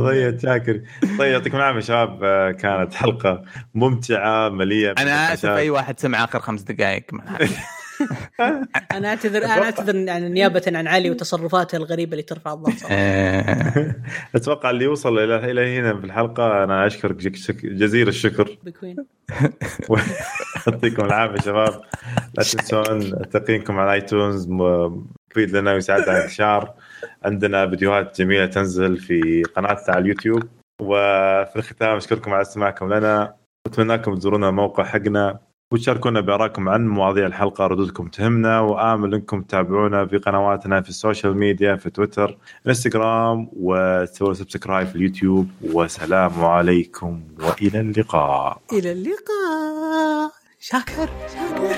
ضيعت 0.00 0.40
شاكر. 0.40 0.80
طيب 1.18 1.32
يعطيكم 1.32 1.56
العافية 1.56 1.80
شباب. 1.80 2.54
كانت 2.54 2.94
حلقة 2.94 3.42
ممتعة 3.74 4.48
مليئة 4.48 4.94
أنا 4.98 5.32
آسف 5.32 5.48
أي 5.48 5.70
واحد 5.70 6.00
سمع 6.00 6.24
آخر 6.24 6.40
خمس 6.40 6.62
دقائق 6.62 7.04
أنا 8.92 9.08
اعتذر 9.08 9.44
أنا 9.44 9.62
أعتذر 9.62 9.94
يعني 9.96 10.28
نيابة 10.28 10.62
عن 10.66 10.86
علي 10.86 11.10
وتصرفاته 11.10 11.76
الغريبة 11.76 12.12
اللي 12.12 12.22
ترفع 12.22 12.52
الضغط. 12.52 12.74
أتوقع 14.36 14.70
اللي 14.70 14.86
وصل 14.86 15.18
إلى 15.18 15.50
إلى 15.50 15.78
هنا 15.78 16.00
في 16.00 16.06
الحلقة 16.06 16.64
أنا 16.64 16.86
أشكرك 16.86 17.16
جزيل 17.64 18.08
الشكر. 18.08 18.58
يعطيكم 20.66 21.04
العافية 21.04 21.40
شباب. 21.40 21.82
لا 22.38 22.42
تنسون 22.42 23.28
تقييمكم 23.28 23.78
على 23.78 23.92
ايتونز 23.92 24.46
مفيد 24.48 25.56
لنا 25.56 25.72
ويساعدنا 25.72 26.06
على 26.08 26.18
الانتشار 26.18 26.74
عندنا 27.24 27.70
فيديوهات 27.70 28.20
جميلة 28.20 28.46
تنزل 28.46 28.96
في 28.96 29.42
قناتنا 29.42 29.94
على 29.94 30.02
اليوتيوب. 30.02 30.42
وفي 30.82 31.56
الختام 31.56 31.96
أشكركم 31.96 32.32
على 32.32 32.42
استماعكم 32.42 32.92
لنا. 32.92 33.36
واتمنى 33.66 33.92
لكم 33.92 34.14
تزورونا 34.14 34.48
الموقع 34.48 34.84
حقنا. 34.84 35.38
وتشاركونا 35.72 36.20
بآرائكم 36.20 36.68
عن 36.68 36.88
مواضيع 36.88 37.26
الحلقة 37.26 37.66
ردودكم 37.66 38.08
تهمنا 38.08 38.60
وآمل 38.60 39.14
أنكم 39.14 39.42
تتابعونا 39.42 40.06
في 40.06 40.16
قنواتنا 40.18 40.80
في 40.80 40.88
ال 40.88 40.95
social 40.95 41.36
media 41.36 41.76
في 41.76 41.90
تويتر 41.90 42.36
إنستغرام 42.68 43.48
وتسووا 43.52 44.34
سبسكرايب 44.34 44.86
في 44.88 44.96
اليوتيوب. 44.96 45.48
والسلام 45.72 46.44
عليكم 46.44 47.20
وإلى 47.40 47.80
اللقاء. 47.80 48.58
إلى 48.72 48.92
اللقاء. 48.92 50.30
شاكر. 50.60 51.08
شاكر. 51.34 51.74